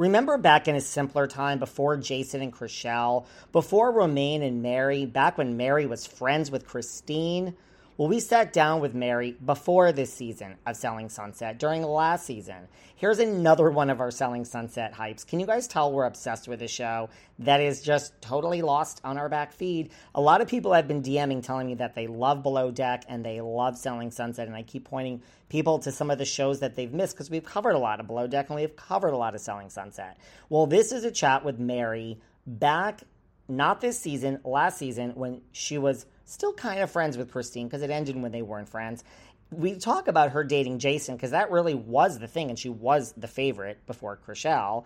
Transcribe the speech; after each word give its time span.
Remember 0.00 0.38
back 0.38 0.66
in 0.66 0.76
a 0.76 0.80
simpler 0.80 1.26
time 1.26 1.58
before 1.58 1.98
Jason 1.98 2.40
and 2.40 2.50
Chrishell, 2.50 3.26
before 3.52 3.92
Romain 3.92 4.42
and 4.42 4.62
Mary, 4.62 5.04
back 5.04 5.36
when 5.36 5.58
Mary 5.58 5.84
was 5.84 6.06
friends 6.06 6.50
with 6.50 6.66
Christine? 6.66 7.54
Well, 8.00 8.08
we 8.08 8.20
sat 8.20 8.54
down 8.54 8.80
with 8.80 8.94
Mary 8.94 9.36
before 9.44 9.92
this 9.92 10.10
season 10.10 10.56
of 10.66 10.74
Selling 10.74 11.10
Sunset 11.10 11.58
during 11.58 11.82
last 11.82 12.24
season. 12.24 12.66
Here's 12.96 13.18
another 13.18 13.68
one 13.68 13.90
of 13.90 14.00
our 14.00 14.10
Selling 14.10 14.46
Sunset 14.46 14.94
hypes. 14.94 15.26
Can 15.26 15.38
you 15.38 15.44
guys 15.44 15.68
tell 15.68 15.92
we're 15.92 16.06
obsessed 16.06 16.48
with 16.48 16.60
this 16.60 16.70
show 16.70 17.10
that 17.40 17.60
is 17.60 17.82
just 17.82 18.18
totally 18.22 18.62
lost 18.62 19.02
on 19.04 19.18
our 19.18 19.28
back 19.28 19.52
feed? 19.52 19.90
A 20.14 20.20
lot 20.22 20.40
of 20.40 20.48
people 20.48 20.72
have 20.72 20.88
been 20.88 21.02
DMing 21.02 21.42
telling 21.42 21.66
me 21.66 21.74
that 21.74 21.94
they 21.94 22.06
love 22.06 22.42
Below 22.42 22.70
Deck 22.70 23.04
and 23.06 23.22
they 23.22 23.42
love 23.42 23.76
Selling 23.76 24.10
Sunset, 24.10 24.46
and 24.46 24.56
I 24.56 24.62
keep 24.62 24.86
pointing 24.86 25.20
people 25.50 25.78
to 25.80 25.92
some 25.92 26.10
of 26.10 26.16
the 26.16 26.24
shows 26.24 26.60
that 26.60 26.76
they've 26.76 26.94
missed 26.94 27.16
because 27.16 27.28
we've 27.28 27.44
covered 27.44 27.74
a 27.74 27.78
lot 27.78 28.00
of 28.00 28.06
Below 28.06 28.28
Deck 28.28 28.48
and 28.48 28.58
we've 28.58 28.76
covered 28.76 29.12
a 29.12 29.18
lot 29.18 29.34
of 29.34 29.42
Selling 29.42 29.68
Sunset. 29.68 30.16
Well, 30.48 30.64
this 30.64 30.90
is 30.90 31.04
a 31.04 31.10
chat 31.10 31.44
with 31.44 31.58
Mary 31.58 32.18
back 32.46 33.02
not 33.50 33.80
this 33.80 33.98
season, 33.98 34.40
last 34.44 34.78
season 34.78 35.10
when 35.16 35.42
she 35.52 35.76
was 35.76 36.06
still 36.30 36.52
kind 36.52 36.80
of 36.80 36.90
friends 36.90 37.16
with 37.16 37.30
Christine 37.30 37.66
because 37.66 37.82
it 37.82 37.90
ended 37.90 38.20
when 38.20 38.32
they 38.32 38.42
weren't 38.42 38.68
friends. 38.68 39.04
We 39.50 39.74
talk 39.74 40.08
about 40.08 40.30
her 40.30 40.44
dating 40.44 40.78
Jason 40.78 41.16
because 41.16 41.32
that 41.32 41.50
really 41.50 41.74
was 41.74 42.18
the 42.18 42.28
thing, 42.28 42.50
and 42.50 42.58
she 42.58 42.68
was 42.68 43.12
the 43.16 43.28
favorite 43.28 43.84
before 43.86 44.18
Chrishell. 44.26 44.84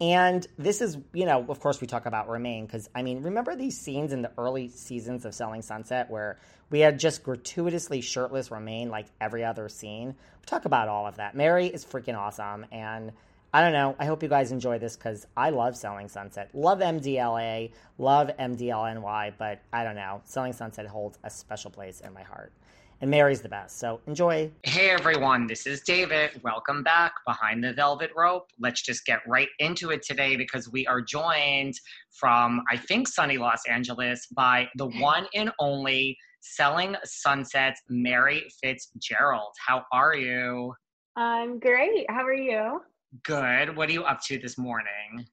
And 0.00 0.46
this 0.58 0.82
is, 0.82 0.98
you 1.14 1.24
know, 1.24 1.44
of 1.48 1.60
course, 1.60 1.80
we 1.80 1.86
talk 1.86 2.06
about 2.06 2.28
Romain 2.28 2.66
because, 2.66 2.88
I 2.94 3.02
mean, 3.02 3.22
remember 3.22 3.56
these 3.56 3.78
scenes 3.78 4.12
in 4.12 4.22
the 4.22 4.30
early 4.36 4.68
seasons 4.68 5.24
of 5.24 5.34
Selling 5.34 5.62
Sunset 5.62 6.10
where 6.10 6.38
we 6.68 6.80
had 6.80 6.98
just 6.98 7.22
gratuitously 7.22 8.02
shirtless 8.02 8.50
Romain 8.50 8.90
like 8.90 9.06
every 9.20 9.42
other 9.44 9.68
scene? 9.70 10.08
We 10.08 10.44
talk 10.44 10.66
about 10.66 10.88
all 10.88 11.06
of 11.06 11.16
that. 11.16 11.34
Mary 11.34 11.66
is 11.66 11.84
freaking 11.84 12.16
awesome. 12.16 12.66
And 12.72 13.12
I 13.52 13.62
don't 13.62 13.72
know. 13.72 13.96
I 13.98 14.04
hope 14.04 14.22
you 14.22 14.28
guys 14.28 14.52
enjoy 14.52 14.78
this 14.78 14.96
because 14.96 15.26
I 15.36 15.50
love 15.50 15.76
Selling 15.76 16.08
Sunset. 16.08 16.50
Love 16.52 16.80
MDLA, 16.80 17.70
love 17.96 18.30
MDLNY, 18.38 19.32
but 19.38 19.60
I 19.72 19.84
don't 19.84 19.94
know. 19.94 20.20
Selling 20.24 20.52
Sunset 20.52 20.86
holds 20.86 21.18
a 21.24 21.30
special 21.30 21.70
place 21.70 22.00
in 22.00 22.12
my 22.12 22.22
heart. 22.22 22.52
And 23.00 23.10
Mary's 23.10 23.42
the 23.42 23.48
best. 23.48 23.78
So 23.78 24.00
enjoy. 24.06 24.50
Hey 24.62 24.90
everyone, 24.90 25.46
this 25.46 25.66
is 25.66 25.82
David. 25.82 26.40
Welcome 26.42 26.82
back 26.82 27.12
behind 27.26 27.62
the 27.62 27.72
velvet 27.74 28.10
rope. 28.16 28.48
Let's 28.58 28.82
just 28.82 29.04
get 29.04 29.20
right 29.26 29.48
into 29.58 29.90
it 29.90 30.02
today 30.02 30.36
because 30.36 30.70
we 30.70 30.86
are 30.86 31.02
joined 31.02 31.74
from, 32.10 32.62
I 32.70 32.76
think, 32.76 33.06
sunny 33.06 33.36
Los 33.36 33.60
Angeles 33.68 34.26
by 34.26 34.68
the 34.76 34.86
one 34.86 35.26
and 35.34 35.50
only 35.58 36.16
Selling 36.40 36.96
Sunset's 37.04 37.80
Mary 37.88 38.46
Fitzgerald. 38.62 39.52
How 39.66 39.84
are 39.92 40.14
you? 40.14 40.74
I'm 41.16 41.58
great. 41.58 42.06
How 42.08 42.24
are 42.24 42.34
you? 42.34 42.80
Good. 43.22 43.76
What 43.76 43.88
are 43.88 43.92
you 43.92 44.04
up 44.04 44.20
to 44.26 44.38
this 44.38 44.58
morning? 44.58 45.26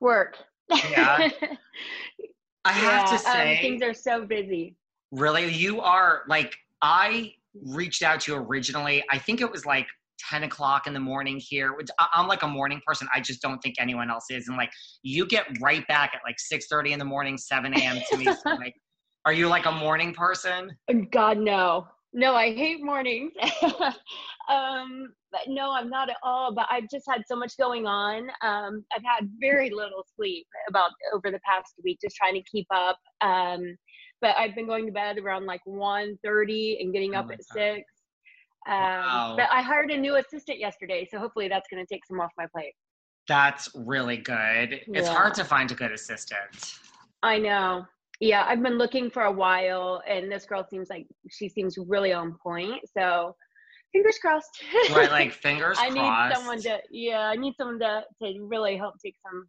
Work. 0.00 0.36
Yeah. 0.90 1.28
I 2.64 2.72
have 2.72 3.02
yeah, 3.02 3.16
to 3.16 3.18
say, 3.18 3.52
um, 3.52 3.62
things 3.62 3.82
are 3.82 3.94
so 3.94 4.24
busy. 4.26 4.76
really, 5.12 5.52
you 5.52 5.80
are 5.80 6.22
like, 6.28 6.54
I 6.82 7.32
reached 7.54 8.02
out 8.02 8.20
to 8.22 8.32
you 8.32 8.38
originally. 8.38 9.04
I 9.10 9.18
think 9.18 9.40
it 9.40 9.50
was 9.50 9.64
like 9.64 9.86
10 10.28 10.42
o'clock 10.42 10.86
in 10.86 10.92
the 10.92 11.00
morning 11.00 11.38
here. 11.38 11.76
Which 11.76 11.88
I'm 12.12 12.26
like 12.26 12.42
a 12.42 12.48
morning 12.48 12.80
person. 12.84 13.06
I 13.14 13.20
just 13.20 13.40
don't 13.40 13.58
think 13.60 13.76
anyone 13.78 14.10
else 14.10 14.26
is. 14.30 14.48
And 14.48 14.56
like, 14.56 14.72
you 15.02 15.26
get 15.26 15.46
right 15.60 15.86
back 15.86 16.12
at 16.14 16.20
like 16.24 16.36
6:30 16.52 16.92
in 16.92 16.98
the 16.98 17.04
morning, 17.04 17.38
7 17.38 17.72
a.m. 17.72 18.00
to 18.10 18.18
me. 18.18 18.26
So, 18.26 18.50
like, 18.58 18.74
are 19.24 19.32
you 19.32 19.48
like 19.48 19.66
a 19.66 19.72
morning 19.72 20.12
person? 20.12 20.76
God 21.10 21.38
no, 21.38 21.86
no, 22.12 22.34
I 22.34 22.54
hate 22.54 22.84
mornings. 22.84 23.32
um, 24.48 25.12
but 25.32 25.42
no, 25.48 25.72
I'm 25.72 25.90
not 25.90 26.08
at 26.08 26.16
all. 26.22 26.54
But 26.54 26.66
I've 26.70 26.88
just 26.90 27.04
had 27.08 27.22
so 27.26 27.36
much 27.36 27.56
going 27.58 27.86
on. 27.86 28.28
Um, 28.42 28.84
I've 28.94 29.02
had 29.04 29.30
very 29.40 29.70
little 29.70 30.04
sleep 30.16 30.46
about 30.68 30.90
over 31.14 31.30
the 31.30 31.40
past 31.46 31.74
week, 31.84 31.98
just 32.02 32.16
trying 32.16 32.34
to 32.34 32.42
keep 32.50 32.66
up. 32.72 32.98
Um, 33.20 33.76
but 34.20 34.34
I've 34.38 34.54
been 34.54 34.66
going 34.66 34.86
to 34.86 34.92
bed 34.92 35.18
around 35.18 35.46
like 35.46 35.60
1.30 35.68 36.80
and 36.80 36.92
getting 36.92 37.14
Oh 37.14 37.18
up 37.18 37.26
at 37.30 37.38
God. 37.38 37.44
six. 37.52 37.84
Um, 38.66 38.80
Wow. 38.80 39.34
But 39.36 39.48
I 39.52 39.62
hired 39.62 39.90
a 39.90 39.98
new 39.98 40.16
assistant 40.16 40.58
yesterday, 40.58 41.06
so 41.10 41.18
hopefully 41.18 41.48
that's 41.48 41.68
going 41.70 41.84
to 41.84 41.94
take 41.94 42.04
some 42.06 42.20
off 42.20 42.30
my 42.36 42.46
plate. 42.52 42.74
That's 43.28 43.68
really 43.74 44.16
good. 44.16 44.80
It's 44.94 45.08
Yeah. 45.08 45.14
hard 45.14 45.34
to 45.34 45.44
find 45.44 45.70
a 45.70 45.74
good 45.74 45.92
assistant. 45.92 46.78
I 47.22 47.38
know. 47.38 47.86
Yeah, 48.20 48.44
I've 48.48 48.62
been 48.62 48.78
looking 48.78 49.10
for 49.10 49.22
a 49.24 49.32
while, 49.32 50.02
and 50.08 50.30
this 50.30 50.44
girl 50.46 50.64
seems 50.68 50.88
like 50.88 51.06
she 51.30 51.48
seems 51.48 51.76
really 51.78 52.12
on 52.12 52.36
point. 52.42 52.80
So, 52.96 53.36
fingers 53.92 54.18
crossed. 54.18 54.62
Right, 54.90 55.10
like 55.10 55.32
fingers 55.46 55.78
I 55.80 55.90
crossed. 55.90 56.30
need 56.30 56.36
someone 56.36 56.60
to, 56.62 56.80
yeah, 56.90 57.28
I 57.28 57.36
need 57.36 57.54
someone 57.56 57.78
to 57.80 58.04
to 58.22 58.40
really 58.46 58.76
help 58.76 58.94
take 59.04 59.16
some 59.26 59.48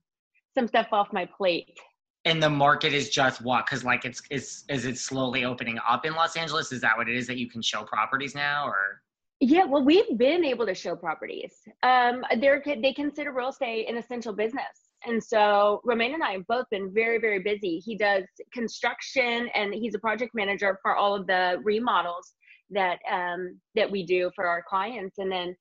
some 0.56 0.68
stuff 0.68 0.88
off 0.92 1.14
my 1.14 1.26
plate. 1.26 1.78
and 2.26 2.42
the 2.44 2.50
market 2.50 2.94
is 2.94 3.10
just 3.10 3.42
what? 3.42 3.66
Because 3.66 3.84
like 3.84 4.04
it's 4.06 4.22
it's 4.30 4.66
is 4.70 4.86
it 4.86 4.98
slowly 4.98 5.46
opening 5.46 5.80
up 5.88 6.06
in 6.06 6.14
Los 6.14 6.36
Angeles? 6.36 6.72
Is 6.72 6.82
that 6.82 6.98
what 6.98 7.08
it 7.10 7.16
is 7.16 7.28
that 7.28 7.38
you 7.38 7.50
can 7.50 7.62
show 7.62 7.84
properties 7.84 8.36
now, 8.36 8.68
or 8.68 9.02
Yeah, 9.40 9.66
well, 9.66 9.84
we've 9.84 10.18
been 10.18 10.44
able 10.44 10.66
to 10.66 10.74
show 10.76 10.96
properties. 10.96 11.54
Um, 11.84 12.24
they're 12.40 12.62
they 12.66 12.94
consider 12.94 13.32
real 13.32 13.50
estate 13.50 13.88
an 13.90 13.98
essential 13.98 14.34
business, 14.34 14.87
and 15.06 15.24
so 15.24 15.82
Romain 15.84 16.14
and 16.14 16.24
I 16.24 16.34
have 16.34 16.48
both 16.48 16.66
been 16.72 16.92
very, 16.94 17.20
very 17.20 17.40
busy. 17.40 17.80
He 17.80 17.96
does 17.96 18.24
construction, 18.54 19.50
and 19.54 19.74
he's 19.74 19.96
a 19.96 20.00
project 20.00 20.32
manager 20.34 20.80
for 20.82 20.96
all 20.96 21.16
of 21.16 21.28
the 21.28 21.60
remodels 21.64 22.34
that 22.72 23.00
um, 23.10 23.60
that 23.76 23.90
we 23.90 24.06
do 24.06 24.32
for 24.36 24.48
our 24.48 24.64
clients, 24.68 25.18
and 25.20 25.32
then 25.32 25.56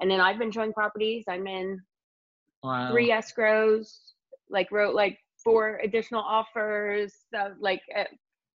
and 0.00 0.10
then 0.10 0.20
I've 0.20 0.38
been 0.38 0.52
showing 0.52 0.72
properties. 0.72 1.24
I'm 1.28 1.46
in 1.46 1.80
wow. 2.62 2.90
three 2.90 3.10
escrows, 3.10 3.88
like 4.48 4.70
wrote 4.70 4.94
like 4.94 5.18
four 5.42 5.80
additional 5.82 6.22
offers. 6.22 7.12
So 7.34 7.54
like 7.60 7.82
uh, 7.96 8.04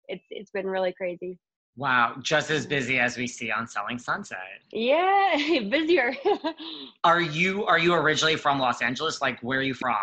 it's 0.09 0.25
it's 0.31 0.51
been 0.51 0.67
really 0.67 0.93
crazy. 0.93 1.39
Wow, 1.77 2.17
just 2.21 2.51
as 2.51 2.67
busy 2.67 2.99
as 2.99 3.17
we 3.17 3.27
see 3.27 3.51
on 3.51 3.67
Selling 3.67 3.99
Sunset. 3.99 4.39
Yeah, 4.73 5.61
busier. 5.71 6.15
Are 7.05 7.21
you 7.21 7.65
are 7.65 7.79
you 7.79 7.95
originally 7.95 8.37
from 8.37 8.59
Los 8.59 8.83
Angeles? 8.83 9.21
Like 9.23 9.41
where 9.41 9.59
are 9.61 9.63
you 9.63 9.75
from? 9.75 9.97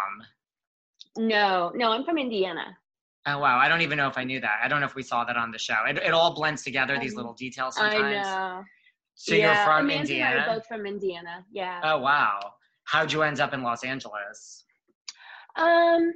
no, 1.17 1.71
no, 1.75 1.91
I'm 1.91 2.03
from 2.03 2.17
Indiana. 2.17 2.77
Oh 3.25 3.39
wow, 3.39 3.57
I 3.59 3.67
don't 3.67 3.81
even 3.81 3.97
know 3.97 4.07
if 4.07 4.17
I 4.17 4.23
knew 4.23 4.39
that. 4.39 4.59
I 4.63 4.67
don't 4.67 4.79
know 4.79 4.85
if 4.87 4.95
we 4.95 5.03
saw 5.03 5.23
that 5.25 5.35
on 5.35 5.51
the 5.51 5.57
show. 5.59 5.75
It, 5.87 5.97
it 5.97 6.13
all 6.13 6.33
blends 6.33 6.63
together, 6.63 6.97
these 6.99 7.11
Um, 7.13 7.17
little 7.17 7.33
details 7.33 7.75
sometimes. 7.75 8.03
I 8.03 8.11
know. 8.11 8.63
So 9.15 9.35
yeah, 9.35 9.45
you're 9.47 9.55
from 9.65 9.85
Amanda 9.85 10.13
And 10.13 10.23
I 10.23 10.31
Indiana? 10.31 10.53
both 10.55 10.65
from 10.67 10.85
Indiana. 10.85 11.45
Yeah. 11.51 11.81
Oh 11.83 11.97
wow. 11.99 12.39
How'd 12.85 13.11
you 13.11 13.23
end 13.23 13.39
up 13.39 13.53
in 13.53 13.61
Los 13.63 13.83
Angeles? 13.83 14.63
Um, 15.57 16.13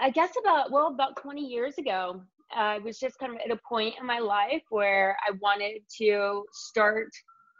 I 0.00 0.10
guess 0.10 0.30
about 0.42 0.70
well, 0.70 0.88
about 0.88 1.16
20 1.16 1.40
years 1.46 1.78
ago, 1.78 2.22
I 2.54 2.78
was 2.78 2.98
just 2.98 3.18
kind 3.18 3.32
of 3.32 3.38
at 3.44 3.50
a 3.50 3.60
point 3.68 3.94
in 4.00 4.06
my 4.06 4.18
life 4.18 4.62
where 4.70 5.16
I 5.26 5.32
wanted 5.40 5.82
to 5.98 6.44
start 6.52 7.08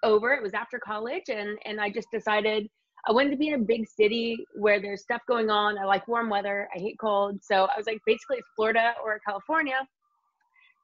over. 0.02 0.32
It 0.32 0.42
was 0.42 0.54
after 0.54 0.78
college, 0.78 1.24
and 1.28 1.58
and 1.64 1.80
I 1.80 1.90
just 1.90 2.08
decided 2.10 2.68
I 3.08 3.12
wanted 3.12 3.30
to 3.30 3.36
be 3.36 3.48
in 3.48 3.54
a 3.54 3.58
big 3.58 3.88
city 3.88 4.46
where 4.54 4.80
there's 4.80 5.02
stuff 5.02 5.22
going 5.26 5.50
on. 5.50 5.78
I 5.78 5.84
like 5.84 6.06
warm 6.06 6.28
weather. 6.30 6.68
I 6.74 6.78
hate 6.78 6.98
cold, 7.00 7.42
so 7.42 7.64
I 7.64 7.76
was 7.76 7.86
like, 7.86 8.00
basically, 8.06 8.38
it's 8.38 8.48
Florida 8.54 8.94
or 9.04 9.18
California. 9.26 9.86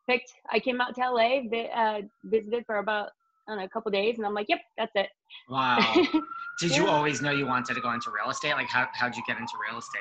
Picked. 0.08 0.32
I 0.50 0.58
came 0.58 0.80
out 0.80 0.94
to 0.94 1.10
LA, 1.10 1.42
vi- 1.48 1.70
uh, 1.74 2.02
visited 2.24 2.64
for 2.66 2.78
about 2.78 3.10
I 3.46 3.52
don't 3.52 3.58
know, 3.60 3.64
a 3.64 3.68
couple 3.68 3.90
days, 3.90 4.18
and 4.18 4.26
I'm 4.26 4.34
like, 4.34 4.46
yep, 4.48 4.60
that's 4.76 4.92
it. 4.94 5.08
Wow. 5.48 5.78
Did 6.60 6.76
you 6.76 6.86
always 6.88 7.22
know 7.22 7.30
you 7.30 7.46
wanted 7.46 7.74
to 7.74 7.80
go 7.80 7.92
into 7.92 8.10
real 8.10 8.30
estate? 8.30 8.52
Like 8.52 8.68
how 8.68 8.88
how'd 8.92 9.16
you 9.16 9.22
get 9.26 9.38
into 9.38 9.52
real 9.68 9.78
estate? 9.78 10.00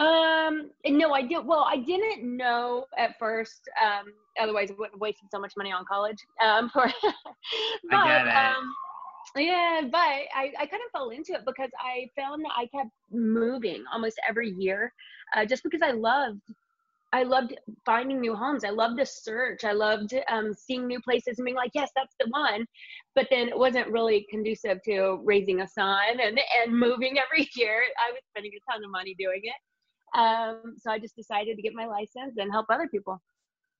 Um, 0.00 0.70
no, 0.86 1.12
I 1.12 1.22
did. 1.22 1.44
Well, 1.44 1.66
I 1.68 1.76
didn't 1.76 2.36
know 2.36 2.86
at 2.96 3.18
first. 3.18 3.68
Um, 3.84 4.14
otherwise, 4.40 4.70
I 4.70 4.74
wouldn't 4.74 4.94
have 4.94 5.00
wasted 5.00 5.28
so 5.30 5.38
much 5.38 5.52
money 5.58 5.72
on 5.72 5.84
college. 5.84 6.16
Um, 6.42 6.70
for, 6.72 6.90
but 7.90 7.96
I 7.96 8.08
get 8.08 8.26
it. 8.26 8.34
um, 8.34 8.74
yeah, 9.36 9.80
but 9.92 9.98
I, 9.98 10.52
I 10.58 10.66
kind 10.66 10.82
of 10.86 10.90
fell 10.90 11.10
into 11.10 11.34
it 11.34 11.42
because 11.44 11.70
I 11.78 12.08
found 12.16 12.42
that 12.44 12.52
I 12.56 12.66
kept 12.66 12.90
moving 13.12 13.84
almost 13.92 14.18
every 14.26 14.50
year, 14.50 14.92
uh, 15.36 15.44
just 15.44 15.62
because 15.62 15.82
I 15.82 15.90
loved. 15.90 16.40
I 17.12 17.24
loved 17.24 17.56
finding 17.84 18.20
new 18.20 18.36
homes. 18.36 18.64
I 18.64 18.70
loved 18.70 18.96
the 18.96 19.04
search. 19.04 19.64
I 19.64 19.72
loved 19.72 20.14
um, 20.28 20.54
seeing 20.54 20.86
new 20.86 21.00
places 21.00 21.38
and 21.38 21.44
being 21.44 21.56
like, 21.56 21.72
yes, 21.74 21.90
that's 21.96 22.14
the 22.20 22.28
one. 22.30 22.64
But 23.16 23.26
then 23.30 23.48
it 23.48 23.58
wasn't 23.58 23.88
really 23.88 24.28
conducive 24.30 24.80
to 24.84 25.18
raising 25.24 25.60
a 25.60 25.66
son 25.66 26.20
and, 26.22 26.38
and 26.62 26.78
moving 26.78 27.18
every 27.18 27.50
year. 27.56 27.82
I 27.98 28.12
was 28.12 28.20
spending 28.30 28.52
a 28.54 28.72
ton 28.72 28.84
of 28.84 28.92
money 28.92 29.16
doing 29.18 29.40
it. 29.42 29.54
Um, 30.16 30.74
so 30.78 30.90
I 30.90 30.98
just 30.98 31.16
decided 31.16 31.56
to 31.56 31.62
get 31.62 31.74
my 31.74 31.86
license 31.86 32.36
and 32.38 32.50
help 32.50 32.66
other 32.70 32.88
people. 32.88 33.20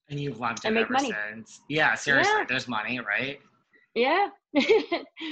And 0.09 0.19
you've 0.19 0.41
loved 0.41 0.59
it 0.61 0.67
And 0.67 0.75
make 0.75 0.85
ever 0.85 0.93
money. 0.94 1.12
since. 1.31 1.61
Yeah, 1.69 1.94
seriously, 1.94 2.32
Yeah. 2.38 2.44
there's 2.49 2.67
money, 2.69 3.00
right? 3.00 3.41
Yeah. 3.94 4.29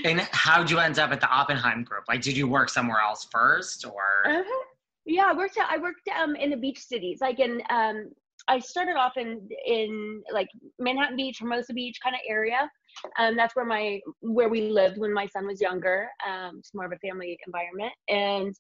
And 0.05 0.21
how'd 0.33 0.71
you 0.71 0.79
end 0.79 0.99
up 0.99 1.11
at 1.11 1.21
the 1.21 1.29
Oppenheim 1.29 1.83
group? 1.85 2.05
Like 2.09 2.21
did 2.23 2.37
you 2.37 2.47
work 2.47 2.69
somewhere 2.69 3.01
else 3.01 3.27
first 3.31 3.85
or 3.85 4.03
Uh-huh. 4.27 4.65
Yeah, 5.07 5.27
I 5.29 5.33
worked. 5.37 5.59
I 5.59 5.79
worked 5.79 6.07
um, 6.09 6.37
in 6.37 6.51
the 6.51 6.57
beach 6.57 6.79
cities, 6.81 7.19
like 7.21 7.41
in. 7.41 7.63
Um, 7.71 8.11
I 8.47 8.59
started 8.61 8.97
off 8.97 9.17
in 9.17 9.49
in 9.67 10.23
like 10.33 10.49
Manhattan 10.79 11.17
Beach, 11.17 11.39
Hermosa 11.41 11.73
Beach 11.73 11.99
kind 12.03 12.15
of 12.15 12.21
area. 12.29 12.71
Um, 13.19 13.35
that's 13.37 13.57
where 13.57 13.65
my 13.65 14.01
where 14.21 14.49
we 14.49 14.71
lived 14.71 14.99
when 14.99 15.13
my 15.13 15.27
son 15.27 15.47
was 15.47 15.61
younger. 15.61 16.09
Um, 16.29 16.59
it's 16.59 16.75
more 16.75 16.85
of 16.85 16.93
a 16.93 16.99
family 16.99 17.39
environment, 17.47 17.93
and 18.09 18.55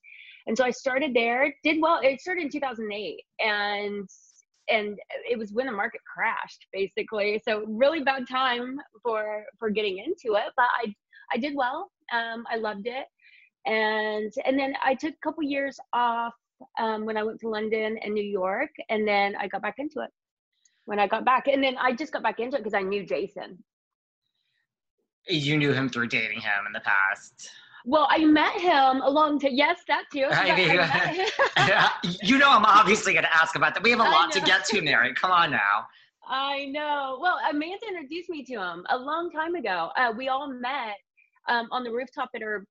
and 0.48 0.56
so 0.56 0.64
I 0.64 0.70
started 0.70 1.14
there. 1.14 1.54
Did 1.62 1.80
well. 1.80 2.00
It 2.02 2.20
started 2.20 2.42
in 2.42 2.50
2008, 2.50 3.20
and 3.38 4.08
and 4.70 4.98
it 5.30 5.38
was 5.38 5.52
when 5.52 5.66
the 5.66 5.72
market 5.72 6.00
crashed, 6.12 6.66
basically. 6.72 7.40
So 7.46 7.64
really 7.66 8.02
bad 8.02 8.26
time 8.28 8.78
for 9.02 9.44
for 9.60 9.70
getting 9.70 9.98
into 9.98 10.36
it, 10.36 10.52
but 10.56 10.66
I 10.82 10.92
I 11.32 11.38
did 11.38 11.54
well. 11.54 11.92
Um, 12.12 12.44
I 12.50 12.56
loved 12.56 12.86
it 12.86 13.06
and 13.68 14.32
and 14.44 14.58
then 14.58 14.74
I 14.82 14.94
took 14.94 15.14
a 15.14 15.22
couple 15.22 15.42
years 15.42 15.78
off 15.92 16.34
um, 16.78 17.04
when 17.04 17.16
I 17.16 17.22
went 17.22 17.38
to 17.40 17.48
London 17.48 17.98
and 18.02 18.14
New 18.14 18.24
York, 18.24 18.70
and 18.88 19.06
then 19.06 19.36
I 19.38 19.46
got 19.46 19.62
back 19.62 19.76
into 19.78 20.00
it 20.00 20.10
when 20.86 20.98
I 20.98 21.06
got 21.06 21.24
back, 21.24 21.46
and 21.46 21.62
then 21.62 21.76
I 21.78 21.92
just 21.92 22.12
got 22.12 22.22
back 22.22 22.40
into 22.40 22.56
it 22.56 22.60
because 22.60 22.74
I 22.74 22.82
knew 22.82 23.04
Jason. 23.04 23.62
you 25.28 25.58
knew 25.58 25.72
him 25.72 25.88
through 25.88 26.08
dating 26.08 26.40
him 26.40 26.66
in 26.66 26.72
the 26.72 26.80
past? 26.80 27.50
Well, 27.88 28.06
I 28.10 28.22
met 28.22 28.60
him 28.60 29.00
along 29.00 29.38
to 29.40 29.50
yes, 29.50 29.78
that 29.88 30.04
too. 30.12 30.26
I 30.30 30.54
mean, 30.54 32.16
you 32.22 32.36
know 32.36 32.50
I'm 32.50 32.66
obviously 32.66 33.14
gonna 33.14 33.30
ask 33.32 33.56
about 33.56 33.72
that. 33.72 33.82
We 33.82 33.88
have 33.92 34.00
a 34.00 34.02
lot 34.02 34.30
to 34.32 34.42
get 34.42 34.66
to, 34.66 34.82
Mary. 34.82 35.14
Come 35.14 35.30
on 35.30 35.50
now. 35.50 35.86
I 36.28 36.66
know. 36.66 37.18
Well, 37.18 37.38
Amanda 37.50 37.86
introduced 37.88 38.28
me 38.28 38.44
to 38.44 38.56
him 38.56 38.84
a 38.90 38.98
long 38.98 39.30
time 39.30 39.54
ago. 39.54 39.88
Uh, 39.96 40.12
we 40.14 40.28
all 40.28 40.52
met 40.52 40.96
um, 41.48 41.66
on 41.70 41.82
the 41.82 41.90
rooftop 41.90 42.28
at 42.34 42.42
her 42.42 42.66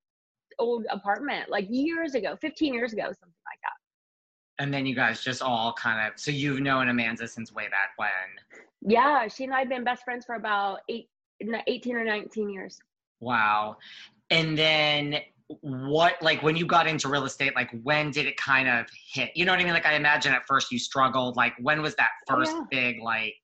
old 0.59 0.85
apartment, 0.91 1.49
like 1.49 1.65
years 1.67 2.13
ago, 2.13 2.37
15 2.39 2.75
years 2.75 2.93
ago, 2.93 3.05
something 3.05 3.41
like 3.47 3.59
that. 3.63 4.63
And 4.63 4.71
then 4.71 4.85
you 4.85 4.93
guys 4.93 5.23
just 5.23 5.41
all 5.41 5.73
kind 5.73 6.07
of 6.07 6.19
so 6.19 6.29
you've 6.29 6.59
known 6.59 6.89
Amanda 6.89 7.27
since 7.27 7.51
way 7.51 7.69
back 7.69 7.93
when. 7.95 8.09
Yeah, 8.81 9.27
she 9.27 9.45
and 9.45 9.53
I 9.53 9.61
have 9.61 9.69
been 9.69 9.83
best 9.83 10.03
friends 10.03 10.25
for 10.27 10.35
about 10.35 10.81
eight, 10.89 11.09
18 11.41 11.95
or 11.95 12.03
19 12.03 12.51
years. 12.51 12.77
Wow. 13.19 13.77
And 14.29 14.57
then 14.57 15.19
what 15.61 16.21
like 16.21 16.43
when 16.43 16.57
you 16.57 16.65
got 16.65 16.87
into 16.87 17.07
real 17.07 17.25
estate, 17.25 17.55
like 17.55 17.69
when 17.83 18.11
did 18.11 18.25
it 18.25 18.37
kind 18.37 18.67
of 18.67 18.85
hit? 19.13 19.31
You 19.35 19.45
know 19.45 19.53
what 19.53 19.61
I 19.61 19.63
mean? 19.63 19.73
Like 19.73 19.85
I 19.85 19.95
imagine 19.95 20.33
at 20.33 20.45
first 20.47 20.71
you 20.71 20.79
struggled. 20.79 21.35
Like 21.37 21.53
when 21.59 21.81
was 21.81 21.95
that 21.95 22.09
Oh, 22.29 22.35
first 22.35 22.51
yeah. 22.51 22.63
big 22.69 23.01
like 23.01 23.35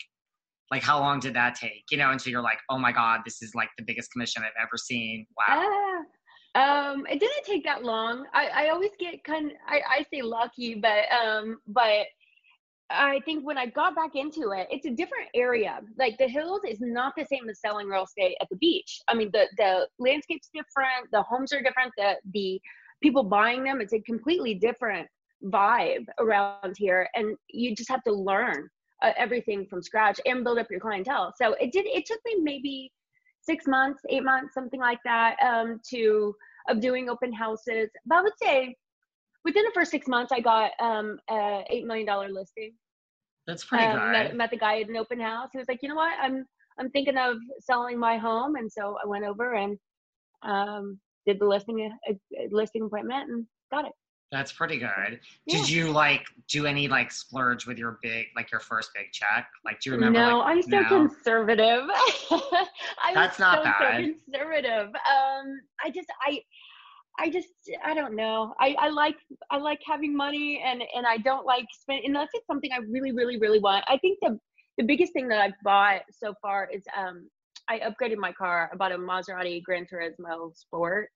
like 0.72 0.84
how 0.84 1.00
long 1.00 1.20
did 1.20 1.36
that 1.36 1.56
take? 1.56 1.84
You 1.92 1.98
know, 1.98 2.12
until 2.12 2.32
you're 2.32 2.42
like, 2.42 2.60
oh 2.70 2.78
my 2.78 2.92
God, 2.92 3.22
this 3.24 3.42
is 3.42 3.54
like 3.56 3.70
the 3.78 3.84
biggest 3.84 4.12
commission 4.12 4.44
I've 4.44 4.52
ever 4.62 4.76
seen. 4.76 5.26
Wow. 5.38 5.70
Ah, 6.56 6.92
um, 6.92 7.06
it 7.08 7.20
didn't 7.20 7.46
take 7.46 7.64
that 7.64 7.84
long. 7.84 8.26
I, 8.34 8.48
I 8.48 8.70
always 8.70 8.92
get 9.00 9.24
kind 9.24 9.52
of, 9.52 9.58
I, 9.68 9.82
I 10.00 10.06
say 10.12 10.22
lucky, 10.22 10.76
but, 10.76 11.12
um, 11.12 11.60
but 11.68 12.08
I 12.94 13.20
think 13.26 13.46
when 13.46 13.58
I 13.58 13.66
got 13.68 13.96
back 13.96 14.16
into 14.16 14.52
it, 14.52 14.68
it's 14.70 14.86
a 14.86 14.92
different 14.92 15.30
area. 15.34 15.80
Like 15.98 16.18
the 16.18 16.28
hills 16.28 16.62
is 16.68 16.80
not 16.80 17.14
the 17.18 17.26
same 17.26 17.50
as 17.50 17.60
selling 17.60 17.88
real 17.88 18.04
estate 18.04 18.38
at 18.42 18.48
the 18.50 18.58
beach. 18.58 19.00
I 19.08 19.16
mean, 19.16 19.30
the, 19.34 19.48
the 19.58 19.88
landscape's 20.00 20.50
different. 20.54 21.12
The 21.12 21.24
homes 21.24 21.52
are 21.54 21.62
different. 21.62 21.92
The, 21.98 22.16
the 22.34 22.62
people 23.02 23.24
buying 23.24 23.64
them, 23.64 23.82
it's 23.82 23.94
a 23.94 24.00
completely 24.02 24.54
different 24.54 25.08
vibe 25.46 26.06
around 26.20 26.76
here. 26.78 27.10
And 27.16 27.36
you 27.50 27.76
just 27.76 27.90
have 27.90 28.04
to 28.04 28.14
learn 28.14 28.70
uh, 29.02 29.12
everything 29.18 29.66
from 29.70 29.82
scratch 29.82 30.20
and 30.26 30.44
build 30.44 30.60
up 30.60 30.68
your 30.72 30.80
clientele. 30.80 31.34
So 31.38 31.54
it 31.54 31.72
did, 31.72 31.86
it 31.86 32.06
took 32.06 32.20
me 32.26 32.36
maybe 32.42 32.92
six 33.42 33.68
months, 33.68 34.02
eight 34.10 34.24
months, 34.24 34.54
something 34.54 34.80
like 34.80 35.00
that, 35.04 35.36
um, 35.44 35.82
to 35.90 36.34
of 36.70 36.80
doing 36.80 37.10
open 37.10 37.34
houses. 37.34 37.90
But 38.06 38.16
I 38.16 38.22
would 38.22 38.34
say 38.42 38.76
within 39.44 39.64
the 39.64 39.72
first 39.74 39.92
six 39.92 40.08
months, 40.08 40.32
I 40.32 40.40
got 40.40 40.72
um, 40.80 41.20
a 41.30 41.64
eight 41.70 41.86
million 41.86 42.06
dollar 42.06 42.30
listing. 42.30 42.74
That's 43.48 43.66
pretty 43.66 43.86
Um, 43.86 44.00
good. 44.00 44.12
met, 44.12 44.36
met 44.36 44.52
the 44.52 44.58
guy 44.58 44.82
at 44.82 44.90
an 44.90 44.98
open 44.98 45.20
house. 45.20 45.50
He 45.52 45.58
was 45.58 45.68
like, 45.68 45.80
you 45.82 45.90
know 45.90 45.96
what, 45.96 46.14
I'm 46.22 46.46
I'm 46.80 46.90
thinking 46.90 47.18
of 47.18 47.38
selling 47.60 48.00
my 48.00 48.18
home, 48.18 48.56
and 48.56 48.72
so 48.72 48.98
I 49.04 49.08
went 49.08 49.26
over 49.26 49.54
and 49.54 49.78
um, 50.42 51.00
did 51.26 51.40
the 51.40 51.46
listing 51.46 51.92
a, 52.10 52.12
a 52.12 52.48
listing 52.52 52.84
appointment 52.84 53.30
and 53.30 53.46
got 53.72 53.86
it. 53.86 53.92
That's 54.32 54.52
pretty 54.52 54.80
good. 54.80 55.20
Yeah. 55.46 55.58
Did 55.60 55.70
you 55.70 55.92
like 55.92 56.26
do 56.50 56.66
any 56.66 56.88
like 56.88 57.12
splurge 57.12 57.68
with 57.68 57.78
your 57.78 58.00
big 58.02 58.26
like 58.36 58.50
your 58.50 58.60
first 58.60 58.90
big 58.96 59.12
check? 59.12 59.48
Like 59.64 59.80
do 59.80 59.92
you 59.92 59.96
remember? 59.96 60.18
no, 60.18 60.40
like, 60.40 60.48
I'm 60.48 60.62
so 60.64 60.70
no? 60.82 60.90
conservative. 60.90 61.84
I 62.32 63.14
That's 63.14 63.38
not 63.38 63.60
so, 63.60 63.64
bad. 63.66 64.04
so 64.04 64.14
conservative. 64.32 64.88
Um, 64.88 65.62
I 65.86 65.92
just, 65.94 66.08
I, 66.26 66.42
I 67.20 67.30
just, 67.30 67.50
I 67.86 67.94
don't 67.94 68.16
know. 68.16 68.54
I, 68.60 68.76
I 68.80 68.90
like, 68.90 69.16
I 69.52 69.58
like 69.58 69.80
having 69.86 70.16
money, 70.16 70.64
and 70.66 70.82
and 70.96 71.06
I 71.06 71.18
don't 71.18 71.46
like 71.46 71.66
spending 71.72 72.06
unless 72.08 72.30
it's 72.34 72.48
something 72.48 72.72
I 72.72 72.80
really, 72.90 73.12
really, 73.12 73.38
really 73.38 73.60
want. 73.60 73.86
I 73.88 73.98
think 73.98 74.18
the 74.22 74.40
the 74.78 74.84
biggest 74.84 75.14
thing 75.14 75.28
that 75.28 75.40
I've 75.40 75.54
bought 75.64 76.02
so 76.12 76.34
far 76.42 76.68
is 76.74 76.84
um, 76.98 77.30
I 77.70 77.80
upgraded 77.80 78.18
my 78.18 78.32
car. 78.32 78.70
I 78.72 78.76
bought 78.76 78.92
a 78.92 78.98
Maserati 78.98 79.62
Gran 79.64 79.86
Turismo 79.86 80.56
Sport. 80.56 81.10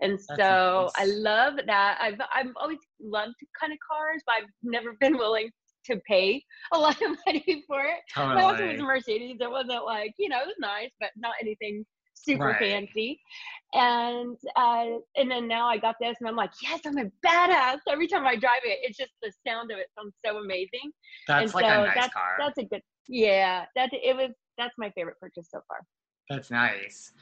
And 0.00 0.18
so 0.20 0.90
I 0.96 1.04
love 1.06 1.54
that. 1.66 1.98
I've 2.00 2.20
I've 2.34 2.52
always 2.56 2.78
loved 3.00 3.34
kind 3.58 3.72
of 3.72 3.78
cars, 3.90 4.22
but 4.26 4.34
I've 4.40 4.48
never 4.62 4.94
been 5.00 5.16
willing 5.16 5.50
to 5.86 6.00
pay 6.08 6.42
a 6.72 6.78
lot 6.78 7.00
of 7.02 7.16
money 7.26 7.64
for 7.66 7.80
it. 7.80 8.00
My 8.16 8.44
last 8.44 8.60
one 8.60 8.68
was 8.68 8.80
a 8.80 8.82
Mercedes. 8.82 9.38
It 9.40 9.50
wasn't 9.50 9.84
like, 9.84 10.12
you 10.18 10.28
know, 10.28 10.40
it 10.40 10.46
was 10.46 10.56
nice, 10.60 10.90
but 11.00 11.10
not 11.16 11.32
anything 11.40 11.84
super 12.24 12.46
Right. 12.46 12.58
fancy. 12.58 13.20
And 13.74 14.36
uh 14.56 14.84
and 15.16 15.30
then 15.30 15.48
now 15.48 15.66
I 15.66 15.78
got 15.78 15.96
this 16.00 16.16
and 16.20 16.28
I'm 16.28 16.36
like, 16.36 16.50
yes, 16.62 16.80
I'm 16.86 16.98
a 16.98 17.10
badass. 17.26 17.78
Every 17.88 18.06
time 18.06 18.26
I 18.26 18.36
drive 18.36 18.60
it, 18.64 18.78
it's 18.82 18.98
just 18.98 19.12
the 19.22 19.32
sound 19.46 19.70
of 19.70 19.78
it 19.78 19.86
sounds 19.98 20.14
so 20.24 20.38
amazing. 20.38 20.92
That's 21.26 21.44
and 21.44 21.54
like 21.54 21.64
so 21.64 21.82
a 21.82 21.86
nice 21.86 21.94
that's 21.94 22.12
car. 22.14 22.36
that's 22.38 22.58
a 22.58 22.64
good 22.64 22.82
yeah. 23.08 23.64
That 23.74 23.90
it 23.92 24.16
was 24.16 24.30
that's 24.58 24.74
my 24.78 24.90
favorite 24.90 25.18
purchase 25.20 25.48
so 25.50 25.60
far. 25.68 25.80
That's 26.30 26.50
nice. 26.50 27.12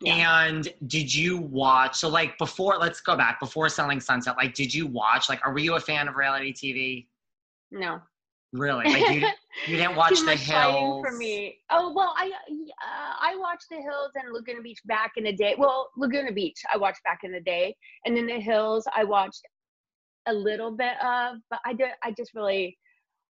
Yeah. 0.00 0.44
And 0.46 0.72
did 0.86 1.12
you 1.12 1.38
watch? 1.38 1.96
So, 1.96 2.08
like, 2.08 2.36
before, 2.38 2.76
let's 2.76 3.00
go 3.00 3.16
back. 3.16 3.40
Before 3.40 3.68
Selling 3.68 4.00
Sunset, 4.00 4.36
like, 4.36 4.54
did 4.54 4.72
you 4.72 4.86
watch? 4.86 5.28
Like, 5.28 5.40
are 5.44 5.58
you 5.58 5.74
a 5.74 5.80
fan 5.80 6.06
of 6.08 6.14
reality 6.14 6.52
TV? 6.52 7.06
No. 7.72 8.00
Really? 8.52 8.84
Like 8.84 9.08
you, 9.10 9.26
you 9.68 9.76
didn't 9.76 9.96
watch 9.96 10.10
Too 10.18 10.24
The 10.24 10.32
much 10.32 10.40
Hills? 10.40 11.06
for 11.06 11.16
me. 11.16 11.58
Oh 11.70 11.92
well, 11.94 12.14
I 12.16 12.26
uh, 12.28 13.14
I 13.20 13.36
watched 13.36 13.66
The 13.70 13.76
Hills 13.76 14.10
and 14.14 14.32
Laguna 14.32 14.60
Beach 14.62 14.80
back 14.86 15.12
in 15.16 15.24
the 15.24 15.32
day. 15.32 15.54
Well, 15.56 15.90
Laguna 15.96 16.32
Beach 16.32 16.60
I 16.72 16.76
watched 16.76 17.02
back 17.04 17.20
in 17.22 17.32
the 17.32 17.40
day, 17.40 17.76
and 18.04 18.16
then 18.16 18.26
The 18.26 18.40
Hills 18.40 18.86
I 18.94 19.04
watched 19.04 19.42
a 20.26 20.32
little 20.32 20.72
bit 20.76 20.94
of, 21.02 21.36
but 21.48 21.60
I 21.64 21.72
did 21.72 21.90
I 22.02 22.10
just 22.12 22.34
really 22.34 22.76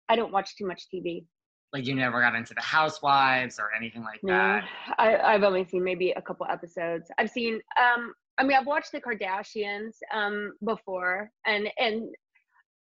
I 0.09 0.17
don't 0.17 0.33
watch 0.33 0.57
too 0.57 0.67
much 0.67 0.83
TV. 0.93 1.25
Like 1.73 1.87
you 1.87 1.95
never 1.95 2.21
got 2.21 2.35
into 2.37 2.55
The 2.55 2.61
Housewives 2.61 3.59
or 3.59 3.71
anything 3.77 4.03
like 4.05 4.21
No, 4.23 4.33
that? 4.35 4.65
I, 4.97 5.17
I've 5.17 5.43
only 5.43 5.65
seen 5.65 5.83
maybe 5.83 6.13
a 6.13 6.23
couple 6.23 6.47
episodes. 6.49 7.11
I've 7.19 7.31
seen, 7.31 7.59
um, 7.81 8.15
I 8.39 8.45
mean, 8.45 8.57
I've 8.57 8.67
watched 8.67 8.93
the 8.93 9.01
Kardashians 9.01 9.95
um, 10.15 10.53
before, 10.65 11.31
and 11.47 11.67
and 11.79 12.09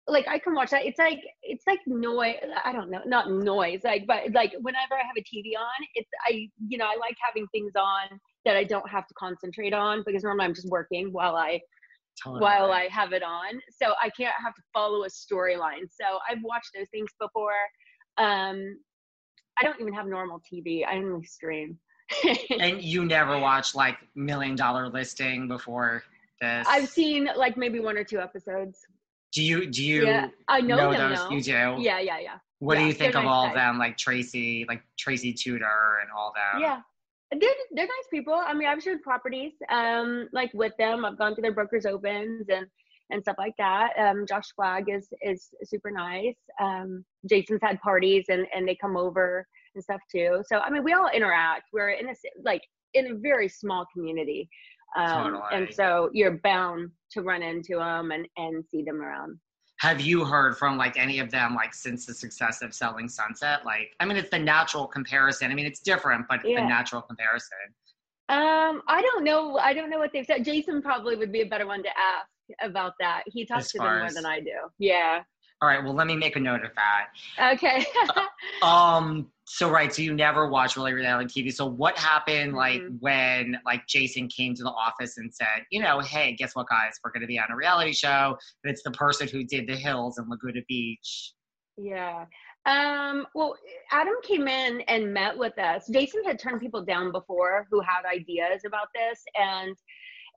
like 0.07 0.27
I 0.27 0.37
can 0.39 0.53
watch 0.53 0.69
that. 0.71 0.85
It's 0.85 0.99
like 0.99 1.21
it's 1.41 1.65
like 1.65 1.79
noise. 1.87 2.35
I 2.63 2.71
don't 2.71 2.91
know, 2.91 3.01
not 3.05 3.31
noise, 3.31 3.81
like 3.83 4.05
but 4.07 4.31
like 4.33 4.53
whenever 4.61 4.93
I 4.93 5.03
have 5.05 5.17
a 5.17 5.21
TV 5.21 5.57
on, 5.59 5.87
it's 5.95 6.09
I 6.27 6.49
you 6.67 6.77
know 6.77 6.85
I 6.85 6.95
like 6.99 7.15
having 7.25 7.47
things 7.47 7.71
on 7.75 8.19
that 8.45 8.55
I 8.55 8.63
don't 8.63 8.87
have 8.89 9.07
to 9.07 9.13
concentrate 9.15 9.73
on 9.73 10.03
because 10.05 10.23
normally 10.23 10.45
I'm 10.45 10.53
just 10.53 10.69
working 10.69 11.11
while 11.11 11.35
I 11.35 11.59
Totally. 12.23 12.41
while 12.41 12.71
I 12.71 12.87
have 12.91 13.13
it 13.13 13.23
on. 13.23 13.59
So 13.71 13.93
I 14.01 14.09
can't 14.09 14.35
have 14.41 14.55
to 14.55 14.61
follow 14.73 15.03
a 15.03 15.09
storyline. 15.09 15.89
So 15.89 16.19
I've 16.29 16.41
watched 16.43 16.69
those 16.73 16.87
things 16.89 17.09
before. 17.19 17.51
Um, 18.17 18.77
I 19.59 19.63
don't 19.63 19.79
even 19.81 19.93
have 19.93 20.05
normal 20.07 20.41
TV. 20.51 20.85
I 20.85 20.97
only 20.97 21.25
stream. 21.25 21.77
And 22.59 22.81
you 22.81 23.03
never 23.03 23.39
watched 23.39 23.75
like 23.75 23.97
Million 24.15 24.55
Dollar 24.55 24.87
Listing 24.87 25.47
before 25.47 26.03
this? 26.39 26.65
I've 26.69 26.87
seen 26.87 27.29
like 27.35 27.57
maybe 27.57 27.79
one 27.79 27.97
or 27.97 28.03
two 28.03 28.19
episodes. 28.19 28.79
Do 29.35 29.43
you 29.43 29.69
do 29.69 29.83
you 29.83 30.05
yeah, 30.05 30.29
I 30.47 30.61
know, 30.61 30.77
know, 30.77 30.91
them 30.93 31.09
those? 31.09 31.19
now. 31.19 31.29
You 31.29 31.41
do. 31.41 31.51
Yeah, 31.51 31.99
yeah, 31.99 32.19
yeah. 32.19 32.37
What 32.59 32.77
do 32.77 32.85
you 32.85 32.93
think 32.93 33.15
of 33.15 33.25
nice 33.25 33.31
all 33.31 33.47
of 33.47 33.53
them? 33.53 33.77
Like 33.77 33.97
Tracy, 33.97 34.65
like 34.69 34.81
Tracy 34.97 35.33
Tutor 35.33 35.99
and 36.01 36.09
all 36.17 36.31
that. 36.35 36.61
yeah, 36.61 36.79
they're 37.31 37.49
they're 37.73 37.85
nice 37.85 38.07
people. 38.09 38.33
I 38.33 38.53
mean, 38.53 38.69
I've 38.69 38.81
showed 38.81 39.01
properties 39.01 39.51
um 39.69 40.29
like 40.31 40.53
with 40.53 40.71
them. 40.79 41.03
I've 41.03 41.17
gone 41.17 41.35
to 41.35 41.41
their 41.41 41.51
brokers 41.51 41.85
opens 41.85 42.47
and 42.47 42.65
and 43.11 43.21
stuff 43.21 43.35
like 43.37 43.53
that. 43.57 43.91
Um, 43.99 44.25
Josh 44.25 44.47
Flagg 44.55 44.85
is 44.89 45.09
is 45.21 45.49
super 45.65 45.91
nice. 45.91 46.37
Um, 46.61 47.03
Jason's 47.29 47.61
had 47.61 47.81
parties 47.81 48.25
and 48.29 48.47
and 48.55 48.65
they 48.65 48.77
come 48.79 48.95
over 48.95 49.45
and 49.75 49.83
stuff 49.83 49.99
too. 50.09 50.43
So 50.47 50.59
I 50.59 50.69
mean, 50.69 50.85
we 50.85 50.93
all 50.93 51.09
interact. 51.13 51.63
We're 51.73 51.89
in 51.89 52.07
this 52.07 52.21
like 52.41 52.61
in 52.93 53.11
a 53.11 53.15
very 53.15 53.49
small 53.49 53.85
community. 53.93 54.47
Um, 54.95 55.23
Totally. 55.23 55.41
and 55.51 55.73
so 55.73 56.09
you're 56.13 56.37
bound 56.37 56.89
to 57.11 57.21
run 57.21 57.43
into 57.43 57.77
them 57.77 58.11
and 58.11 58.27
and 58.37 58.63
see 58.71 58.83
them 58.83 59.01
around. 59.01 59.37
Have 59.79 59.99
you 59.99 60.23
heard 60.23 60.57
from 60.57 60.77
like 60.77 60.97
any 60.97 61.19
of 61.19 61.29
them 61.29 61.53
like 61.53 61.73
since 61.73 62.05
the 62.05 62.13
success 62.13 62.61
of 62.61 62.73
Selling 62.73 63.09
Sunset? 63.09 63.65
Like, 63.65 63.91
I 63.99 64.05
mean, 64.05 64.15
it's 64.15 64.29
the 64.29 64.39
natural 64.39 64.87
comparison. 64.87 65.51
I 65.51 65.53
mean, 65.53 65.65
it's 65.65 65.81
different, 65.81 66.25
but 66.29 66.39
it's 66.39 66.47
Yeah. 66.49 66.61
the 66.61 66.67
natural 66.69 67.01
comparison. 67.01 67.57
Um, 68.29 68.81
I 68.87 69.01
don't 69.01 69.23
know. 69.25 69.57
I 69.57 69.73
don't 69.73 69.89
know 69.89 69.99
what 69.99 70.11
they've 70.13 70.25
said. 70.25 70.45
Jason 70.45 70.81
probably 70.81 71.15
would 71.17 71.31
be 71.31 71.41
a 71.41 71.45
better 71.45 71.67
one 71.67 71.83
to 71.83 71.89
ask 71.89 72.27
about 72.61 72.93
that. 73.01 73.23
He 73.27 73.45
talks 73.45 73.71
to 73.73 73.77
them 73.79 73.85
more 73.87 74.05
as- 74.05 74.15
than 74.15 74.25
I 74.25 74.39
do. 74.39 74.53
Yeah. 74.79 75.21
All 75.61 75.67
right. 75.69 75.83
Well, 75.83 75.93
let 75.93 76.07
me 76.07 76.15
make 76.15 76.35
a 76.35 76.39
note 76.39 76.63
of 76.63 76.71
that. 76.75 77.53
Okay. 77.53 77.85
Um. 78.61 79.29
So 79.47 79.69
right. 79.69 79.93
So 79.93 80.01
you 80.01 80.13
never 80.13 80.49
watch 80.49 80.75
really 80.75 80.93
reality 80.93 81.43
TV. 81.43 81.53
So 81.53 81.65
what 81.67 81.97
happened 81.97 82.53
like 82.55 82.81
Mhm. 82.81 82.99
when 82.99 83.59
like 83.63 83.85
Jason 83.87 84.27
came 84.27 84.55
to 84.55 84.63
the 84.63 84.71
office 84.71 85.17
and 85.17 85.31
said, 85.33 85.65
you 85.69 85.81
know, 85.81 85.99
hey, 85.99 86.33
guess 86.33 86.55
what, 86.55 86.67
guys, 86.67 86.99
we're 87.03 87.11
going 87.11 87.21
to 87.21 87.27
be 87.27 87.37
on 87.39 87.51
a 87.51 87.55
reality 87.55 87.93
show. 87.93 88.35
And 88.63 88.71
it's 88.71 88.81
the 88.81 88.91
person 88.91 89.27
who 89.27 89.43
did 89.43 89.67
The 89.67 89.75
Hills 89.75 90.17
and 90.17 90.27
Laguna 90.29 90.61
Beach. 90.67 91.33
yeah. 91.77 92.25
Um, 92.65 93.27
well, 93.35 93.55
Adam 93.91 94.15
came 94.23 94.47
in 94.47 94.81
and 94.87 95.13
met 95.13 95.37
with 95.37 95.55
us. 95.59 95.87
Jason 95.93 96.23
had 96.23 96.39
turned 96.39 96.59
people 96.59 96.83
down 96.83 97.11
before 97.11 97.67
who 97.69 97.79
had 97.81 98.05
ideas 98.11 98.63
about 98.65 98.87
this 98.95 99.23
and 99.39 99.75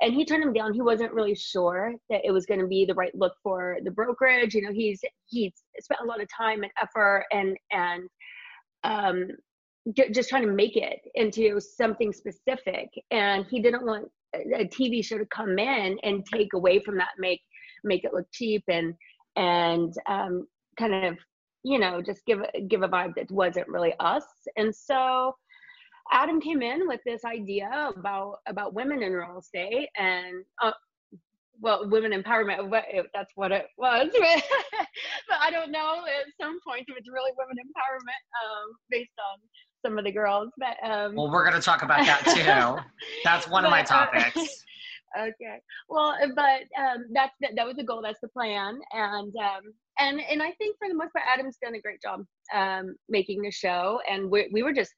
and 0.01 0.15
he 0.15 0.25
turned 0.25 0.45
them 0.45 0.53
down. 0.53 0.75
He 0.75 0.83
wasn't 0.83 1.13
really 1.13 1.35
sure 1.35 1.93
that 2.09 2.21
it 2.25 2.31
was 2.31 2.47
going 2.47 2.61
to 2.61 2.67
be 2.69 2.85
the 2.85 2.95
right 2.95 3.13
look 3.17 3.35
for 3.43 3.79
the 3.83 3.91
brokerage. 3.91 4.55
You 4.55 4.63
know, 4.63 4.73
he's 4.73 5.01
he's 5.27 5.53
spent 5.81 6.03
a 6.03 6.05
lot 6.05 6.21
of 6.21 6.29
time 6.37 6.63
and 6.63 6.71
effort 6.81 7.25
and 7.33 7.57
and 7.73 8.03
um, 8.85 9.29
j- 9.93 10.11
just 10.11 10.29
trying 10.29 10.47
to 10.47 10.53
make 10.53 10.77
it 10.77 11.01
into 11.15 11.61
something 11.61 12.13
specific. 12.13 12.89
And 13.11 13.47
he 13.51 13.61
didn't 13.61 13.87
want 13.87 14.09
a, 14.35 14.67
TV 14.67 15.05
show 15.05 15.19
to 15.19 15.27
come 15.27 15.59
in 15.59 15.99
and 16.03 16.27
take 16.27 16.53
away 16.55 16.81
from 16.81 16.97
that, 16.99 17.11
make 17.19 17.41
make 17.85 18.05
it 18.05 18.13
look 18.13 18.27
cheap 18.33 18.65
and 18.69 18.95
and 19.37 19.95
um, 20.07 20.47
kind 20.79 21.07
of 21.07 21.17
you 21.63 21.79
know 21.79 22.03
just 22.03 22.25
give 22.27 22.41
a- 22.41 22.61
give 22.63 22.83
a 22.83 22.89
vibe 22.89 23.15
that 23.17 23.31
wasn't 23.31 23.69
really 23.69 23.95
us. 24.01 24.25
And 24.57 24.75
so 24.75 25.35
Adam 26.11 26.41
came 26.41 26.63
in 26.63 26.89
with 26.89 27.01
this 27.05 27.25
idea 27.25 27.91
about 27.97 28.37
about 28.47 28.75
women 28.75 29.03
in 29.03 29.13
real 29.13 29.39
estate 29.39 29.89
and 29.97 30.45
uh, 30.63 30.73
well 31.61 31.89
women 31.89 32.13
empowerment, 32.13 32.71
that's 33.15 33.33
what 33.35 33.53
it 33.53 33.67
was 33.77 34.09
but 35.29 35.39
i 35.41 35.51
don't 35.51 35.71
know 35.71 36.05
at 36.07 36.27
some 36.41 36.59
point 36.67 36.85
if 36.89 36.97
it's 36.97 37.09
really 37.13 37.31
women 37.39 37.57
empowerment 37.57 38.23
um 38.45 38.73
based 38.91 39.11
on 39.33 39.39
some 39.85 39.99
of 39.99 40.05
the 40.05 40.13
girls 40.13 40.51
but 40.59 40.77
um 40.89 41.15
Well, 41.15 41.31
we're 41.31 41.45
going 41.45 41.57
to 41.57 41.63
talk 41.63 41.83
about 41.83 42.05
that 42.07 42.25
too. 42.27 42.83
That's 43.25 43.49
one 43.49 43.65
of 43.65 43.71
my 43.71 43.83
But, 43.83 43.91
uh, 43.93 44.07
topics. 44.07 44.65
okay 45.19 45.59
well 45.89 46.15
uh, 46.23 46.27
but 46.37 46.63
um 46.79 47.05
that's 47.15 47.33
that, 47.41 47.53
that 47.57 47.67
was 47.67 47.77
the 47.77 47.85
goal 47.85 48.03
that's 48.03 48.21
the 48.21 48.29
plan 48.29 48.79
and 48.93 49.33
um 49.37 49.63
and 49.99 50.21
and 50.21 50.43
i 50.43 50.53
think 50.53 50.77
for 50.79 50.87
the 50.87 50.95
most 50.95 51.13
part 51.15 51.25
adam's 51.33 51.57
done 51.63 51.75
a 51.75 51.81
great 51.81 52.01
job 52.03 52.21
um 52.55 52.95
making 53.09 53.41
the 53.41 53.51
show 53.51 54.01
and 54.11 54.31
we, 54.31 54.51
we 54.53 54.63
were 54.63 54.73
just 54.73 54.93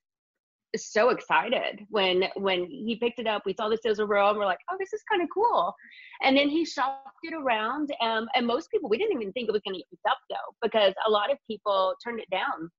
so 0.76 1.10
excited 1.10 1.86
when 1.88 2.24
when 2.36 2.66
he 2.66 2.96
picked 2.96 3.18
it 3.18 3.26
up. 3.26 3.42
We 3.44 3.54
saw 3.54 3.68
the 3.68 3.78
sizzle 3.82 4.06
reel 4.06 4.28
and 4.28 4.38
we're 4.38 4.44
like 4.44 4.60
oh 4.70 4.76
this 4.78 4.92
is 4.92 5.02
kind 5.10 5.22
of 5.22 5.28
cool. 5.32 5.74
And 6.22 6.36
then 6.36 6.48
he 6.48 6.64
shopped 6.64 7.08
it 7.22 7.34
around 7.34 7.90
um, 8.00 8.28
and 8.34 8.46
most 8.46 8.70
people 8.70 8.88
we 8.88 8.98
didn't 8.98 9.20
even 9.20 9.32
think 9.32 9.48
it 9.48 9.52
was 9.52 9.62
going 9.66 9.74
to 9.74 9.80
get 9.80 9.90
picked 9.90 10.06
up 10.08 10.18
though 10.28 10.54
because 10.62 10.94
a 11.06 11.10
lot 11.10 11.32
of 11.32 11.38
people 11.46 11.94
turned 12.02 12.20
it 12.20 12.30
down. 12.30 12.70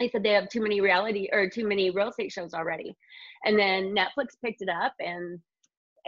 They 0.00 0.08
said 0.08 0.22
they 0.22 0.32
have 0.32 0.48
too 0.48 0.62
many 0.62 0.80
reality 0.80 1.28
or 1.32 1.48
too 1.48 1.66
many 1.66 1.90
real 1.90 2.08
estate 2.08 2.32
shows 2.32 2.54
already. 2.54 2.96
And 3.44 3.58
then 3.58 3.94
netflix 3.94 4.34
picked 4.44 4.62
it 4.62 4.68
up 4.68 4.94
and 5.00 5.38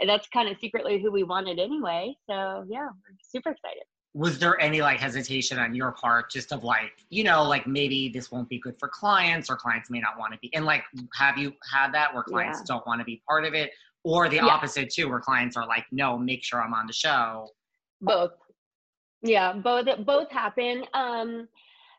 that's 0.05 0.27
kind 0.29 0.47
of 0.47 0.57
secretly 0.59 1.01
who 1.01 1.11
we 1.11 1.23
wanted 1.23 1.59
anyway. 1.59 2.15
So 2.29 2.65
yeah 2.69 2.89
super 3.31 3.51
excited 3.51 3.83
was 4.13 4.39
there 4.39 4.59
any 4.59 4.81
like 4.81 4.99
hesitation 4.99 5.59
on 5.59 5.75
your 5.75 5.91
part 5.91 6.31
just 6.31 6.51
of 6.51 6.63
like 6.63 6.93
you 7.09 7.23
know 7.23 7.43
like 7.43 7.67
maybe 7.67 8.09
this 8.09 8.31
won't 8.31 8.49
be 8.49 8.57
good 8.59 8.75
for 8.79 8.87
clients 8.87 9.49
or 9.49 9.55
clients 9.55 9.89
may 9.89 9.99
not 9.99 10.17
want 10.17 10.33
to 10.33 10.39
be 10.39 10.53
and 10.55 10.65
like 10.65 10.83
have 11.13 11.37
you 11.37 11.53
had 11.71 11.91
that 11.93 12.13
where 12.13 12.23
clients 12.23 12.59
Yeah. 12.59 12.75
don't 12.75 12.87
want 12.87 12.99
to 12.99 13.05
be 13.05 13.21
part 13.27 13.45
of 13.45 13.53
it? 13.53 13.71
Or 14.03 14.27
the 14.29 14.37
Yeah. 14.37 14.45
opposite 14.47 14.89
too 14.89 15.09
where 15.09 15.19
clients 15.19 15.55
are 15.57 15.67
like 15.67 15.85
no 15.91 16.17
make 16.17 16.43
sure 16.43 16.61
i'm 16.61 16.73
on 16.73 16.87
the 16.87 16.93
show. 16.93 17.49
Both. 18.01 18.31
Yeah 19.21 19.53
both 19.53 19.85
both 20.05 20.31
happen. 20.31 20.85
Um 20.95 21.47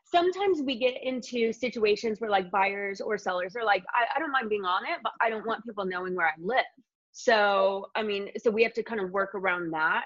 sometimes 0.03 0.61
we 0.61 0.77
get 0.77 1.01
into 1.01 1.53
situations 1.53 2.19
where 2.19 2.29
like 2.29 2.51
buyers 2.51 2.99
or 2.99 3.17
sellers 3.17 3.55
are 3.55 3.63
like 3.63 3.85
I, 3.93 4.17
I 4.17 4.19
don't 4.19 4.31
mind 4.31 4.49
being 4.49 4.65
on 4.65 4.83
it 4.83 4.99
but 5.01 5.13
i 5.21 5.29
don't 5.29 5.45
want 5.45 5.63
people 5.63 5.85
knowing 5.85 6.13
where 6.15 6.27
i 6.27 6.33
live. 6.41 6.65
So 7.13 7.85
i 7.95 8.03
mean 8.03 8.31
so 8.37 8.51
we 8.51 8.63
have 8.63 8.73
to 8.73 8.83
kind 8.83 8.99
of 8.99 9.11
work 9.11 9.33
around 9.33 9.71
that. 9.71 10.05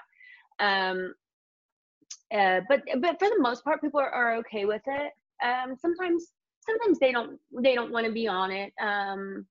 Um 0.60 1.14
uh, 2.34 2.60
but 2.68 2.82
but 3.00 3.18
for 3.18 3.28
the 3.28 3.38
most 3.40 3.64
part 3.64 3.80
people 3.80 4.00
are, 4.00 4.10
are 4.10 4.36
okay 4.36 4.64
with 4.64 4.82
it 4.86 5.12
um 5.44 5.74
sometimes 5.76 6.32
sometimes 6.60 6.98
they 6.98 7.12
don't 7.12 7.38
they 7.62 7.74
don't 7.74 7.92
want 7.92 8.06
to 8.06 8.12
be 8.12 8.26
on 8.26 8.50
it 8.50 8.72
um 8.82 9.46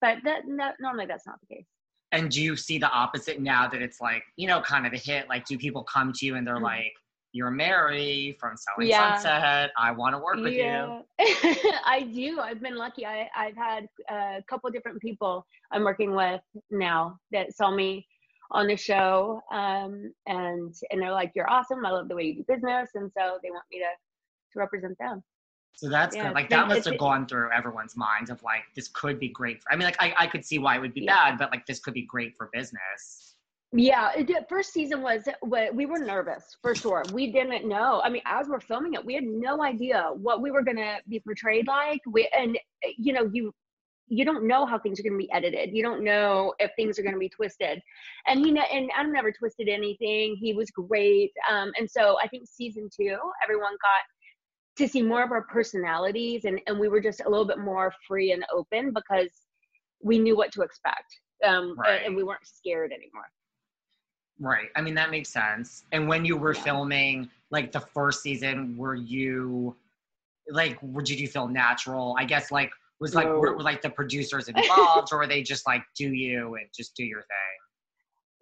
but 0.00 0.18
that, 0.24 0.42
that 0.58 0.74
normally 0.80 1.06
that's 1.06 1.26
not 1.26 1.36
the 1.48 1.56
case 1.56 1.66
and 2.12 2.30
do 2.30 2.42
you 2.42 2.56
see 2.56 2.78
the 2.78 2.90
opposite 2.90 3.40
now 3.40 3.68
that 3.68 3.80
it's 3.82 4.00
like 4.00 4.22
you 4.36 4.46
know 4.46 4.60
kind 4.60 4.86
of 4.86 4.92
a 4.92 4.98
hit 4.98 5.28
like 5.28 5.44
do 5.46 5.56
people 5.58 5.82
come 5.84 6.12
to 6.12 6.26
you 6.26 6.36
and 6.36 6.46
they're 6.46 6.56
Mhm. 6.56 6.62
like 6.62 6.92
you're 7.32 7.50
mary 7.50 8.36
from 8.38 8.56
selling 8.56 8.90
Yeah. 8.90 9.14
sunset 9.14 9.70
i 9.78 9.90
want 9.90 10.14
to 10.14 10.18
work 10.18 10.36
with 10.36 10.54
you. 10.54 10.94
I 11.84 12.08
do. 12.12 12.40
I've 12.40 12.60
been 12.60 12.76
lucky. 12.76 13.06
I, 13.06 13.28
I've 13.34 13.56
had 13.56 13.86
a 14.10 14.42
couple 14.48 14.68
different 14.70 15.00
people 15.00 15.46
I'm 15.70 15.84
working 15.84 16.14
with 16.14 16.40
now 16.70 17.18
that 17.30 17.54
saw 17.56 17.70
me 17.70 18.06
on 18.52 18.66
the 18.68 18.76
show, 18.76 19.40
um, 19.50 20.12
and 20.26 20.74
and 20.90 21.00
they're 21.00 21.12
like, 21.12 21.32
"You're 21.34 21.50
awesome. 21.50 21.84
I 21.84 21.90
love 21.90 22.08
the 22.08 22.14
way 22.14 22.24
you 22.24 22.34
do 22.36 22.44
business," 22.48 22.90
and 22.94 23.10
so 23.16 23.38
they 23.42 23.50
want 23.50 23.64
me 23.70 23.78
to 23.78 23.84
to 24.52 24.58
represent 24.58 24.96
them. 24.98 25.22
So 25.74 25.88
that's 25.88 26.14
Yeah, 26.14 26.28
good. 26.28 26.34
Like 26.34 26.50
that 26.50 26.68
must 26.68 26.84
have 26.84 26.98
gone 26.98 27.26
through 27.26 27.50
everyone's 27.52 27.96
minds 27.96 28.30
of 28.30 28.42
like 28.42 28.62
this 28.76 28.88
could 28.88 29.18
be 29.18 29.28
great. 29.28 29.62
For, 29.62 29.72
I 29.72 29.76
mean, 29.76 29.84
like 29.86 29.96
I, 30.00 30.14
I 30.18 30.26
could 30.26 30.44
see 30.44 30.58
why 30.58 30.76
it 30.76 30.80
would 30.80 30.94
be 30.94 31.00
Yeah. 31.02 31.30
bad, 31.30 31.38
but 31.38 31.50
like 31.50 31.64
this 31.66 31.80
could 31.80 31.94
be 31.94 32.02
great 32.02 32.36
for 32.36 32.50
business. 32.52 33.36
Yeah, 33.74 34.14
did- 34.22 34.44
first 34.50 34.74
season 34.74 35.00
was 35.00 35.26
what 35.40 35.74
we 35.74 35.86
were 35.86 35.98
nervous 35.98 36.58
for 36.60 36.74
sure. 36.74 37.02
We 37.12 37.32
didn't 37.32 37.66
know. 37.66 38.02
I 38.04 38.10
mean, 38.10 38.20
as 38.26 38.46
we're 38.48 38.60
filming 38.60 38.92
it, 38.94 39.04
we 39.04 39.14
had 39.14 39.24
no 39.24 39.62
idea 39.62 40.10
what 40.14 40.42
we 40.42 40.50
were 40.50 40.62
gonna 40.62 40.98
be 41.08 41.20
portrayed 41.20 41.66
like. 41.66 42.00
We 42.06 42.28
and 42.36 42.58
you 42.98 43.14
know 43.14 43.30
you 43.32 43.54
you 44.12 44.24
don't 44.26 44.46
know 44.46 44.66
how 44.66 44.78
things 44.78 45.00
are 45.00 45.02
going 45.02 45.14
to 45.14 45.18
be 45.18 45.32
edited. 45.32 45.70
You 45.72 45.82
don't 45.82 46.04
know 46.04 46.52
if 46.58 46.70
things 46.76 46.98
are 46.98 47.02
going 47.02 47.14
to 47.14 47.18
be 47.18 47.30
twisted. 47.30 47.80
And 48.26 48.44
he 48.44 48.52
ne- 48.52 48.68
and 48.70 48.90
Adam 48.94 49.12
never 49.12 49.32
twisted 49.32 49.68
anything. 49.68 50.36
He 50.38 50.52
was 50.52 50.70
great. 50.70 51.32
Um, 51.50 51.72
and 51.78 51.90
so 51.90 52.18
I 52.22 52.28
think 52.28 52.46
season 52.46 52.90
two, 52.94 53.16
everyone 53.42 53.72
got 53.72 54.02
to 54.76 54.88
see 54.88 55.02
more 55.02 55.22
of 55.22 55.32
our 55.32 55.42
personalities 55.42 56.44
and 56.44 56.60
and 56.66 56.78
we 56.78 56.88
were 56.88 57.00
just 57.00 57.20
a 57.24 57.28
little 57.28 57.44
bit 57.46 57.58
more 57.58 57.92
free 58.08 58.32
and 58.32 58.44
open 58.54 58.92
because 58.92 59.30
we 60.02 60.18
knew 60.18 60.34
what 60.34 60.50
to 60.50 60.62
expect 60.62 61.04
um 61.44 61.76
Right. 61.78 62.00
and 62.06 62.16
we 62.16 62.22
weren't 62.22 62.46
scared 62.46 62.90
anymore 62.90 63.28
Right. 64.40 64.68
I 64.74 64.80
mean, 64.80 64.94
that 64.94 65.10
makes 65.10 65.28
sense. 65.28 65.84
And 65.92 66.08
when 66.08 66.24
you 66.24 66.36
were 66.36 66.54
filming, 66.54 67.30
like 67.50 67.70
the 67.70 67.80
first 67.80 68.22
season, 68.22 68.76
were 68.76 68.96
you 68.96 69.76
like, 70.48 70.80
did 71.04 71.20
you 71.20 71.28
feel 71.28 71.46
natural? 71.46 72.16
I 72.18 72.24
guess, 72.24 72.50
like, 72.50 72.72
was 73.02 73.14
like, 73.14 73.26
were, 73.26 73.54
were 73.56 73.62
like 73.62 73.82
the 73.82 73.90
producers 73.90 74.48
involved, 74.48 75.08
or 75.12 75.18
were 75.18 75.26
they 75.26 75.42
just 75.42 75.66
like, 75.66 75.82
do 75.94 76.12
you 76.12 76.54
and 76.54 76.66
just 76.74 76.96
do 76.96 77.04
your 77.04 77.20
thing? 77.20 77.62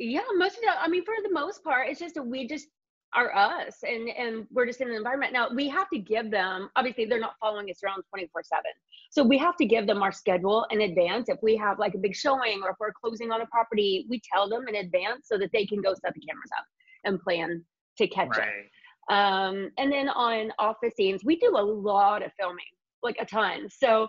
yeah 0.01 0.23
most 0.37 0.57
of 0.57 0.63
the 0.63 0.83
i 0.83 0.89
mean 0.89 1.05
for 1.05 1.15
the 1.23 1.33
most 1.33 1.63
part 1.63 1.87
it's 1.89 2.01
just 2.01 2.15
that 2.15 2.23
we 2.23 2.49
just 2.49 2.69
are 3.15 3.35
us 3.37 3.79
and 3.83 4.09
and 4.09 4.47
we're 4.53 4.65
just 4.65 4.81
in 4.81 4.89
an 4.89 4.95
environment. 4.95 5.33
Now 5.33 5.49
we 5.53 5.69
have 5.69 5.91
to 5.91 5.99
give 5.99 6.31
them 6.31 6.71
obviously 6.77 7.07
they're 7.07 7.19
not 7.19 7.35
following 7.41 7.69
us 7.69 7.81
around 7.85 8.05
24 8.09 8.43
7 8.45 8.63
so 9.11 9.25
we 9.25 9.37
have 9.37 9.57
to 9.57 9.67
give 9.67 9.89
them 9.89 10.01
our 10.01 10.13
schedule 10.13 10.65
in 10.71 10.83
advance. 10.83 11.29
If 11.29 11.39
we 11.43 11.57
have 11.57 11.81
like 11.81 11.95
a 11.97 11.99
big 11.99 12.15
showing 12.15 12.63
or 12.63 12.71
if 12.71 12.77
we're 12.79 12.93
closing 12.93 13.33
on 13.33 13.41
a 13.41 13.47
property 13.47 14.07
we 14.09 14.23
tell 14.33 14.49
them 14.49 14.69
in 14.69 14.77
advance 14.77 15.27
so 15.27 15.39
that 15.39 15.51
they 15.53 15.67
can 15.67 15.83
go 15.83 15.93
set 15.93 16.15
the 16.15 16.21
cameras 16.21 16.51
up 16.57 16.65
and 17.03 17.21
plan 17.21 17.65
to 17.99 18.07
catch 18.07 18.39
it. 18.39 19.13
Um 19.13 19.71
and 19.77 19.91
then 19.91 20.09
on 20.09 20.53
office 20.61 20.95
scenes 20.97 21.25
we 21.25 21.35
do 21.35 21.57
a 21.57 21.65
lot 21.65 22.23
of 22.23 22.31
filming 22.39 22.65
like 23.03 23.17
a 23.19 23.27
ton. 23.27 23.69
So 23.71 24.07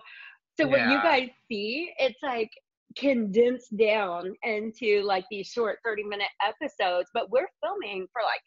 so 0.58 0.66
what 0.66 0.80
you 0.80 1.02
guys 1.02 1.28
see 1.48 1.92
it's 1.98 2.22
like 2.22 2.50
condensed 2.96 3.74
down 3.76 4.34
into 4.42 5.02
like 5.02 5.24
these 5.30 5.48
short 5.48 5.78
30 5.84 6.04
minute 6.04 6.28
episodes 6.46 7.08
but 7.14 7.30
we're 7.30 7.48
filming 7.62 8.06
for 8.12 8.22
like 8.22 8.40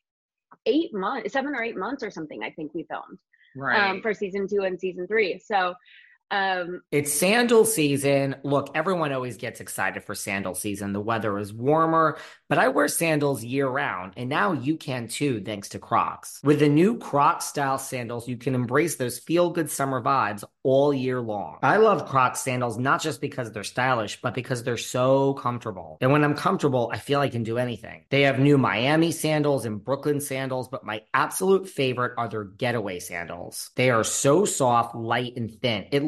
eight 0.67 0.93
months 0.93 1.33
seven 1.33 1.55
or 1.55 1.63
eight 1.63 1.77
months 1.77 2.03
or 2.03 2.11
something 2.11 2.43
i 2.43 2.51
think 2.51 2.73
we 2.73 2.85
filmed 2.89 3.17
Right. 3.57 3.89
um 3.89 4.01
for 4.01 4.13
season 4.13 4.47
two 4.47 4.61
and 4.61 4.79
season 4.79 5.07
three 5.07 5.39
so 5.43 5.73
um 6.31 6.81
It's 6.91 7.13
sandal 7.13 7.65
season. 7.65 8.35
Look, 8.43 8.71
everyone 8.75 9.11
always 9.13 9.37
gets 9.37 9.59
excited 9.59 10.03
for 10.03 10.15
sandal 10.15 10.55
season. 10.55 10.93
The 10.93 11.01
weather 11.01 11.37
is 11.37 11.53
warmer, 11.53 12.17
but 12.49 12.57
I 12.57 12.69
wear 12.69 12.87
sandals 12.87 13.43
year 13.43 13.67
round, 13.67 14.13
and 14.17 14.29
now 14.29 14.53
you 14.53 14.77
can 14.77 15.07
too, 15.07 15.41
thanks 15.41 15.69
to 15.69 15.79
Crocs. 15.79 16.39
With 16.43 16.59
the 16.59 16.69
new 16.69 16.97
Crocs 16.97 17.45
style 17.45 17.77
sandals, 17.77 18.27
you 18.27 18.37
can 18.37 18.55
embrace 18.55 18.95
those 18.95 19.19
feel 19.19 19.49
good 19.49 19.69
summer 19.69 20.01
vibes 20.01 20.43
all 20.63 20.93
year 20.93 21.21
long. 21.21 21.59
I 21.61 21.77
love 21.77 22.07
Crocs 22.07 22.41
sandals 22.41 22.77
not 22.77 23.01
just 23.01 23.21
because 23.21 23.51
they're 23.51 23.63
stylish, 23.63 24.19
but 24.21 24.33
because 24.33 24.63
they're 24.63 24.77
so 24.77 25.33
comfortable. 25.35 25.97
And 26.01 26.11
when 26.11 26.23
I'm 26.23 26.35
comfortable, 26.35 26.89
I 26.91 26.97
feel 26.97 27.19
I 27.19 27.29
can 27.29 27.43
do 27.43 27.57
anything. 27.57 28.05
They 28.09 28.23
have 28.23 28.39
new 28.39 28.57
Miami 28.57 29.11
sandals 29.11 29.65
and 29.65 29.83
Brooklyn 29.83 30.19
sandals, 30.19 30.67
but 30.67 30.83
my 30.83 31.01
absolute 31.13 31.67
favorite 31.67 32.13
are 32.17 32.27
their 32.27 32.43
getaway 32.43 32.99
sandals. 32.99 33.71
They 33.75 33.89
are 33.91 34.03
so 34.03 34.45
soft, 34.45 34.95
light, 34.95 35.33
and 35.37 35.51
thin. 35.61 35.85
It 35.91 36.03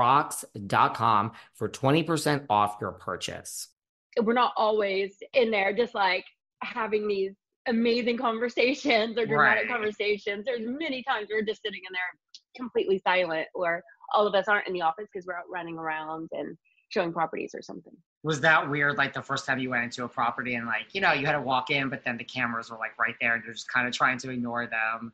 crocs.com 0.00 1.32
for 1.54 1.68
20% 1.68 2.46
off 2.48 2.76
your 2.80 2.92
purchase. 2.92 3.68
we're 4.22 4.32
not 4.32 4.52
always 4.56 5.14
in 5.34 5.50
there 5.52 5.72
just 5.72 5.94
like 5.94 6.24
having 6.62 7.06
these 7.06 7.32
amazing 7.68 8.16
conversations 8.18 9.16
or 9.16 9.24
dramatic 9.26 9.64
Right. 9.64 9.70
conversations. 9.70 10.44
There's 10.44 10.66
many 10.66 11.02
times 11.04 11.28
we're 11.30 11.44
just 11.44 11.62
sitting 11.62 11.80
in 11.86 11.92
there 11.92 12.10
completely 12.56 12.98
silent 13.06 13.46
or 13.54 13.82
all 14.12 14.26
of 14.26 14.34
us 14.34 14.48
aren't 14.48 14.66
in 14.66 14.72
the 14.72 14.82
office 14.82 15.06
because 15.12 15.26
we're 15.26 15.36
out 15.36 15.44
running 15.52 15.78
around 15.78 16.28
and 16.32 16.56
showing 16.88 17.12
properties 17.12 17.52
or 17.54 17.62
something. 17.62 17.92
Was 18.24 18.40
that 18.40 18.68
weird? 18.68 18.96
Like 18.98 19.12
the 19.12 19.22
first 19.22 19.46
time 19.46 19.58
you 19.60 19.70
went 19.70 19.84
into 19.84 20.02
a 20.04 20.08
property 20.08 20.54
and 20.56 20.66
like, 20.66 20.92
you 20.92 21.00
know, 21.00 21.12
you 21.12 21.24
had 21.24 21.32
to 21.32 21.40
walk 21.40 21.70
in, 21.70 21.88
but 21.88 22.02
then 22.04 22.16
the 22.16 22.24
cameras 22.24 22.68
were 22.70 22.78
like 22.78 22.98
right 22.98 23.14
there 23.20 23.34
and 23.36 23.44
you're 23.44 23.54
just 23.54 23.68
kind 23.72 23.86
of 23.86 23.92
trying 23.94 24.18
to 24.18 24.30
ignore 24.30 24.66
them. 24.66 25.12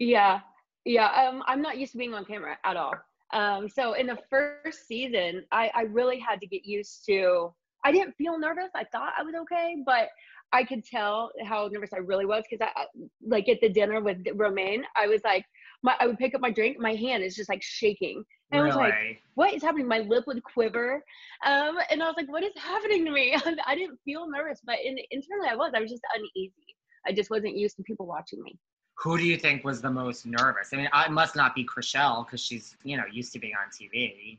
Yeah. 0.00 0.40
Yeah. 0.84 1.06
Um, 1.06 1.42
I'm 1.46 1.62
not 1.62 1.78
used 1.78 1.92
to 1.92 1.98
being 1.98 2.14
on 2.14 2.24
camera 2.24 2.58
at 2.64 2.76
all. 2.76 2.94
Um, 3.32 3.68
so 3.68 3.94
in 3.94 4.06
the 4.06 4.18
first 4.30 4.86
season, 4.86 5.44
I, 5.50 5.70
I 5.74 5.82
really 5.82 6.18
had 6.18 6.40
to 6.40 6.46
get 6.46 6.64
used 6.64 7.04
to 7.06 7.52
I 7.84 7.92
didn't 7.92 8.14
feel 8.16 8.38
nervous. 8.38 8.70
I 8.74 8.84
thought 8.84 9.12
I 9.16 9.22
was 9.22 9.34
okay, 9.42 9.76
but 9.84 10.08
I 10.52 10.64
could 10.64 10.84
tell 10.84 11.30
how 11.46 11.68
nervous 11.70 11.92
I 11.92 11.98
really 11.98 12.24
was 12.24 12.44
because 12.48 12.66
I 12.74 12.86
like 13.26 13.48
at 13.48 13.60
the 13.60 13.68
dinner 13.68 14.00
with 14.00 14.26
Romain, 14.34 14.84
I 14.96 15.06
was 15.06 15.20
like, 15.22 15.44
my 15.82 15.94
I 16.00 16.06
would 16.06 16.18
pick 16.18 16.34
up 16.34 16.40
my 16.40 16.50
drink, 16.50 16.78
my 16.80 16.94
hand 16.94 17.22
is 17.22 17.36
just 17.36 17.50
like 17.50 17.62
shaking. 17.62 18.24
And 18.52 18.62
I 18.62 18.66
was 18.66 18.76
like, 18.76 18.94
Really? 18.94 19.18
what 19.34 19.52
is 19.52 19.62
happening? 19.62 19.88
My 19.88 19.98
lip 19.98 20.24
would 20.26 20.42
quiver. 20.44 21.02
Um, 21.44 21.76
and 21.90 22.02
I 22.02 22.06
was 22.06 22.14
like, 22.16 22.30
what 22.30 22.44
is 22.44 22.52
happening 22.56 23.04
to 23.04 23.10
me? 23.10 23.36
I 23.66 23.74
didn't 23.74 23.98
feel 24.04 24.30
nervous, 24.30 24.60
but 24.64 24.76
in, 24.84 24.96
internally 25.10 25.48
I 25.50 25.56
was. 25.56 25.72
I 25.74 25.80
was 25.80 25.90
just 25.90 26.02
uneasy. 26.14 26.76
I 27.06 27.12
just 27.12 27.30
wasn't 27.30 27.56
used 27.56 27.76
to 27.76 27.82
people 27.82 28.06
watching 28.06 28.42
me. 28.42 28.56
Who 28.98 29.18
do 29.18 29.24
you 29.24 29.36
think 29.36 29.64
was 29.64 29.80
the 29.80 29.90
most 29.90 30.24
nervous? 30.24 30.72
I 30.72 30.76
mean, 30.76 30.88
I 30.92 31.08
must 31.08 31.36
not 31.36 31.54
be 31.54 31.64
Chrishell 31.64 32.24
because 32.24 32.40
she's, 32.40 32.76
you 32.84 32.96
know, 32.96 33.04
used 33.10 33.32
to 33.32 33.38
being 33.38 33.54
on 33.54 33.70
TV. 33.70 34.38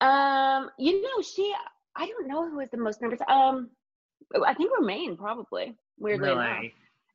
Um, 0.00 0.70
you 0.78 1.02
know, 1.02 1.22
she 1.22 1.52
I 1.96 2.06
don't 2.06 2.28
know 2.28 2.48
who 2.48 2.56
was 2.56 2.70
the 2.70 2.78
most 2.78 3.02
nervous. 3.02 3.20
Um 3.28 3.70
I 4.46 4.54
think 4.54 4.70
Romain 4.78 5.16
probably, 5.16 5.74
weirdly 5.98 6.30
enough. 6.30 6.64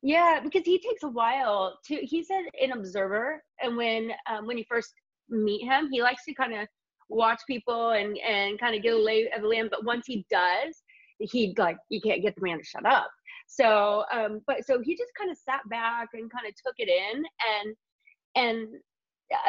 Yeah, 0.04 0.40
because 0.44 0.64
he 0.66 0.78
takes 0.80 1.04
a 1.04 1.08
while 1.08 1.80
to 1.88 1.96
he's 1.96 2.30
an, 2.30 2.48
an 2.62 2.74
observer 2.74 3.42
and 3.62 3.78
when 3.78 4.12
um 4.30 4.46
when 4.46 4.58
you 4.58 4.66
first 4.70 4.94
meet 5.30 5.64
him, 5.64 5.90
he 5.92 6.02
likes 6.02 6.26
to 6.26 6.34
kind 6.34 6.54
of 6.54 6.68
watch 7.10 7.42
people 7.48 7.92
and 7.92 8.18
and 8.20 8.60
kind 8.60 8.76
of 8.76 8.84
get 8.84 8.94
a 8.94 8.98
lay 8.98 9.30
of 9.32 9.42
the 9.42 9.48
land, 9.48 9.70
but 9.72 9.86
once 9.86 10.06
he 10.08 10.26
does, 10.30 10.84
he 11.20 11.56
like 11.58 11.78
you 11.90 12.02
can't 12.02 12.22
get 12.22 12.36
the 12.36 12.42
man 12.42 12.58
to 12.58 12.64
shut 12.64 12.86
up. 12.86 13.10
So 13.48 14.04
um 14.12 14.42
but 14.48 14.66
so 14.66 14.82
he 14.82 14.96
just 14.96 15.12
kind 15.18 15.32
of 15.32 15.38
sat 15.38 15.68
back 15.70 16.10
and 16.14 16.32
kind 16.32 16.48
of 16.48 16.54
took 16.56 16.76
it 16.78 16.90
in 16.90 17.24
and 17.64 17.76
and 18.36 18.68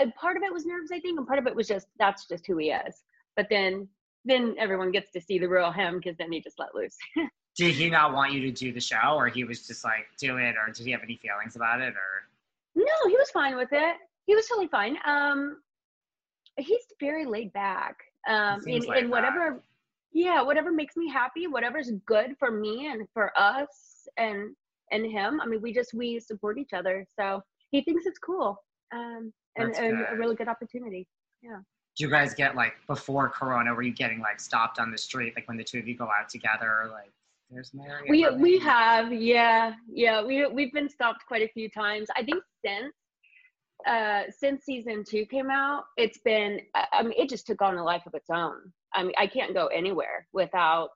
uh, 0.00 0.10
part 0.18 0.36
of 0.36 0.42
it 0.42 0.52
was 0.52 0.64
nerves 0.64 0.90
I 0.92 1.00
think 1.00 1.18
and 1.18 1.26
part 1.26 1.38
of 1.38 1.46
it 1.46 1.54
was 1.54 1.68
just 1.68 1.88
that's 1.98 2.26
just 2.26 2.46
who 2.46 2.58
he 2.58 2.70
is. 2.70 3.02
But 3.36 3.48
then 3.50 3.88
then 4.24 4.54
everyone 4.58 4.90
gets 4.90 5.10
to 5.12 5.20
see 5.20 5.38
the 5.38 5.48
real 5.48 5.70
him 5.70 5.98
because 5.98 6.16
then 6.16 6.32
he 6.32 6.40
just 6.40 6.58
let 6.58 6.74
loose. 6.74 6.96
Did 7.56 7.74
he 7.74 7.88
not 7.88 8.12
want 8.12 8.32
you 8.32 8.40
to 8.42 8.50
do 8.50 8.72
the 8.72 8.80
show 8.80 9.14
or 9.14 9.28
he 9.28 9.44
was 9.44 9.66
just 9.66 9.82
like, 9.82 10.06
do 10.18 10.36
it? 10.36 10.56
Or 10.56 10.70
did 10.70 10.84
he 10.84 10.92
have 10.92 11.02
any 11.02 11.16
feelings 11.16 11.56
about 11.56 11.80
it? 11.80 11.94
Or 11.94 12.28
No, 12.74 12.84
he 13.08 13.16
was 13.16 13.30
fine 13.30 13.56
with 13.56 13.70
it. 13.72 13.96
He 14.26 14.34
was 14.34 14.46
totally 14.46 14.68
fine. 14.68 14.98
Um, 15.06 15.62
he's 16.58 16.82
very 17.00 17.24
laid 17.24 17.52
back. 17.54 17.96
Um, 18.28 18.60
in, 18.66 18.82
in 18.94 19.08
whatever, 19.08 19.62
yeah, 20.16 20.42
whatever 20.42 20.72
makes 20.72 20.96
me 20.96 21.08
happy, 21.08 21.46
whatever's 21.46 21.90
good 22.06 22.36
for 22.38 22.50
me 22.50 22.86
and 22.86 23.06
for 23.12 23.32
us 23.38 24.06
and 24.16 24.54
and 24.92 25.04
him. 25.04 25.40
I 25.40 25.46
mean, 25.46 25.60
we 25.60 25.72
just 25.72 25.94
we 25.94 26.20
support 26.20 26.58
each 26.58 26.72
other, 26.72 27.04
so 27.18 27.42
he 27.70 27.82
thinks 27.82 28.06
it's 28.06 28.18
cool. 28.18 28.56
Um, 28.94 29.32
and, 29.56 29.74
and 29.74 30.06
a 30.12 30.16
really 30.16 30.36
good 30.36 30.48
opportunity. 30.48 31.06
Yeah 31.42 31.58
do 31.96 32.04
you 32.04 32.10
guys 32.10 32.34
get 32.34 32.54
like 32.54 32.74
before 32.86 33.28
Corona, 33.28 33.74
were 33.74 33.82
you 33.82 33.92
getting 33.92 34.20
like 34.20 34.38
stopped 34.38 34.78
on 34.78 34.90
the 34.90 34.98
street, 34.98 35.32
like 35.34 35.48
when 35.48 35.56
the 35.56 35.64
two 35.64 35.78
of 35.78 35.88
you 35.88 35.96
go 35.96 36.04
out 36.04 36.28
together? 36.28 36.90
Like, 36.92 37.10
there's 37.50 37.72
Mary. 37.72 38.06
We 38.08 38.28
we 38.36 38.58
have, 38.58 39.12
yeah, 39.12 39.74
yeah. 39.88 40.22
We 40.22 40.46
we've 40.46 40.72
been 40.72 40.88
stopped 40.88 41.24
quite 41.26 41.42
a 41.42 41.48
few 41.48 41.70
times. 41.70 42.08
I 42.14 42.22
think 42.22 42.42
since 42.64 42.92
uh 43.86 44.30
since 44.36 44.64
season 44.64 45.04
two 45.08 45.24
came 45.26 45.50
out, 45.50 45.84
it's 45.96 46.18
been. 46.18 46.60
I 46.74 46.84
I 46.92 47.02
mean, 47.02 47.14
it 47.16 47.30
just 47.30 47.46
took 47.46 47.62
on 47.62 47.76
a 47.78 47.84
life 47.84 48.02
of 48.06 48.14
its 48.14 48.28
own. 48.30 48.72
I 48.96 49.02
mean, 49.04 49.12
I 49.18 49.26
can't 49.26 49.54
go 49.54 49.66
anywhere 49.68 50.26
without 50.32 50.90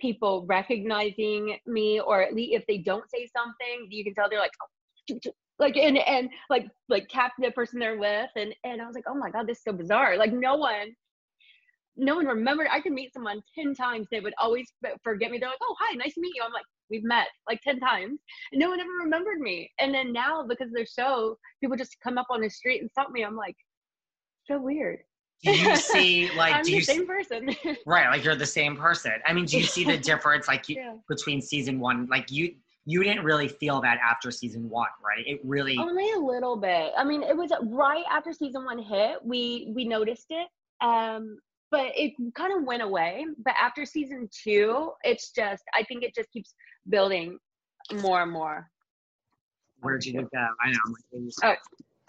people 0.00 0.44
recognizing 0.48 1.58
me, 1.66 2.00
or 2.00 2.22
at 2.22 2.34
least 2.34 2.54
if 2.54 2.64
they 2.66 2.78
don't 2.78 3.08
say 3.10 3.28
something, 3.36 3.88
you 3.90 4.04
can 4.04 4.14
tell 4.14 4.28
they're 4.28 4.40
like. 4.40 4.52
"Oh, 4.62 5.18
like 5.58 5.76
and 5.76 5.96
and 5.96 6.28
like 6.50 6.66
like 6.90 7.08
tap 7.08 7.32
the 7.38 7.50
person 7.52 7.78
they're 7.78 7.98
with 7.98 8.28
and 8.36 8.54
and 8.64 8.82
I 8.82 8.86
was 8.86 8.94
like 8.94 9.04
oh 9.08 9.14
my 9.14 9.30
god 9.30 9.46
this 9.46 9.56
is 9.56 9.64
so 9.64 9.72
bizarre 9.72 10.18
like 10.18 10.30
no 10.30 10.56
one 10.56 10.94
no 11.96 12.16
one 12.16 12.26
remembered. 12.26 12.68
I 12.70 12.80
could 12.80 12.92
meet 12.92 13.12
someone 13.12 13.40
10 13.54 13.74
times. 13.74 14.06
They 14.10 14.20
would 14.20 14.34
always 14.38 14.70
forget 15.02 15.30
me. 15.30 15.38
They're 15.38 15.48
like, 15.48 15.58
oh, 15.62 15.74
hi, 15.80 15.94
nice 15.94 16.14
to 16.14 16.20
meet 16.20 16.34
you. 16.34 16.42
I'm 16.44 16.52
like, 16.52 16.64
we've 16.90 17.04
met 17.04 17.28
like 17.48 17.60
10 17.62 17.80
times. 17.80 18.20
And 18.52 18.60
no 18.60 18.68
one 18.68 18.80
ever 18.80 18.90
remembered 19.02 19.40
me. 19.40 19.70
And 19.78 19.94
then 19.94 20.12
now, 20.12 20.44
because 20.46 20.68
of 20.68 20.74
their 20.74 20.86
show, 20.86 21.38
people 21.60 21.76
just 21.76 21.96
come 22.02 22.18
up 22.18 22.26
on 22.30 22.42
the 22.42 22.50
street 22.50 22.80
and 22.80 22.90
stop 22.90 23.10
me. 23.10 23.24
I'm 23.24 23.36
like, 23.36 23.56
so 24.46 24.60
weird. 24.60 24.98
Do 25.42 25.50
you 25.56 25.76
see 25.76 26.30
like 26.36 26.54
I'm 26.54 26.64
do 26.64 26.70
the 26.70 26.76
you 26.78 26.82
same 26.82 27.06
person. 27.06 27.54
right 27.86 28.08
like 28.10 28.24
you're 28.24 28.36
the 28.36 28.46
same 28.46 28.76
person? 28.76 29.12
I 29.26 29.32
mean, 29.32 29.44
do 29.44 29.58
you 29.58 29.64
see 29.64 29.84
the 29.84 29.98
difference 29.98 30.48
like 30.48 30.68
you, 30.68 30.76
Yeah. 30.76 30.94
between 31.08 31.40
season 31.40 31.78
one? 31.78 32.06
Like 32.10 32.30
you, 32.30 32.54
you 32.84 33.02
didn't 33.02 33.24
really 33.24 33.48
feel 33.48 33.80
that 33.82 33.98
after 33.98 34.30
season 34.30 34.68
one, 34.70 34.88
right? 35.04 35.24
It 35.26 35.40
really 35.44 35.76
only 35.78 36.10
a 36.12 36.18
little 36.18 36.56
bit. 36.56 36.92
I 36.96 37.04
mean, 37.04 37.22
it 37.22 37.36
was 37.36 37.50
right 37.62 38.04
after 38.10 38.32
season 38.32 38.64
one 38.64 38.78
hit, 38.78 39.18
we 39.24 39.72
we 39.74 39.84
noticed 39.84 40.26
it. 40.30 40.48
Um, 40.80 41.38
but 41.72 41.86
it 41.96 42.12
kind 42.34 42.56
of 42.56 42.64
went 42.64 42.82
away. 42.82 43.26
But 43.44 43.54
after 43.60 43.84
season 43.84 44.28
two, 44.32 44.92
it's 45.02 45.30
just 45.32 45.64
I 45.74 45.82
think 45.82 46.02
it 46.04 46.14
just 46.14 46.30
keeps 46.30 46.54
building 46.88 47.38
more 48.00 48.22
and 48.22 48.32
more. 48.32 48.70
Where'd 49.80 50.04
you 50.04 50.12
go? 50.14 50.28
I 50.32 50.70
know. 50.70 50.78
I'm 50.86 50.92
like, 50.92 51.32
oh, 51.44 51.54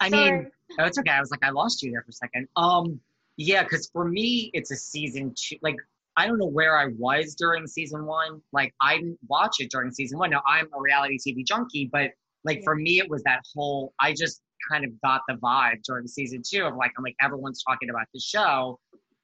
I 0.00 0.08
sorry. 0.10 0.30
mean, 0.32 0.50
oh, 0.78 0.84
it's 0.84 0.98
okay. 0.98 1.10
I 1.10 1.20
was 1.20 1.30
like, 1.30 1.44
I 1.44 1.50
lost 1.50 1.82
you 1.82 1.90
there 1.90 2.02
for 2.02 2.10
a 2.10 2.12
second. 2.12 2.48
Um, 2.56 3.00
yeah, 3.38 3.62
because 3.62 3.88
for 3.92 4.04
me, 4.04 4.50
it's 4.52 4.70
a 4.72 4.76
season 4.76 5.32
two. 5.36 5.56
Like, 5.62 5.76
I 6.16 6.26
don't 6.26 6.38
know 6.38 6.46
where 6.46 6.76
I 6.76 6.88
was 6.98 7.36
during 7.36 7.66
season 7.68 8.04
one. 8.04 8.42
Like, 8.52 8.74
I 8.82 8.96
didn't 8.96 9.18
watch 9.28 9.56
it 9.60 9.70
during 9.70 9.92
season 9.92 10.18
one. 10.18 10.30
Now, 10.30 10.42
I'm 10.46 10.66
a 10.76 10.80
reality 10.80 11.18
TV 11.18 11.46
junkie, 11.46 11.88
but 11.90 12.10
like 12.44 12.58
yeah. 12.58 12.64
for 12.64 12.74
me, 12.74 12.98
it 12.98 13.08
was 13.08 13.22
that 13.22 13.40
whole. 13.54 13.94
I 14.00 14.12
just 14.12 14.42
kind 14.70 14.84
of 14.84 14.90
got 15.02 15.22
the 15.28 15.34
vibe 15.34 15.82
during 15.84 16.08
season 16.08 16.42
two 16.44 16.64
of 16.64 16.74
like, 16.74 16.90
I'm 16.98 17.04
like, 17.04 17.14
everyone's 17.22 17.62
talking 17.62 17.90
about 17.90 18.06
the 18.12 18.20
show, 18.20 18.78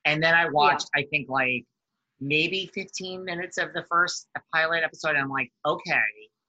and 0.05 0.22
then 0.22 0.35
I 0.35 0.48
watched. 0.48 0.88
Yeah. 0.94 1.03
I 1.03 1.07
think 1.11 1.29
like 1.29 1.64
maybe 2.20 2.70
15 2.72 3.24
minutes 3.24 3.59
of 3.59 3.72
the 3.74 3.85
first 3.90 4.29
pilot 4.55 4.85
episode. 4.85 5.11
And 5.11 5.18
I'm 5.18 5.29
like, 5.29 5.50
okay, 5.66 5.98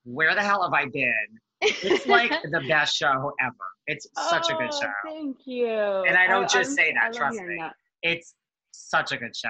where 0.03 0.35
the 0.35 0.41
hell 0.41 0.61
have 0.63 0.73
I 0.73 0.85
been? 0.85 1.13
It's 1.61 2.05
like 2.05 2.31
the 2.51 2.61
best 2.67 2.95
show 2.95 3.33
ever. 3.41 3.55
It's 3.87 4.07
such 4.29 4.45
oh, 4.49 4.55
a 4.55 4.59
good 4.59 4.71
oh, 4.71 4.81
show. 4.81 4.91
Thank 5.05 5.37
you. 5.45 5.67
And 5.67 6.17
I 6.17 6.27
don't 6.27 6.45
I, 6.45 6.47
just 6.47 6.71
I'm, 6.71 6.75
say 6.75 6.93
that, 6.93 7.13
trust 7.13 7.39
me. 7.39 7.57
That. 7.59 7.73
It's 8.01 8.33
such 8.71 9.11
a 9.11 9.17
good 9.17 9.35
show. 9.35 9.49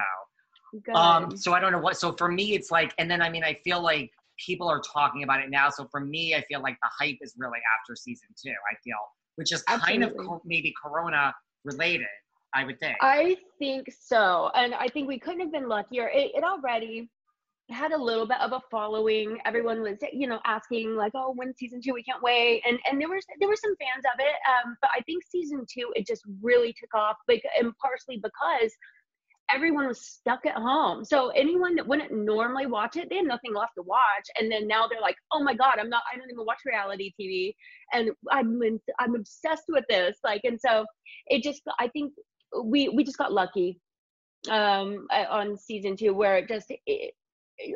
Good. 0.83 0.95
Um, 0.95 1.37
so 1.37 1.53
I 1.53 1.59
don't 1.61 1.71
know 1.71 1.79
what 1.79 1.97
so 1.97 2.11
for 2.11 2.29
me 2.29 2.53
it's 2.53 2.69
like 2.69 2.93
and 2.97 3.09
then 3.09 3.21
I 3.21 3.29
mean 3.29 3.45
I 3.45 3.53
feel 3.53 3.81
like 3.81 4.11
people 4.43 4.67
are 4.67 4.81
talking 4.81 5.23
about 5.23 5.39
it 5.41 5.49
now. 5.49 5.69
So 5.69 5.87
for 5.89 5.99
me, 5.99 6.35
I 6.35 6.41
feel 6.41 6.61
like 6.61 6.77
the 6.81 6.89
hype 6.99 7.17
is 7.21 7.35
really 7.37 7.59
after 7.79 7.95
season 7.95 8.29
two, 8.41 8.49
I 8.49 8.75
feel, 8.83 8.97
which 9.35 9.53
is 9.53 9.61
kind 9.63 10.03
Absolutely. 10.03 10.25
of 10.25 10.41
maybe 10.45 10.73
corona 10.81 11.33
related. 11.63 12.07
I 12.53 12.63
would 12.63 12.79
think. 12.79 12.95
I 13.01 13.35
think 13.59 13.87
so. 13.99 14.49
And 14.55 14.73
I 14.73 14.87
think 14.87 15.09
we 15.09 15.19
couldn't 15.19 15.41
have 15.41 15.51
been 15.51 15.67
luckier. 15.67 16.07
It, 16.07 16.31
it 16.35 16.43
already 16.43 17.09
had 17.69 17.91
a 17.91 17.97
little 17.97 18.27
bit 18.27 18.39
of 18.41 18.51
a 18.51 18.61
following. 18.69 19.39
Everyone 19.45 19.81
was, 19.81 19.97
you 20.13 20.27
know, 20.27 20.39
asking 20.45 20.95
like, 20.95 21.13
"Oh, 21.15 21.33
when 21.35 21.55
season 21.55 21.81
two? 21.81 21.93
We 21.93 22.03
can't 22.03 22.21
wait." 22.21 22.63
And 22.65 22.79
and 22.89 23.01
there 23.01 23.09
was 23.09 23.25
there 23.39 23.49
were 23.49 23.55
some 23.55 23.75
fans 23.77 24.05
of 24.13 24.19
it, 24.19 24.35
um, 24.49 24.77
but 24.81 24.91
I 24.95 25.01
think 25.01 25.23
season 25.27 25.65
two 25.71 25.91
it 25.95 26.05
just 26.05 26.23
really 26.41 26.73
took 26.73 26.93
off, 26.93 27.17
like, 27.27 27.43
and 27.59 27.73
partially 27.77 28.17
because 28.17 28.71
everyone 29.49 29.87
was 29.87 30.01
stuck 30.01 30.45
at 30.45 30.55
home. 30.55 31.05
So 31.05 31.29
anyone 31.29 31.75
that 31.75 31.87
wouldn't 31.87 32.11
normally 32.11 32.65
watch 32.65 32.95
it, 32.97 33.09
they 33.09 33.17
had 33.17 33.25
nothing 33.25 33.53
left 33.53 33.73
to 33.77 33.83
watch. 33.83 34.27
And 34.39 34.51
then 34.51 34.67
now 34.67 34.87
they're 34.87 35.01
like, 35.01 35.17
"Oh 35.31 35.43
my 35.43 35.55
god, 35.55 35.79
I'm 35.79 35.89
not. 35.89 36.03
I 36.11 36.17
don't 36.17 36.29
even 36.31 36.45
watch 36.45 36.59
reality 36.65 37.13
TV, 37.19 37.55
and 37.93 38.11
I'm 38.31 38.61
I'm 38.99 39.15
obsessed 39.15 39.65
with 39.69 39.85
this." 39.89 40.17
Like, 40.23 40.41
and 40.43 40.59
so 40.59 40.85
it 41.27 41.43
just, 41.43 41.61
I 41.79 41.87
think 41.87 42.13
we 42.63 42.89
we 42.89 43.03
just 43.03 43.17
got 43.17 43.33
lucky 43.33 43.79
um 44.49 45.07
on 45.11 45.57
season 45.57 45.97
two 45.97 46.13
where 46.13 46.37
it 46.37 46.47
just 46.47 46.67
it 46.85 47.15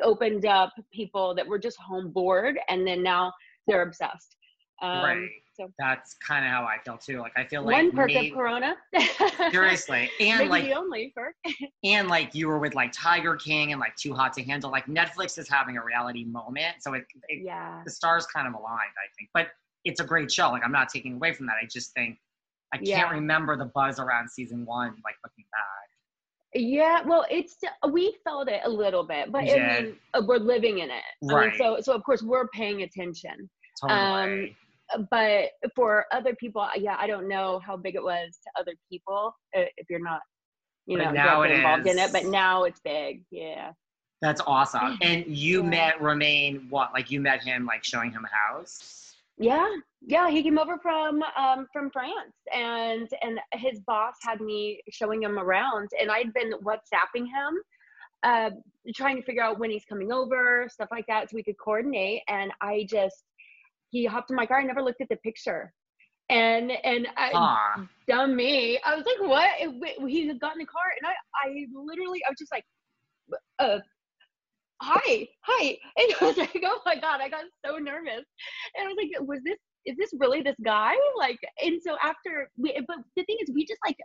opened 0.02 0.46
up 0.46 0.72
people 0.92 1.34
that 1.34 1.46
were 1.46 1.58
just 1.58 1.78
home 1.78 2.10
bored 2.10 2.58
and 2.68 2.86
then 2.86 3.02
now 3.02 3.32
they're 3.66 3.82
obsessed. 3.82 4.36
Um, 4.82 5.04
right. 5.04 5.28
so 5.52 5.70
that's 5.78 6.16
kind 6.26 6.42
of 6.42 6.50
how 6.50 6.64
i 6.64 6.78
feel 6.82 6.96
too 6.96 7.18
like 7.18 7.32
i 7.36 7.44
feel 7.44 7.62
like 7.62 7.76
one 7.76 7.92
perk 7.92 8.06
me, 8.06 8.30
of 8.30 8.34
corona. 8.34 8.76
Seriously. 9.50 10.10
And 10.20 10.38
Maybe 10.38 10.48
like 10.48 10.64
the 10.64 10.72
only 10.72 11.12
perk. 11.14 11.34
and 11.84 12.08
like 12.08 12.34
you 12.34 12.48
were 12.48 12.58
with 12.58 12.74
like 12.74 12.90
tiger 12.92 13.36
king 13.36 13.72
and 13.72 13.78
like 13.78 13.94
too 13.96 14.14
hot 14.14 14.32
to 14.34 14.42
handle 14.42 14.70
like 14.70 14.86
netflix 14.86 15.38
is 15.38 15.50
having 15.50 15.76
a 15.76 15.84
reality 15.84 16.24
moment 16.24 16.76
so 16.80 16.94
it, 16.94 17.04
it 17.28 17.44
yeah. 17.44 17.82
the 17.84 17.90
stars 17.90 18.24
kind 18.34 18.48
of 18.48 18.54
aligned 18.54 18.78
i 18.96 19.08
think. 19.18 19.28
But 19.34 19.48
it's 19.84 20.00
a 20.00 20.04
great 20.04 20.32
show 20.32 20.48
like 20.48 20.64
i'm 20.64 20.72
not 20.72 20.88
taking 20.88 21.16
away 21.16 21.34
from 21.34 21.44
that 21.44 21.56
i 21.62 21.66
just 21.70 21.92
think 21.92 22.18
I 22.72 22.78
can't 22.78 23.10
remember 23.10 23.56
the 23.56 23.66
buzz 23.66 23.98
around 23.98 24.30
season 24.30 24.64
one, 24.64 24.94
like 25.04 25.16
looking 25.24 25.44
back. 25.50 25.89
Yeah, 26.54 27.02
well, 27.06 27.26
it's 27.30 27.56
we 27.92 28.16
felt 28.24 28.48
it 28.48 28.60
a 28.64 28.68
little 28.68 29.04
bit, 29.04 29.30
but 29.30 29.46
yeah. 29.46 29.54
I 29.54 29.82
mean, 29.82 29.96
uh, 30.14 30.22
we're 30.26 30.38
living 30.38 30.78
in 30.78 30.90
it, 30.90 31.02
right? 31.22 31.46
I 31.46 31.50
mean, 31.50 31.58
so, 31.58 31.78
so 31.80 31.92
of 31.94 32.02
course 32.02 32.22
we're 32.22 32.48
paying 32.48 32.82
attention. 32.82 33.48
Totally. 33.80 34.56
Um, 34.96 35.06
but 35.10 35.50
for 35.76 36.06
other 36.12 36.34
people, 36.34 36.66
yeah, 36.76 36.96
I 36.98 37.06
don't 37.06 37.28
know 37.28 37.60
how 37.64 37.76
big 37.76 37.94
it 37.94 38.02
was 38.02 38.38
to 38.44 38.60
other 38.60 38.72
people 38.90 39.32
uh, 39.56 39.62
if 39.76 39.88
you're 39.88 40.02
not, 40.02 40.20
you 40.86 40.98
but 40.98 41.12
know, 41.12 41.42
involved 41.42 41.86
is. 41.86 41.92
in 41.92 41.98
it. 42.00 42.12
But 42.12 42.26
now 42.26 42.64
it's 42.64 42.80
big. 42.80 43.22
Yeah. 43.30 43.70
That's 44.20 44.40
awesome. 44.46 44.98
And 45.02 45.24
you 45.26 45.62
yeah. 45.62 45.68
met 45.68 46.02
Romain. 46.02 46.66
What? 46.68 46.92
Like 46.92 47.10
you 47.10 47.20
met 47.20 47.42
him, 47.42 47.64
like 47.64 47.84
showing 47.84 48.10
him 48.10 48.24
a 48.24 48.54
house. 48.54 48.99
Yeah, 49.40 49.66
yeah, 50.02 50.28
he 50.28 50.42
came 50.42 50.58
over 50.58 50.76
from 50.82 51.22
um, 51.36 51.66
from 51.72 51.90
France, 51.90 52.34
and 52.54 53.08
and 53.22 53.40
his 53.54 53.80
boss 53.86 54.14
had 54.22 54.42
me 54.42 54.82
showing 54.90 55.22
him 55.22 55.38
around, 55.38 55.88
and 55.98 56.10
I'd 56.10 56.32
been 56.34 56.52
WhatsApping 56.62 57.24
him, 57.24 57.58
uh, 58.22 58.50
trying 58.94 59.16
to 59.16 59.22
figure 59.22 59.42
out 59.42 59.58
when 59.58 59.70
he's 59.70 59.86
coming 59.86 60.12
over, 60.12 60.68
stuff 60.70 60.88
like 60.90 61.06
that, 61.08 61.30
so 61.30 61.36
we 61.36 61.42
could 61.42 61.56
coordinate. 61.62 62.20
And 62.28 62.52
I 62.60 62.86
just 62.86 63.24
he 63.88 64.04
hopped 64.04 64.28
in 64.28 64.36
my 64.36 64.44
car. 64.44 64.58
I 64.60 64.64
never 64.64 64.82
looked 64.82 65.00
at 65.00 65.08
the 65.08 65.16
picture, 65.16 65.72
and 66.28 66.70
and 66.84 67.08
I, 67.16 67.30
dumb 68.06 68.36
me, 68.36 68.78
I 68.84 68.94
was 68.94 69.06
like, 69.06 69.26
what? 69.26 69.48
He 70.06 70.26
got 70.38 70.52
in 70.52 70.58
the 70.58 70.66
car, 70.66 70.82
and 71.00 71.06
I 71.06 71.48
I 71.48 71.66
literally 71.74 72.20
I 72.26 72.30
was 72.30 72.38
just 72.38 72.52
like, 72.52 72.64
uh, 73.58 73.78
hi, 74.80 75.28
hi. 75.42 75.78
And 75.96 76.14
I 76.20 76.24
was 76.24 76.36
like, 76.38 76.62
oh 76.64 76.80
my 76.84 76.96
God, 76.96 77.20
I 77.20 77.28
got 77.28 77.44
so 77.64 77.76
nervous. 77.78 78.24
And 78.76 78.84
I 78.84 78.88
was 78.88 78.96
like, 78.96 79.28
was 79.28 79.40
this, 79.44 79.58
is 79.86 79.96
this 79.96 80.10
really 80.18 80.42
this 80.42 80.56
guy? 80.64 80.94
Like, 81.16 81.38
and 81.62 81.80
so 81.82 81.96
after 82.02 82.50
we, 82.56 82.78
but 82.86 82.98
the 83.16 83.24
thing 83.24 83.36
is, 83.40 83.50
we 83.54 83.64
just 83.64 83.80
like 83.84 83.96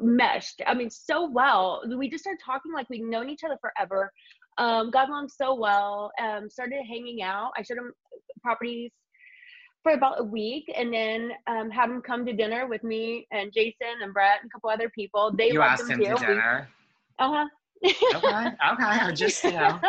meshed. 0.00 0.62
I 0.66 0.74
mean, 0.74 0.90
so 0.90 1.28
well. 1.28 1.82
We 1.96 2.08
just 2.08 2.24
started 2.24 2.40
talking 2.44 2.72
like 2.72 2.88
we'd 2.88 3.02
known 3.02 3.28
each 3.28 3.44
other 3.44 3.58
forever. 3.60 4.10
Um, 4.56 4.90
got 4.90 5.08
along 5.08 5.28
so 5.28 5.54
well. 5.54 6.10
Um, 6.20 6.48
started 6.50 6.82
hanging 6.88 7.22
out. 7.22 7.52
I 7.56 7.62
showed 7.62 7.78
him 7.78 7.92
properties 8.42 8.92
for 9.82 9.92
about 9.92 10.20
a 10.20 10.24
week 10.24 10.64
and 10.76 10.92
then 10.92 11.30
um, 11.46 11.70
had 11.70 11.88
him 11.88 12.02
come 12.02 12.26
to 12.26 12.32
dinner 12.32 12.66
with 12.66 12.82
me 12.82 13.26
and 13.30 13.52
Jason 13.52 14.02
and 14.02 14.12
Brett 14.12 14.38
and 14.42 14.50
a 14.50 14.52
couple 14.52 14.70
other 14.70 14.90
people. 14.90 15.32
They 15.36 15.52
you 15.52 15.62
asked 15.62 15.88
him, 15.88 15.98
too. 15.98 16.14
to 16.14 16.14
dinner. 16.16 16.68
Uh 17.18 17.32
huh 17.32 17.46
okay, 17.84 17.96
okay. 18.72 18.84
I 18.84 19.12
just 19.12 19.44
you 19.44 19.52
know. 19.52 19.80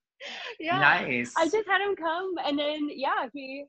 yeah. 0.60 0.78
Nice. 0.78 1.32
I 1.36 1.44
just 1.44 1.68
had 1.68 1.80
him 1.80 1.96
come, 1.96 2.34
and 2.44 2.58
then 2.58 2.90
yeah, 2.92 3.26
he, 3.32 3.64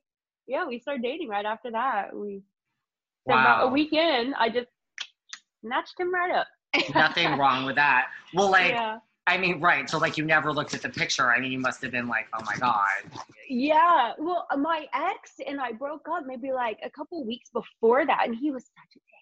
yeah, 0.47 0.65
we 0.65 0.79
started 0.79 1.03
dating 1.03 1.29
right 1.29 1.45
after 1.45 1.71
that. 1.71 2.15
We, 2.15 2.41
wow. 3.25 3.41
about 3.41 3.67
a 3.67 3.71
weekend, 3.71 4.35
I 4.37 4.49
just 4.49 4.67
snatched 5.61 5.99
him 5.99 6.13
right 6.13 6.31
up. 6.31 6.47
Nothing 6.93 7.37
wrong 7.37 7.65
with 7.65 7.75
that. 7.75 8.07
Well, 8.33 8.51
like. 8.51 8.71
Yeah. 8.71 8.99
I 9.25 9.37
mean, 9.37 9.61
right. 9.61 9.89
So, 9.89 9.99
like, 9.99 10.17
you 10.17 10.25
never 10.25 10.51
looked 10.51 10.73
at 10.73 10.81
the 10.81 10.89
picture. 10.89 11.31
I 11.31 11.39
mean, 11.39 11.53
you 11.53 11.57
must 11.57 11.81
have 11.81 11.91
been 11.91 12.09
like, 12.09 12.27
oh 12.37 12.43
my 12.43 12.57
God. 12.57 13.19
Yeah. 13.47 14.11
Well, 14.19 14.45
my 14.57 14.85
ex 14.93 15.35
and 15.47 15.61
I 15.61 15.71
broke 15.71 16.09
up 16.11 16.25
maybe 16.27 16.51
like 16.51 16.77
a 16.83 16.89
couple 16.89 17.25
weeks 17.25 17.49
before 17.49 18.05
that. 18.05 18.23
And 18.25 18.35
he 18.35 18.51
was 18.51 18.65
such 18.65 18.97
a 18.97 19.12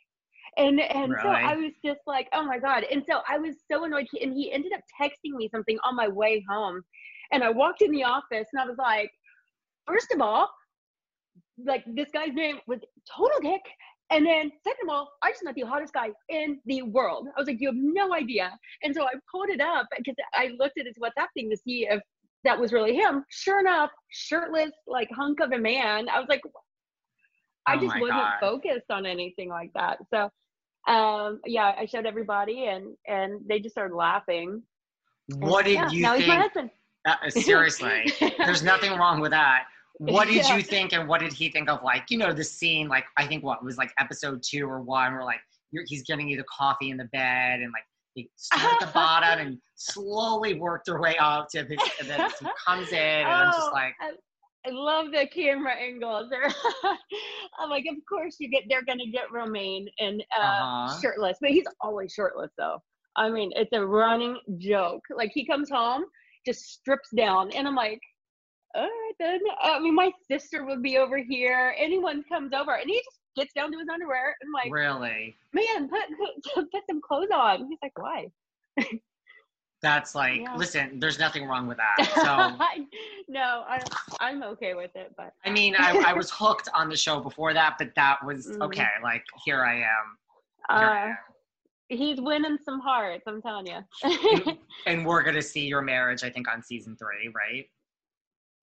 and 0.58 0.80
and 0.80 1.12
really? 1.12 1.24
so 1.24 1.30
I 1.30 1.56
was 1.56 1.72
just 1.84 2.02
like, 2.06 2.28
oh 2.34 2.44
my 2.44 2.60
god. 2.60 2.84
And 2.92 3.04
so 3.10 3.22
I 3.30 3.38
was 3.38 3.56
so 3.72 3.86
annoyed. 3.86 4.08
And 4.22 4.34
he 4.34 4.52
ended 4.52 4.74
up 4.74 4.82
texting 5.02 5.36
me 5.36 5.50
something 5.54 5.78
on 5.84 5.96
my 5.96 6.08
way 6.08 6.44
home, 6.50 6.82
and 7.32 7.44
I 7.44 7.50
walked 7.50 7.82
in 7.82 7.92
the 7.92 8.04
office 8.04 8.48
and 8.52 8.62
I 8.62 8.66
was 8.66 8.78
like, 8.78 9.12
first 9.88 10.12
of 10.12 10.22
all, 10.22 10.50
like 11.66 11.84
this 11.88 12.10
guy's 12.14 12.34
name 12.34 12.58
was 12.68 12.80
total 13.16 13.40
dick. 13.42 13.62
And 14.12 14.26
then, 14.26 14.52
second 14.68 14.90
of 14.90 14.94
all, 14.94 15.10
I 15.24 15.32
just 15.32 15.42
met 15.42 15.56
the 15.56 15.62
hottest 15.62 15.94
guy 15.94 16.10
in 16.28 16.60
the 16.66 16.82
world. 16.82 17.30
I 17.34 17.40
was 17.40 17.48
like, 17.48 17.62
you 17.62 17.70
have 17.70 17.78
no 17.78 18.14
idea. 18.14 18.52
And 18.84 18.94
so 18.94 19.04
I 19.04 19.12
pulled 19.32 19.48
it 19.50 19.62
up 19.62 19.88
because 19.98 20.16
I 20.34 20.50
looked 20.60 20.78
at 20.78 20.86
his 20.86 20.98
WhatsApp 21.02 21.28
thing 21.34 21.50
to 21.50 21.56
see 21.56 21.88
if 21.90 22.02
that 22.44 22.60
was 22.60 22.74
really 22.74 22.94
him. 22.94 23.24
Sure 23.30 23.62
enough, 23.62 23.90
shirtless, 24.10 24.72
like 24.86 25.08
hunk 25.16 25.40
of 25.40 25.54
a 25.54 25.58
man. 25.58 26.10
I 26.10 26.20
was 26.20 26.28
like, 26.28 26.42
I 27.68 27.76
oh 27.76 27.80
just 27.80 28.00
wasn't 28.02 28.20
God. 28.20 28.34
focused 28.42 28.92
on 28.92 29.06
anything 29.06 29.48
like 29.48 29.72
that. 29.76 30.00
So 30.14 30.30
um, 30.88 31.42
yeah, 31.46 31.74
I 31.78 31.86
showed 31.86 32.06
everybody, 32.06 32.66
and 32.66 32.96
and 33.08 33.42
they 33.48 33.60
just 33.60 33.74
started 33.74 33.96
laughing. 33.96 34.64
What 35.38 35.66
and, 35.66 35.90
did 35.90 36.00
yeah, 36.00 36.16
you 36.16 36.50
think? 36.54 36.72
Uh, 37.06 37.30
seriously, 37.30 38.12
there's 38.38 38.64
nothing 38.64 38.98
wrong 38.98 39.20
with 39.20 39.32
that. 39.32 39.66
What 40.00 40.28
did 40.28 40.38
yeah. 40.38 40.56
you 40.56 40.64
think, 40.64 40.94
and 40.94 41.08
what 41.08 41.22
did 41.22 41.34
he 41.34 41.50
think 41.50 41.70
of 41.70 41.84
like 41.84 42.10
you 42.10 42.18
know 42.18 42.34
the 42.34 42.44
scene? 42.44 42.88
Like 42.88 43.06
I 43.18 43.28
think 43.28 43.44
what 43.44 43.64
was 43.64 43.78
like 43.78 43.92
episode 44.00 44.42
two 44.44 44.66
or 44.68 44.82
one, 44.82 45.14
where 45.14 45.24
like 45.24 45.42
he's 45.86 46.04
giving 46.04 46.28
you 46.28 46.38
the 46.38 46.46
coffee 46.46 46.90
in 46.90 46.98
the 46.98 47.06
bed, 47.06 47.60
and 47.60 47.72
like 47.72 47.84
they 48.16 48.28
start 48.36 48.82
at 48.82 48.88
the 48.88 48.88
bottom 48.94 49.46
and 49.46 49.58
slowly 49.76 50.56
worked 50.56 50.88
their 50.88 51.00
way 51.00 51.16
up 51.18 51.50
to 51.50 51.64
his, 51.64 51.78
and 52.00 52.10
then 52.10 52.30
he 52.40 52.48
comes 52.66 52.92
in, 52.92 52.98
and 52.98 53.28
oh, 53.28 53.32
I'm 53.32 53.52
just 53.52 53.70
oh, 53.70 53.74
like. 53.74 53.94
I, 54.66 54.70
love 54.70 55.12
the 55.12 55.28
camera 55.28 55.74
angles. 55.74 56.32
I'm 57.60 57.70
like, 57.70 57.86
of 57.90 57.98
course 58.08 58.38
you 58.40 58.50
get. 58.50 58.64
They're 58.70 58.84
gonna 58.84 59.08
get 59.12 59.32
Romain 59.32 59.88
and 60.00 60.24
uh, 60.38 60.42
uh-huh. 60.42 61.02
shirtless, 61.02 61.38
but 61.42 61.52
he's 61.52 61.66
always 61.82 62.14
shirtless 62.14 62.52
though. 62.58 62.82
I 63.16 63.30
mean, 63.30 63.52
it's 63.56 63.74
a 63.74 63.86
running 63.86 64.38
joke. 64.58 65.02
Like 65.16 65.32
he 65.34 65.46
comes 65.46 65.70
home, 65.70 66.04
just 66.46 66.66
strips 66.72 67.10
down, 67.16 67.52
and 67.52 67.68
I'm 67.68 67.76
like, 67.76 68.00
all 68.76 68.84
right 68.84 69.14
then. 69.20 69.40
I 69.62 69.80
mean, 69.80 69.96
my 69.96 70.12
sister 70.30 70.66
would 70.66 70.82
be 70.82 70.98
over 70.98 71.18
here. 71.18 71.76
Anyone 71.78 72.24
comes 72.30 72.54
over, 72.54 72.74
and 72.74 72.90
he 72.90 72.98
just 72.98 73.20
gets 73.36 73.54
down 73.54 73.72
to 73.72 73.78
his 73.78 73.88
underwear 73.92 74.36
and 74.42 74.52
like, 74.54 74.72
really? 74.72 75.36
man, 75.54 75.90
put 75.90 76.02
put, 76.54 76.72
put 76.72 76.84
some 76.90 77.02
clothes 77.02 77.30
on. 77.34 77.68
He's 77.68 77.80
like, 77.82 77.98
why? 77.98 78.28
That's 79.82 80.14
like, 80.14 80.42
Yeah. 80.42 80.56
listen, 80.56 81.00
there's 81.00 81.18
nothing 81.20 81.48
wrong 81.48 81.68
with 81.68 81.78
that. 81.78 82.12
So, 82.16 82.58
no, 83.28 83.64
I, 83.68 83.82
I'm 84.20 84.44
okay 84.44 84.74
with 84.76 84.92
it, 84.96 85.14
but 85.18 85.34
I 85.46 85.50
mean, 85.50 85.76
I, 85.76 85.92
I 86.06 86.14
was 86.14 86.30
hooked 86.32 86.70
on 86.76 86.90
the 86.90 86.96
show 86.98 87.20
before 87.20 87.54
that, 87.54 87.76
but 87.80 87.94
that 87.96 88.24
was 88.24 88.48
Mhm. 88.48 88.62
okay. 88.64 88.90
Like, 89.02 89.24
here 89.44 89.64
I 89.66 89.78
am. 89.78 90.18
Here 90.70 90.88
I 90.88 91.04
uh, 91.04 91.08
am. 91.08 91.18
he's 91.90 92.22
winning 92.22 92.58
some 92.64 92.80
hearts. 92.80 93.24
I'm 93.28 93.42
telling 93.42 93.66
you. 93.68 93.80
And, 94.04 94.58
and 94.86 95.06
we're 95.06 95.24
gonna 95.24 95.42
see 95.42 95.66
your 95.66 95.82
marriage, 95.82 96.24
I 96.24 96.30
think, 96.30 96.48
on 96.48 96.62
season 96.62 96.96
three, 96.98 97.30
right? 97.34 97.66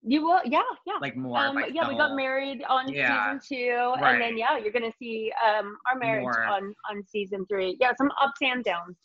you 0.02 0.22
will, 0.24 0.40
yeah, 0.44 0.62
yeah. 0.86 0.94
Like 1.00 1.16
more. 1.16 1.38
Um, 1.38 1.56
like 1.56 1.74
yeah, 1.74 1.88
we 1.88 1.96
got 1.96 2.14
married 2.14 2.62
on 2.68 2.92
Yeah, 2.92 3.36
season 3.36 3.58
two, 3.58 3.94
and 4.04 4.20
then 4.20 4.38
yeah, 4.38 4.56
you're 4.56 4.70
gonna 4.72 4.92
see 4.96 5.32
um 5.44 5.76
our 5.90 5.98
marriage 5.98 6.22
More. 6.22 6.46
on 6.46 6.72
on 6.88 7.04
season 7.04 7.44
three. 7.46 7.76
Yeah, 7.80 7.92
some 7.98 8.10
ups 8.22 8.38
and 8.40 8.62
downs. 8.62 8.96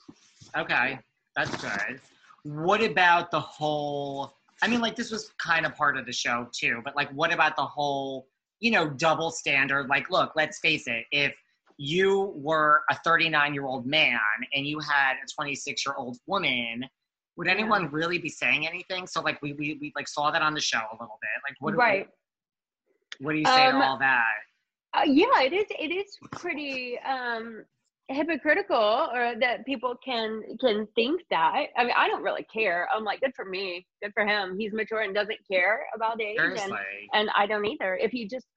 Okay, 0.56 1.00
that's 1.36 1.56
good. 1.58 2.00
What 2.44 2.84
about 2.84 3.32
the 3.32 3.40
whole? 3.40 4.34
I 4.62 4.68
mean, 4.68 4.82
like 4.82 4.96
this 4.96 5.12
was 5.12 5.32
kind 5.44 5.66
of 5.66 5.76
part 5.76 5.98
of 5.98 6.06
the 6.06 6.12
show 6.14 6.48
too, 6.54 6.82
but 6.86 6.96
like, 6.96 7.10
what 7.12 7.34
about 7.34 7.56
the 7.56 7.66
whole? 7.66 8.28
You 8.60 8.72
know, 8.72 8.90
double 8.90 9.30
standard. 9.32 9.88
Like, 9.90 10.10
look, 10.10 10.34
let's 10.36 10.60
face 10.60 10.88
it. 10.88 11.06
If 11.12 11.34
you 11.78 12.34
were 12.36 12.84
a 12.92 12.96
39 13.04 13.54
year 13.54 13.66
old 13.66 13.86
man 13.86 14.20
and 14.54 14.66
you 14.66 14.80
had 14.80 15.14
a 15.14 15.28
26 15.36 15.86
year 15.86 15.96
old 15.98 16.18
woman, 16.28 16.86
would 17.36 17.48
Yeah. 17.48 17.54
anyone 17.54 17.90
really 17.92 18.20
be 18.20 18.30
saying 18.30 18.68
anything? 18.68 19.08
So, 19.08 19.22
like, 19.22 19.42
we 19.42 19.54
we, 19.54 19.78
we 19.82 19.92
like 19.96 20.08
saw 20.08 20.32
that 20.32 20.42
on 20.42 20.54
the 20.54 20.62
show 20.62 20.78
a 20.80 20.94
little 20.94 21.18
bit. 21.22 21.42
Like, 21.50 21.56
what 21.60 21.72
do- 21.72 21.78
right. 21.78 22.08
What 23.20 23.34
do 23.34 23.40
you 23.40 23.46
say 23.46 23.68
Um, 23.68 23.80
to 23.82 23.86
all 23.86 23.98
that? 24.00 24.24
Uh, 24.96 25.04
yeah, 25.06 25.42
it 25.42 25.54
is. 25.54 25.66
It 25.72 25.92
is 25.92 26.18
pretty 26.32 27.00
um, 27.00 27.66
hypocritical, 28.10 29.10
or 29.14 29.34
that 29.40 29.66
people 29.66 29.96
can 30.04 30.42
can 30.60 30.88
think 30.96 31.22
that. 31.30 31.66
I 31.78 31.84
mean, 31.84 31.94
I 31.96 32.08
don't 32.08 32.24
really 32.24 32.46
care. 32.54 32.88
I'm 32.94 33.04
like, 33.04 33.22
good 33.22 33.34
for 33.36 33.46
me, 33.46 33.86
good 34.02 34.14
for 34.14 34.26
him. 34.26 34.58
He's 34.60 34.74
mature 34.74 35.02
and 35.02 35.14
doesn't 35.14 35.40
care 35.50 35.86
about 35.96 36.22
age, 36.22 36.40
and 36.40 36.74
and 37.14 37.30
I 37.36 37.46
don't 37.48 37.66
either. 37.66 37.96
If 37.96 38.12
he 38.12 38.28
just 38.28 38.48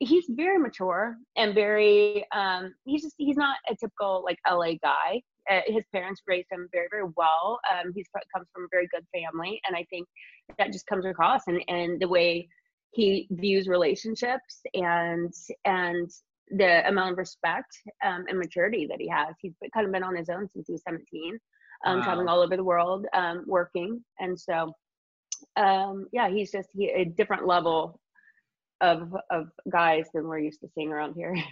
he's 0.00 0.24
very 0.30 0.58
mature 0.58 1.16
and 1.36 1.54
very 1.54 2.26
um 2.34 2.72
he's 2.84 3.02
just 3.02 3.14
he's 3.18 3.36
not 3.36 3.56
a 3.68 3.76
typical 3.76 4.22
like 4.24 4.38
LA 4.50 4.72
guy. 4.82 5.22
Uh, 5.50 5.60
his 5.66 5.84
parents 5.92 6.22
raised 6.26 6.48
him 6.50 6.68
very 6.72 6.88
very 6.90 7.08
well. 7.16 7.60
Um 7.70 7.92
he's 7.94 8.08
comes 8.34 8.48
from 8.52 8.64
a 8.64 8.68
very 8.70 8.88
good 8.92 9.04
family 9.14 9.60
and 9.66 9.76
I 9.76 9.84
think 9.90 10.08
that 10.58 10.72
just 10.72 10.86
comes 10.86 11.04
across 11.04 11.42
and 11.46 11.62
and 11.68 12.00
the 12.00 12.08
way 12.08 12.48
he 12.92 13.28
views 13.30 13.68
relationships 13.68 14.62
and 14.74 15.32
and 15.64 16.10
the 16.56 16.86
amount 16.88 17.12
of 17.12 17.18
respect 17.18 17.70
um, 18.04 18.24
and 18.28 18.38
maturity 18.38 18.86
that 18.86 19.00
he 19.00 19.08
has. 19.08 19.34
He's 19.40 19.52
kind 19.72 19.86
of 19.86 19.92
been 19.92 20.02
on 20.02 20.16
his 20.16 20.28
own 20.28 20.48
since 20.48 20.66
he 20.66 20.72
was 20.72 20.82
17, 20.86 21.38
um, 21.86 21.98
Wow. 21.98 22.04
traveling 22.04 22.28
all 22.28 22.40
over 22.40 22.56
the 22.56 22.64
world, 22.64 23.06
um, 23.14 23.44
working. 23.46 24.04
And 24.18 24.38
so, 24.38 24.72
um, 25.56 26.06
yeah, 26.12 26.28
he's 26.28 26.50
just 26.50 26.70
he, 26.72 26.90
a 26.90 27.04
different 27.04 27.46
level 27.46 28.00
of 28.80 29.14
of 29.30 29.48
guys 29.70 30.06
than 30.14 30.26
we're 30.26 30.38
used 30.38 30.60
to 30.60 30.68
seeing 30.74 30.90
around 30.92 31.14
here. 31.14 31.34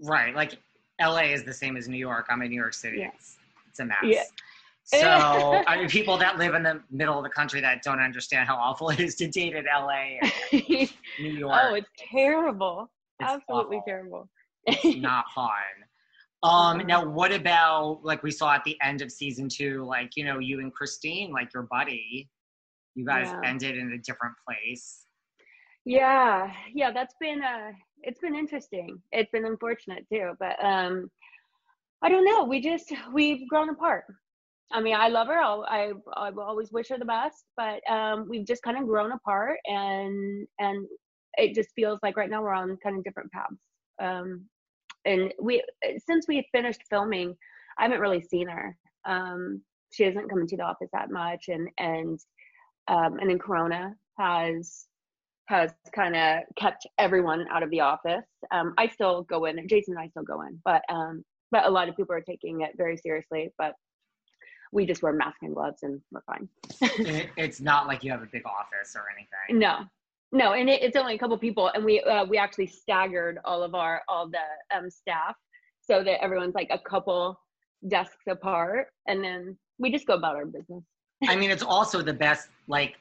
Right. 0.00 0.34
Like 0.34 0.58
LA 1.00 1.32
is 1.32 1.44
the 1.44 1.52
same 1.54 1.76
as 1.76 1.88
New 1.88 1.96
York. 1.96 2.26
I'm 2.28 2.42
in 2.42 2.48
New 2.50 2.56
York 2.60 2.74
City. 2.74 2.98
Yeah. 2.98 3.10
It's, 3.14 3.36
it's 3.68 3.78
a 3.78 3.84
mess. 3.84 3.96
Yeah. 4.02 4.22
So 4.84 5.62
I 5.68 5.76
mean 5.76 5.88
people 5.88 6.16
that 6.18 6.36
live 6.38 6.54
in 6.54 6.64
the 6.64 6.80
middle 6.90 7.16
of 7.16 7.22
the 7.22 7.30
country 7.30 7.60
that 7.60 7.82
don't 7.84 8.00
understand 8.00 8.48
how 8.48 8.56
awful 8.56 8.90
it 8.90 8.98
is 8.98 9.14
to 9.16 9.28
date 9.28 9.54
in 9.54 9.64
LA 9.66 10.18
and 10.20 10.32
New 11.20 11.30
York. 11.30 11.60
oh, 11.62 11.74
it's 11.74 11.88
terrible. 12.10 12.90
Absolutely 13.22 13.76
awful. 13.78 13.84
terrible. 13.86 14.28
It's 14.66 14.94
not 14.96 15.24
fun. 15.34 15.50
Um 16.42 16.86
now 16.86 17.04
what 17.04 17.32
about 17.32 18.00
like 18.04 18.22
we 18.22 18.30
saw 18.30 18.52
at 18.54 18.64
the 18.64 18.76
end 18.82 19.02
of 19.02 19.10
season 19.12 19.48
two, 19.48 19.84
like, 19.84 20.16
you 20.16 20.24
know, 20.24 20.38
you 20.38 20.60
and 20.60 20.72
Christine, 20.72 21.32
like 21.32 21.52
your 21.54 21.64
buddy, 21.64 22.28
you 22.94 23.04
guys 23.06 23.32
Yeah. 23.32 23.40
ended 23.44 23.76
in 23.76 23.92
a 23.92 23.98
different 23.98 24.34
place. 24.46 25.06
Yeah, 25.84 26.52
yeah, 26.72 26.92
that's 26.92 27.14
been 27.20 27.42
uh 27.42 27.72
it's 28.02 28.20
been 28.20 28.34
interesting. 28.34 29.00
It's 29.12 29.30
been 29.30 29.44
unfortunate 29.46 30.06
too, 30.12 30.32
but 30.38 30.62
um 30.64 31.10
I 32.02 32.08
don't 32.08 32.24
know. 32.24 32.44
We 32.44 32.60
just 32.60 32.92
we've 33.12 33.48
grown 33.48 33.70
apart. 33.70 34.04
I 34.72 34.80
mean, 34.80 34.94
I 34.94 35.08
love 35.08 35.28
her. 35.28 35.38
I'll, 35.38 35.64
I 35.68 35.92
I 36.14 36.30
will 36.30 36.44
always 36.44 36.72
wish 36.72 36.88
her 36.88 36.98
the 36.98 37.04
best, 37.04 37.44
but 37.56 37.80
um 37.90 38.26
we've 38.28 38.46
just 38.46 38.62
kind 38.62 38.78
of 38.78 38.86
grown 38.86 39.12
apart 39.12 39.58
and 39.66 40.46
and 40.58 40.86
it 41.38 41.54
just 41.54 41.70
feels 41.74 41.98
like 42.02 42.16
right 42.16 42.30
now 42.30 42.42
we're 42.42 42.52
on 42.52 42.76
kind 42.82 42.96
of 42.96 43.04
different 43.04 43.30
paths. 43.32 43.56
Um 44.00 44.46
and 45.04 45.32
we 45.40 45.62
since 46.06 46.26
we 46.28 46.48
finished 46.52 46.82
filming, 46.88 47.36
I 47.78 47.84
haven't 47.84 48.00
really 48.00 48.22
seen 48.22 48.48
her. 48.48 48.76
Um 49.06 49.62
she 49.92 50.04
hasn't 50.04 50.30
come 50.30 50.40
into 50.40 50.56
the 50.56 50.62
office 50.62 50.90
that 50.92 51.10
much 51.10 51.46
and 51.48 51.68
and 51.78 52.18
um 52.88 53.18
and 53.18 53.30
then 53.30 53.38
Corona 53.38 53.94
has 54.18 54.86
has 55.52 55.72
kind 55.94 56.16
of 56.16 56.40
kept 56.56 56.86
everyone 56.98 57.46
out 57.50 57.62
of 57.62 57.70
the 57.70 57.80
office. 57.80 58.24
Um, 58.50 58.74
I 58.78 58.88
still 58.88 59.22
go 59.24 59.44
in, 59.44 59.66
Jason 59.68 59.94
and 59.94 60.02
I 60.02 60.08
still 60.08 60.22
go 60.22 60.42
in, 60.42 60.58
but 60.64 60.82
um, 60.88 61.24
but 61.50 61.66
a 61.66 61.70
lot 61.70 61.88
of 61.88 61.96
people 61.96 62.14
are 62.14 62.20
taking 62.20 62.62
it 62.62 62.70
very 62.76 62.96
seriously. 62.96 63.52
But 63.58 63.74
we 64.72 64.86
just 64.86 65.02
wear 65.02 65.12
masks 65.12 65.40
and 65.42 65.54
gloves 65.54 65.82
and 65.82 66.00
we're 66.10 66.22
fine. 66.22 66.48
It, 66.80 67.28
it's 67.36 67.60
not 67.60 67.86
like 67.86 68.02
you 68.02 68.10
have 68.10 68.22
a 68.22 68.28
big 68.32 68.44
office 68.46 68.96
or 68.96 69.04
anything. 69.14 69.60
No, 69.60 69.84
no, 70.32 70.54
and 70.54 70.68
it, 70.68 70.82
it's 70.82 70.96
only 70.96 71.14
a 71.14 71.18
couple 71.18 71.36
people, 71.38 71.70
and 71.74 71.84
we 71.84 72.00
uh, 72.00 72.24
we 72.24 72.38
actually 72.38 72.66
staggered 72.66 73.38
all 73.44 73.62
of 73.62 73.74
our 73.74 74.02
all 74.08 74.28
the 74.28 74.76
um, 74.76 74.90
staff 74.90 75.36
so 75.80 76.02
that 76.02 76.22
everyone's 76.22 76.54
like 76.54 76.68
a 76.70 76.78
couple 76.78 77.38
desks 77.88 78.26
apart, 78.28 78.88
and 79.06 79.22
then 79.22 79.56
we 79.78 79.90
just 79.90 80.06
go 80.06 80.14
about 80.14 80.36
our 80.36 80.46
business. 80.46 80.82
I 81.28 81.36
mean, 81.36 81.50
it's 81.50 81.62
also 81.62 82.02
the 82.02 82.12
best, 82.12 82.48
like, 82.66 82.96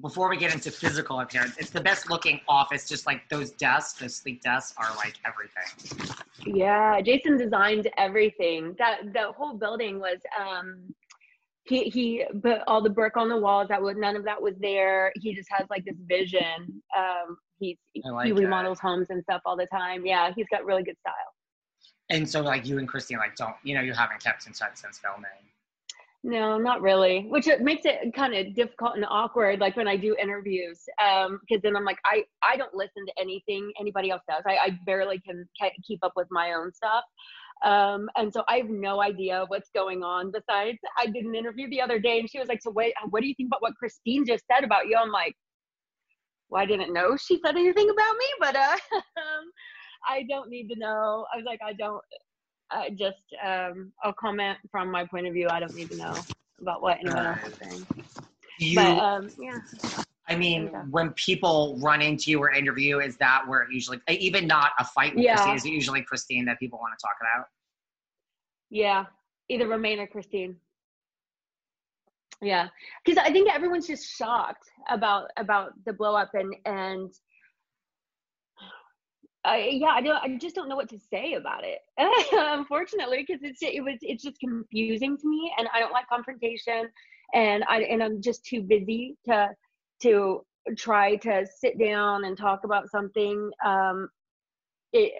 before 0.00 0.28
we 0.28 0.36
get 0.36 0.54
into 0.54 0.70
physical 0.70 1.20
appearance, 1.20 1.56
it's 1.58 1.70
the 1.70 1.80
best 1.80 2.10
looking 2.10 2.40
office. 2.48 2.88
Just 2.88 3.04
like 3.04 3.28
those 3.28 3.50
desks, 3.52 4.00
those 4.00 4.16
sleek 4.16 4.40
desks 4.40 4.74
are 4.78 4.96
like 4.96 5.14
everything. 5.26 6.16
Yeah, 6.46 7.00
Jason 7.02 7.36
designed 7.36 7.90
everything. 7.98 8.74
That 8.78 9.12
the 9.12 9.32
whole 9.32 9.54
building 9.54 10.00
was 10.00 10.18
um 10.40 10.94
he 11.64 11.84
he 11.84 12.24
put 12.42 12.60
all 12.66 12.82
the 12.82 12.90
brick 12.90 13.16
on 13.16 13.28
the 13.28 13.36
walls 13.36 13.68
that 13.68 13.80
was 13.80 13.96
none 13.96 14.16
of 14.16 14.24
that 14.24 14.40
was 14.40 14.54
there. 14.60 15.12
He 15.16 15.34
just 15.34 15.48
has 15.50 15.66
like 15.70 15.84
this 15.84 15.96
vision. 16.08 16.82
Um 16.96 17.36
he's 17.58 17.78
like 18.04 18.26
he 18.26 18.32
remodels 18.32 18.80
homes 18.80 19.08
and 19.10 19.22
stuff 19.22 19.42
all 19.46 19.56
the 19.56 19.66
time. 19.66 20.04
Yeah, 20.04 20.32
he's 20.34 20.46
got 20.50 20.64
really 20.64 20.82
good 20.82 20.98
style. 21.00 21.14
And 22.10 22.28
so, 22.28 22.42
like, 22.42 22.66
you 22.66 22.78
and 22.78 22.86
Christine, 22.86 23.18
like, 23.18 23.36
don't, 23.36 23.54
you 23.62 23.74
know, 23.74 23.80
you 23.80 23.94
haven't 23.94 24.22
kept 24.22 24.46
in 24.46 24.52
touch 24.52 24.72
since 24.74 24.98
filming. 24.98 25.30
No, 26.24 26.56
not 26.58 26.82
really. 26.82 27.26
Which 27.28 27.48
it 27.48 27.62
makes 27.62 27.82
it 27.84 28.14
kind 28.14 28.34
of 28.34 28.54
difficult 28.54 28.94
and 28.94 29.04
awkward, 29.08 29.58
like 29.58 29.76
when 29.76 29.88
I 29.88 29.96
do 29.96 30.14
interviews, 30.22 30.80
um, 31.02 31.40
because 31.40 31.62
then 31.62 31.74
I'm 31.74 31.84
like, 31.84 31.98
I 32.04 32.22
I 32.44 32.56
don't 32.56 32.72
listen 32.74 33.04
to 33.06 33.12
anything 33.20 33.72
anybody 33.80 34.10
else 34.10 34.22
does. 34.28 34.44
I, 34.46 34.56
I 34.56 34.78
barely 34.86 35.18
can 35.18 35.48
ke- 35.60 35.74
keep 35.84 35.98
up 36.04 36.12
with 36.14 36.28
my 36.30 36.52
own 36.52 36.72
stuff, 36.72 37.02
um, 37.64 38.08
and 38.16 38.32
so 38.32 38.42
I 38.48 38.56
have 38.56 38.68
no 38.68 39.00
idea 39.00 39.44
what's 39.48 39.70
going 39.74 40.02
on. 40.02 40.32
Besides, 40.32 40.78
I 40.98 41.06
did 41.06 41.24
an 41.24 41.34
interview 41.34 41.68
the 41.70 41.80
other 41.80 41.98
day, 41.98 42.18
and 42.18 42.28
she 42.28 42.38
was 42.38 42.48
like, 42.48 42.62
"So 42.62 42.70
wait, 42.70 42.94
what 43.10 43.20
do 43.22 43.28
you 43.28 43.34
think 43.34 43.48
about 43.48 43.62
what 43.62 43.76
Christine 43.76 44.26
just 44.26 44.44
said 44.50 44.64
about 44.64 44.86
you?" 44.88 44.96
I'm 44.96 45.10
like, 45.10 45.34
"Well, 46.48 46.62
I 46.62 46.66
didn't 46.66 46.92
know 46.92 47.16
she 47.16 47.40
said 47.44 47.56
anything 47.56 47.88
about 47.90 48.16
me, 48.16 48.26
but 48.40 48.56
uh, 48.56 48.76
I 50.08 50.24
don't 50.28 50.50
need 50.50 50.68
to 50.68 50.78
know." 50.78 51.26
I 51.32 51.36
was 51.36 51.46
like, 51.46 51.60
"I 51.64 51.72
don't." 51.72 52.02
I 52.70 52.90
just 52.90 53.26
um, 53.44 53.92
I'll 54.02 54.14
comment 54.14 54.58
from 54.70 54.90
my 54.90 55.04
point 55.04 55.26
of 55.26 55.34
view. 55.34 55.48
I 55.50 55.60
don't 55.60 55.74
need 55.74 55.90
to 55.90 55.96
know 55.96 56.14
about 56.60 56.82
what 56.82 56.98
anyone 57.00 57.26
else 57.26 57.46
is 57.46 57.54
saying. 57.62 57.86
You, 58.58 58.76
But 58.76 58.98
um, 58.98 59.28
yeah, 59.38 59.58
I 60.28 60.36
mean, 60.36 60.68
Okay. 60.68 60.78
when 60.90 61.10
people 61.14 61.78
run 61.80 62.00
into 62.00 62.30
you 62.30 62.38
or 62.40 62.50
interview, 62.50 63.00
is 63.00 63.16
that 63.18 63.46
where 63.46 63.62
it 63.62 63.72
usually, 63.72 64.00
even 64.08 64.46
not 64.46 64.70
a 64.78 64.84
fight 64.84 65.14
with 65.14 65.24
Yeah. 65.24 65.34
Christine, 65.34 65.56
is 65.56 65.64
it 65.66 65.70
usually 65.70 66.02
Christine 66.02 66.44
that 66.46 66.58
people 66.60 66.78
want 66.78 66.96
to 66.98 67.02
talk 67.02 67.16
about? 67.20 67.46
yeah, 68.70 69.04
either 69.50 69.68
Romain 69.68 69.98
or 70.00 70.06
Christine. 70.06 70.56
Yeah, 72.40 72.68
because 73.04 73.18
I 73.22 73.30
think 73.30 73.52
everyone's 73.52 73.86
just 73.86 74.16
shocked 74.16 74.66
about 74.88 75.28
about 75.36 75.72
the 75.84 75.92
blow 75.92 76.16
up 76.16 76.30
and 76.34 76.54
and 76.64 77.12
I 79.44 79.68
yeah 79.72 79.88
I 79.90 80.00
don't 80.00 80.16
I 80.16 80.38
just 80.38 80.54
don't 80.54 80.68
know 80.68 80.76
what 80.76 80.88
to 80.90 80.98
say 80.98 81.34
about 81.34 81.64
it. 81.64 81.80
Unfortunately, 82.32 83.24
because 83.26 83.42
it's 83.42 83.62
it 83.62 83.84
was 83.84 83.98
it's 84.00 84.22
just 84.22 84.40
confusing 84.40 85.18
to 85.18 85.28
me, 85.28 85.52
and 85.58 85.68
I 85.74 85.80
don't 85.80 85.92
like 85.92 86.08
confrontation, 86.08 86.88
and 87.34 87.62
I 87.68 87.82
and 87.82 88.02
I'm 88.02 88.22
just 88.22 88.44
too 88.44 88.62
busy 88.62 89.16
to 89.26 89.50
to 90.02 90.44
try 90.76 91.16
to 91.16 91.46
sit 91.58 91.78
down 91.78 92.24
and 92.24 92.36
talk 92.36 92.60
about 92.64 92.90
something. 92.90 93.50
Um, 93.64 94.08
it, 94.92 95.12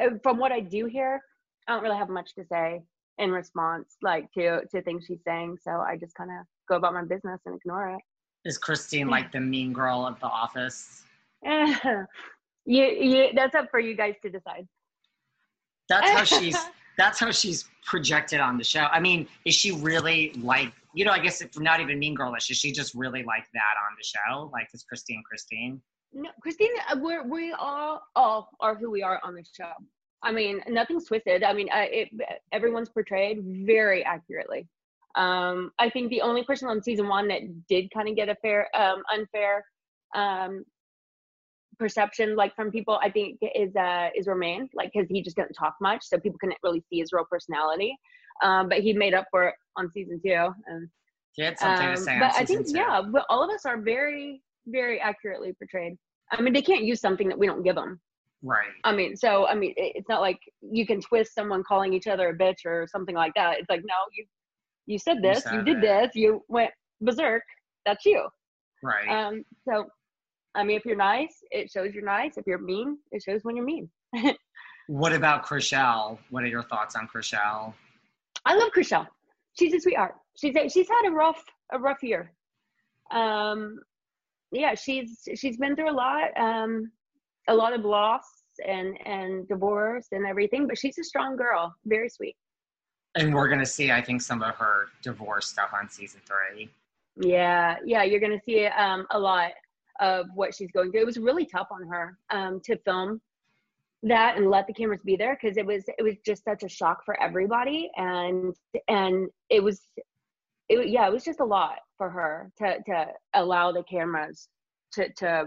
uh, 0.00 0.10
from 0.22 0.38
what 0.38 0.52
I 0.52 0.60
do 0.60 0.86
here, 0.86 1.20
I 1.66 1.72
don't 1.72 1.82
really 1.82 1.96
have 1.96 2.08
much 2.08 2.34
to 2.34 2.44
say 2.50 2.82
in 3.18 3.30
response, 3.30 3.96
like 4.02 4.30
to 4.32 4.62
to 4.66 4.82
things 4.82 5.04
she's 5.06 5.22
saying. 5.26 5.58
So 5.62 5.72
I 5.72 5.96
just 5.96 6.14
kind 6.14 6.30
of 6.30 6.46
go 6.68 6.76
about 6.76 6.94
my 6.94 7.04
business 7.04 7.40
and 7.46 7.54
ignore 7.54 7.90
it. 7.90 8.00
Is 8.44 8.58
Christine 8.58 9.08
like 9.08 9.32
the 9.32 9.40
mean 9.40 9.72
girl 9.72 10.06
of 10.06 10.18
the 10.20 10.26
office? 10.26 11.02
you, 11.44 12.06
you, 12.66 13.28
that's 13.34 13.54
up 13.54 13.70
for 13.70 13.80
you 13.80 13.94
guys 13.94 14.14
to 14.22 14.30
decide. 14.30 14.66
That's 15.88 16.10
how 16.10 16.24
she's. 16.38 16.56
that's 16.96 17.18
how 17.18 17.30
she's 17.30 17.68
projected 17.84 18.40
on 18.40 18.56
the 18.56 18.64
show. 18.64 18.86
I 18.92 19.00
mean, 19.00 19.28
is 19.44 19.54
she 19.54 19.72
really 19.72 20.32
like? 20.40 20.72
You 20.94 21.04
know, 21.04 21.12
I 21.12 21.18
guess 21.18 21.40
if 21.40 21.58
not 21.58 21.80
even 21.80 21.98
mean 21.98 22.14
girlish, 22.14 22.50
is 22.50 22.56
she 22.56 22.72
just 22.72 22.94
really 22.94 23.22
like 23.22 23.46
that 23.52 23.74
on 23.88 23.96
the 23.96 24.04
show? 24.04 24.50
Like, 24.52 24.68
is 24.74 24.82
Christine 24.82 25.22
Christine? 25.28 25.80
No, 26.12 26.30
Christine, 26.42 26.72
uh, 26.90 26.96
we're 27.00 27.26
we 27.28 27.52
all 27.52 28.02
all 28.16 28.50
are 28.60 28.74
who 28.74 28.90
we 28.90 29.02
are 29.02 29.20
on 29.22 29.34
the 29.34 29.44
show. 29.56 29.72
I 30.22 30.32
mean, 30.32 30.60
nothing's 30.68 31.06
twisted. 31.06 31.42
I 31.44 31.52
mean, 31.52 31.68
uh, 31.70 31.86
it, 31.88 32.08
everyone's 32.52 32.88
portrayed 32.88 33.38
very 33.66 34.04
accurately. 34.04 34.68
Um, 35.16 35.72
I 35.78 35.88
think 35.90 36.10
the 36.10 36.20
only 36.20 36.44
person 36.44 36.68
on 36.68 36.82
season 36.82 37.08
one 37.08 37.28
that 37.28 37.40
did 37.68 37.90
kind 37.92 38.08
of 38.08 38.16
get 38.16 38.28
a 38.28 38.36
fair, 38.36 38.68
um, 38.76 39.02
unfair 39.12 39.64
um, 40.14 40.64
perception, 41.78 42.36
like 42.36 42.54
from 42.54 42.70
people, 42.70 43.00
I 43.02 43.10
think 43.10 43.38
is 43.54 43.74
uh, 43.74 44.10
is 44.14 44.26
Romain, 44.26 44.68
like 44.74 44.90
because 44.92 45.08
he 45.08 45.22
just 45.22 45.36
didn't 45.36 45.54
talk 45.54 45.74
much, 45.80 46.04
so 46.04 46.18
people 46.18 46.38
couldn't 46.38 46.58
really 46.62 46.82
see 46.90 46.98
his 46.98 47.12
real 47.12 47.24
personality. 47.28 47.96
Um, 48.42 48.68
but 48.68 48.78
he 48.80 48.92
made 48.92 49.14
up 49.14 49.26
for 49.30 49.48
it 49.48 49.54
on 49.76 49.90
season 49.90 50.20
two. 50.24 50.48
And, 50.66 50.88
he 51.32 51.42
had 51.42 51.58
something 51.58 51.86
to 51.86 51.92
um, 51.92 51.96
say. 51.96 52.18
But 52.18 52.34
I 52.34 52.44
think 52.44 52.66
two. 52.66 52.76
yeah, 52.76 53.02
but 53.02 53.24
all 53.30 53.44
of 53.44 53.50
us 53.50 53.64
are 53.64 53.80
very 53.80 54.42
very 54.66 55.00
accurately 55.00 55.52
portrayed. 55.52 55.96
I 56.32 56.40
mean, 56.40 56.52
they 56.52 56.62
can't 56.62 56.84
use 56.84 57.00
something 57.00 57.28
that 57.28 57.38
we 57.38 57.46
don't 57.46 57.62
give 57.62 57.74
them. 57.74 58.00
Right. 58.42 58.68
I 58.84 58.92
mean, 58.92 59.16
so 59.16 59.46
I 59.46 59.54
mean, 59.54 59.74
it's 59.76 60.08
not 60.08 60.20
like 60.20 60.38
you 60.60 60.86
can 60.86 61.00
twist 61.00 61.34
someone 61.34 61.62
calling 61.62 61.92
each 61.92 62.06
other 62.06 62.30
a 62.30 62.36
bitch 62.36 62.64
or 62.64 62.86
something 62.90 63.14
like 63.14 63.32
that. 63.36 63.58
It's 63.58 63.68
like, 63.68 63.82
no, 63.84 63.94
you 64.16 64.24
you 64.86 64.98
said 64.98 65.22
this, 65.22 65.38
you, 65.38 65.42
said 65.42 65.54
you 65.54 65.62
did 65.62 65.78
it. 65.78 65.80
this, 65.82 66.10
you 66.14 66.42
went 66.48 66.70
berserk. 67.00 67.42
That's 67.84 68.04
you. 68.06 68.26
Right. 68.82 69.08
Um. 69.08 69.44
So, 69.68 69.86
I 70.54 70.64
mean, 70.64 70.76
if 70.76 70.86
you're 70.86 70.96
nice, 70.96 71.36
it 71.50 71.70
shows 71.70 71.92
you're 71.92 72.04
nice. 72.04 72.38
If 72.38 72.46
you're 72.46 72.58
mean, 72.58 72.98
it 73.12 73.22
shows 73.22 73.40
when 73.42 73.56
you're 73.56 73.64
mean. 73.64 73.90
what 74.88 75.12
about 75.12 75.44
Chrishell? 75.44 76.18
What 76.30 76.42
are 76.42 76.48
your 76.48 76.62
thoughts 76.62 76.96
on 76.96 77.08
Chrishell? 77.08 77.74
I 78.44 78.54
love 78.54 78.70
Chrishell. 78.76 79.06
She's 79.58 79.74
a 79.74 79.80
sweetheart. 79.80 80.14
She's 80.36 80.54
a, 80.56 80.68
she's 80.68 80.88
had 80.88 81.08
a 81.08 81.12
rough 81.12 81.42
a 81.72 81.78
rough 81.78 82.02
year. 82.02 82.32
Um, 83.10 83.80
yeah, 84.52 84.74
she's 84.74 85.28
she's 85.34 85.56
been 85.56 85.76
through 85.76 85.90
a 85.90 85.92
lot, 85.92 86.36
um, 86.38 86.90
a 87.48 87.54
lot 87.54 87.72
of 87.72 87.84
loss 87.84 88.24
and 88.66 88.96
and 89.06 89.48
divorce 89.48 90.08
and 90.12 90.26
everything. 90.26 90.66
But 90.66 90.78
she's 90.78 90.98
a 90.98 91.04
strong 91.04 91.36
girl, 91.36 91.74
very 91.84 92.08
sweet. 92.08 92.36
And 93.16 93.34
we're 93.34 93.48
gonna 93.48 93.66
see, 93.66 93.90
I 93.90 94.00
think, 94.00 94.22
some 94.22 94.42
of 94.42 94.54
her 94.56 94.86
divorce 95.02 95.48
stuff 95.48 95.70
on 95.78 95.88
season 95.88 96.20
three. 96.26 96.70
Yeah, 97.16 97.76
yeah, 97.84 98.02
you're 98.02 98.20
gonna 98.20 98.40
see 98.44 98.66
um, 98.66 99.06
a 99.10 99.18
lot 99.18 99.52
of 100.00 100.26
what 100.34 100.54
she's 100.54 100.70
going 100.72 100.90
through. 100.90 101.02
It 101.02 101.06
was 101.06 101.18
really 101.18 101.44
tough 101.44 101.68
on 101.70 101.86
her 101.88 102.16
um, 102.30 102.60
to 102.64 102.76
film 102.78 103.20
that 104.02 104.36
and 104.36 104.48
let 104.50 104.66
the 104.66 104.72
cameras 104.72 105.00
be 105.04 105.16
there 105.16 105.38
because 105.40 105.56
it 105.56 105.66
was 105.66 105.84
it 105.86 106.02
was 106.02 106.14
just 106.24 106.44
such 106.44 106.62
a 106.62 106.68
shock 106.68 107.04
for 107.04 107.20
everybody. 107.20 107.90
And 107.96 108.54
and 108.88 109.28
it 109.50 109.62
was 109.62 109.82
it 110.68 110.88
yeah 110.88 111.06
it 111.06 111.12
was 111.12 111.24
just 111.24 111.40
a 111.40 111.44
lot 111.44 111.78
for 111.98 112.08
her 112.08 112.50
to 112.58 112.82
to 112.86 113.06
allow 113.34 113.72
the 113.72 113.82
cameras 113.84 114.48
to 114.92 115.12
to 115.14 115.46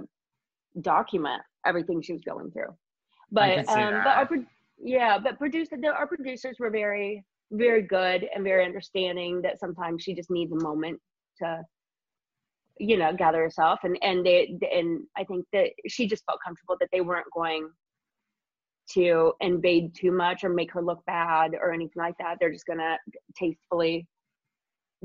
document 0.81 1.41
everything 1.65 2.01
she 2.01 2.13
was 2.13 2.21
going 2.21 2.51
through. 2.51 2.75
But 3.31 3.67
um 3.69 4.01
but 4.03 4.17
our 4.17 4.29
yeah 4.77 5.17
but 5.17 5.39
producer 5.39 5.77
the, 5.81 5.87
our 5.87 6.07
producers 6.07 6.57
were 6.59 6.69
very 6.69 7.23
very 7.51 7.81
good 7.81 8.27
and 8.33 8.43
very 8.43 8.65
understanding 8.65 9.41
that 9.41 9.59
sometimes 9.59 10.03
she 10.03 10.13
just 10.13 10.29
needs 10.29 10.51
a 10.51 10.63
moment 10.63 10.99
to 11.39 11.63
you 12.79 12.97
know 12.97 13.13
gather 13.13 13.41
herself. 13.41 13.79
And 13.81 13.97
and 14.03 14.23
they 14.23 14.59
and 14.71 15.01
i 15.17 15.23
think 15.23 15.45
that 15.53 15.69
she 15.87 16.05
just 16.05 16.23
felt 16.25 16.39
comfortable 16.45 16.77
that 16.79 16.89
they 16.91 17.01
weren't 17.01 17.27
going 17.35 17.67
to 18.91 19.33
invade 19.41 19.95
too 19.95 20.11
much 20.11 20.43
or 20.43 20.49
make 20.49 20.71
her 20.71 20.81
look 20.81 21.03
bad 21.05 21.53
or 21.53 21.71
anything 21.71 22.01
like 22.01 22.15
that 22.19 22.37
they're 22.39 22.51
just 22.51 22.65
gonna 22.65 22.97
tastefully 23.37 24.07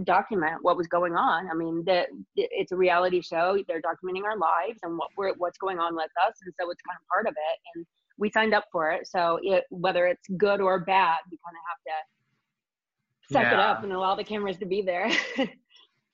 document 0.05 0.57
what 0.63 0.77
was 0.77 0.87
going 0.87 1.15
on. 1.15 1.49
I 1.51 1.55
mean, 1.55 1.83
that 1.87 2.09
it's 2.37 2.73
a 2.73 2.77
reality 2.77 3.21
show. 3.21 3.59
They're 3.67 3.83
documenting 3.83 4.25
our 4.25 4.37
lives 4.37 4.79
and 4.83 4.97
what 4.97 5.09
we're 5.17 5.35
what's 5.35 5.59
going 5.59 5.79
on 5.79 5.95
with 5.95 6.11
us, 6.27 6.35
and 6.45 6.53
so 6.61 6.71
it's 6.71 6.81
kind 6.83 6.97
of 6.97 7.07
part 7.09 7.27
of 7.27 7.33
it. 7.33 7.59
And 7.75 7.87
we 8.17 8.31
signed 8.31 8.55
up 8.55 8.65
for 8.73 8.91
it, 8.91 9.07
so 9.07 9.39
it, 9.43 9.65
whether 9.71 10.07
it's 10.07 10.27
good 10.37 10.61
or 10.61 10.81
bad, 10.81 11.19
we 11.31 11.39
kind 11.45 11.57
of 11.57 11.65
have 11.69 11.83
to 11.87 13.35
suck 13.35 13.43
yeah. 13.43 13.53
it 13.53 13.59
up 13.61 13.85
and 13.85 13.93
allow 13.93 14.15
the 14.15 14.25
cameras 14.25 14.59
to 14.59 14.67
be 14.67 14.83
there. 14.83 15.11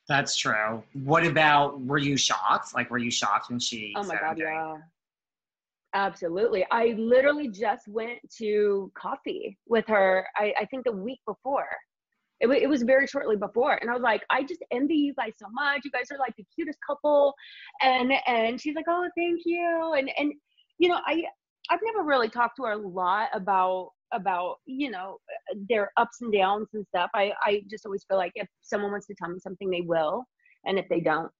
That's 0.09 0.37
true. 0.37 0.83
What 0.93 1.25
about? 1.25 1.81
Were 1.81 1.99
you 1.99 2.17
shocked? 2.17 2.75
Like, 2.75 2.91
were 2.91 2.99
you 2.99 3.11
shocked 3.11 3.51
when 3.51 3.59
she? 3.59 3.95
Oh 3.97 4.05
my 4.05 4.17
god, 4.17 4.39
yeah. 4.39 4.77
Absolutely. 5.95 6.67
I 6.73 6.95
literally 6.99 7.49
just 7.49 7.87
went 7.87 8.19
to 8.39 8.91
coffee 8.99 9.57
with 9.67 9.87
her. 9.87 10.27
I, 10.37 10.53
I 10.61 10.65
think 10.67 10.85
the 10.85 10.93
week 10.93 11.21
before. 11.27 11.69
It, 12.41 12.49
it 12.49 12.69
was 12.69 12.83
very 12.83 13.07
shortly 13.07 13.37
before 13.37 13.75
and 13.81 13.89
i 13.89 13.93
was 13.93 14.03
like 14.03 14.23
i 14.29 14.43
just 14.43 14.63
envy 14.73 14.97
you 14.97 15.15
guys 15.15 15.35
so 15.39 15.47
much. 15.53 15.83
You 15.85 15.93
guys 15.93 16.07
are 16.11 16.19
like 16.19 16.35
the 16.37 16.45
cutest 16.53 16.79
couple. 16.85 17.33
And 17.81 18.13
and 18.27 18.61
she's 18.61 18.75
like 18.75 18.87
oh 18.89 19.09
thank 19.17 19.43
you. 19.45 19.95
And 19.97 20.11
and 20.19 20.33
you 20.79 20.89
know 20.89 20.99
i 21.07 21.23
i've 21.71 21.81
never 21.85 22.03
really 22.03 22.29
talked 22.29 22.57
to 22.57 22.65
her 22.65 22.73
a 22.73 22.77
lot 22.77 23.29
about 23.33 23.91
about 24.13 24.57
you 24.67 24.91
know 24.91 25.19
their 25.69 25.93
ups 25.97 26.23
and 26.23 26.33
downs 26.33 26.69
and 26.75 26.85
stuff. 26.89 27.09
I 27.15 27.33
i 27.45 27.63
just 27.71 27.87
always 27.87 28.05
feel 28.05 28.19
like 28.19 28.33
if 28.35 28.49
someone 28.63 28.91
wants 28.91 29.07
to 29.07 29.15
tell 29.15 29.31
me 29.31 29.39
something 29.39 29.71
they 29.71 29.83
will 29.83 30.25
and 30.67 30.77
if 30.77 30.89
they 30.89 31.01
don't 31.01 31.31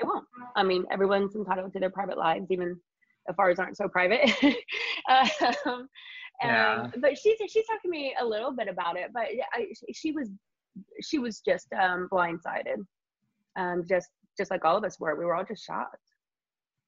they 0.00 0.06
won't. 0.06 0.24
I 0.54 0.62
mean 0.62 0.84
everyone's 0.92 1.34
entitled 1.34 1.72
to 1.72 1.80
their 1.80 1.90
private 1.90 2.16
lives 2.16 2.46
even 2.50 2.80
if 3.28 3.38
ours 3.38 3.58
aren't 3.58 3.76
so 3.76 3.88
private 3.88 4.30
um, 5.66 5.88
yeah. 6.42 6.82
Um, 6.82 6.92
but 7.00 7.16
she's 7.18 7.38
she's 7.48 7.66
talking 7.66 7.80
to 7.84 7.88
me 7.88 8.14
a 8.20 8.24
little 8.24 8.52
bit 8.52 8.68
about 8.68 8.96
it, 8.96 9.10
but 9.12 9.26
I, 9.52 9.68
she 9.92 10.12
was 10.12 10.30
she 11.02 11.18
was 11.18 11.40
just 11.40 11.72
um, 11.72 12.08
blindsided, 12.10 12.84
um, 13.56 13.84
just 13.88 14.08
just 14.36 14.50
like 14.50 14.64
all 14.64 14.76
of 14.76 14.84
us 14.84 14.98
were. 14.98 15.14
We 15.14 15.24
were 15.24 15.34
all 15.34 15.44
just 15.44 15.64
shocked. 15.64 15.96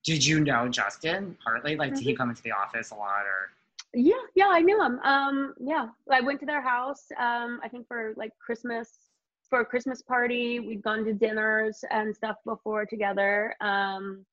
Did 0.04 0.24
you 0.24 0.40
know 0.40 0.68
Justin 0.68 1.36
Hartley? 1.44 1.76
Like, 1.76 1.88
mm-hmm. 1.88 1.96
did 1.96 2.04
he 2.04 2.10
mm-hmm. 2.12 2.18
come 2.18 2.30
into 2.30 2.42
the 2.42 2.52
office 2.52 2.90
a 2.90 2.94
lot, 2.94 3.24
or? 3.24 3.50
Yeah, 3.94 4.14
yeah, 4.34 4.48
I 4.50 4.60
knew 4.60 4.82
him. 4.82 4.98
Um, 5.00 5.54
yeah, 5.60 5.88
I 6.10 6.20
went 6.20 6.40
to 6.40 6.46
their 6.46 6.60
house. 6.60 7.06
Um, 7.18 7.60
I 7.62 7.68
think 7.68 7.86
for 7.88 8.14
like 8.16 8.32
Christmas, 8.44 8.98
for 9.48 9.60
a 9.60 9.64
Christmas 9.64 10.02
party. 10.02 10.60
We'd 10.60 10.82
gone 10.82 11.04
to 11.04 11.12
dinners 11.12 11.84
and 11.90 12.14
stuff 12.14 12.36
before 12.44 12.84
together. 12.84 13.54
Um, 13.60 14.24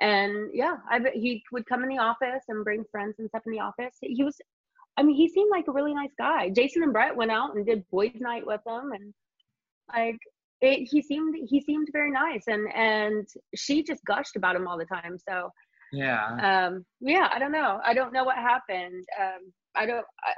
and 0.00 0.50
yeah, 0.52 0.76
I 0.90 1.00
he 1.14 1.42
would 1.52 1.66
come 1.66 1.82
in 1.82 1.88
the 1.88 1.98
office 1.98 2.44
and 2.48 2.64
bring 2.64 2.84
friends 2.90 3.16
and 3.18 3.28
stuff 3.28 3.42
in 3.46 3.52
the 3.52 3.60
office. 3.60 3.96
He 4.00 4.22
was, 4.22 4.36
I 4.96 5.02
mean, 5.02 5.16
he 5.16 5.28
seemed 5.28 5.50
like 5.50 5.66
a 5.68 5.72
really 5.72 5.94
nice 5.94 6.12
guy. 6.18 6.50
Jason 6.50 6.82
and 6.82 6.92
Brett 6.92 7.16
went 7.16 7.30
out 7.30 7.54
and 7.56 7.66
did 7.66 7.88
boys' 7.90 8.20
night 8.20 8.46
with 8.46 8.60
him, 8.66 8.92
and 8.92 9.12
like 9.94 10.18
it, 10.60 10.88
he 10.90 11.02
seemed 11.02 11.36
he 11.48 11.60
seemed 11.60 11.88
very 11.92 12.10
nice, 12.10 12.44
and 12.46 12.72
and 12.74 13.26
she 13.54 13.82
just 13.82 14.04
gushed 14.04 14.36
about 14.36 14.56
him 14.56 14.68
all 14.68 14.78
the 14.78 14.84
time. 14.84 15.18
So 15.28 15.50
yeah, 15.92 16.66
um, 16.68 16.84
yeah, 17.00 17.28
I 17.32 17.38
don't 17.38 17.52
know, 17.52 17.80
I 17.84 17.94
don't 17.94 18.12
know 18.12 18.24
what 18.24 18.36
happened. 18.36 19.04
Um, 19.20 19.52
I 19.74 19.86
don't. 19.86 20.04
I, 20.24 20.32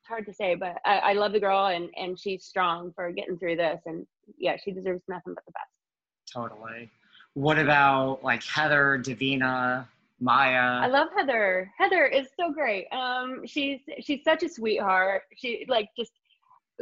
it's 0.00 0.08
hard 0.08 0.26
to 0.26 0.34
say, 0.34 0.56
but 0.56 0.78
I, 0.84 0.98
I 0.98 1.12
love 1.12 1.32
the 1.32 1.40
girl, 1.40 1.66
and 1.66 1.88
and 1.96 2.18
she's 2.18 2.44
strong 2.44 2.92
for 2.94 3.10
getting 3.12 3.38
through 3.38 3.56
this, 3.56 3.80
and 3.86 4.06
yeah, 4.36 4.56
she 4.62 4.72
deserves 4.72 5.02
nothing 5.08 5.34
but 5.34 5.44
the 5.46 5.52
best. 5.52 6.32
Totally. 6.32 6.90
What 7.34 7.58
about 7.58 8.22
like 8.22 8.42
Heather, 8.42 9.00
Davina, 9.02 9.86
Maya? 10.20 10.80
I 10.82 10.86
love 10.88 11.08
Heather. 11.16 11.70
Heather 11.78 12.06
is 12.06 12.28
so 12.38 12.52
great. 12.52 12.86
Um, 12.92 13.46
she's 13.46 13.80
she's 14.00 14.22
such 14.22 14.42
a 14.42 14.48
sweetheart. 14.48 15.22
She 15.36 15.64
like 15.68 15.88
just 15.96 16.12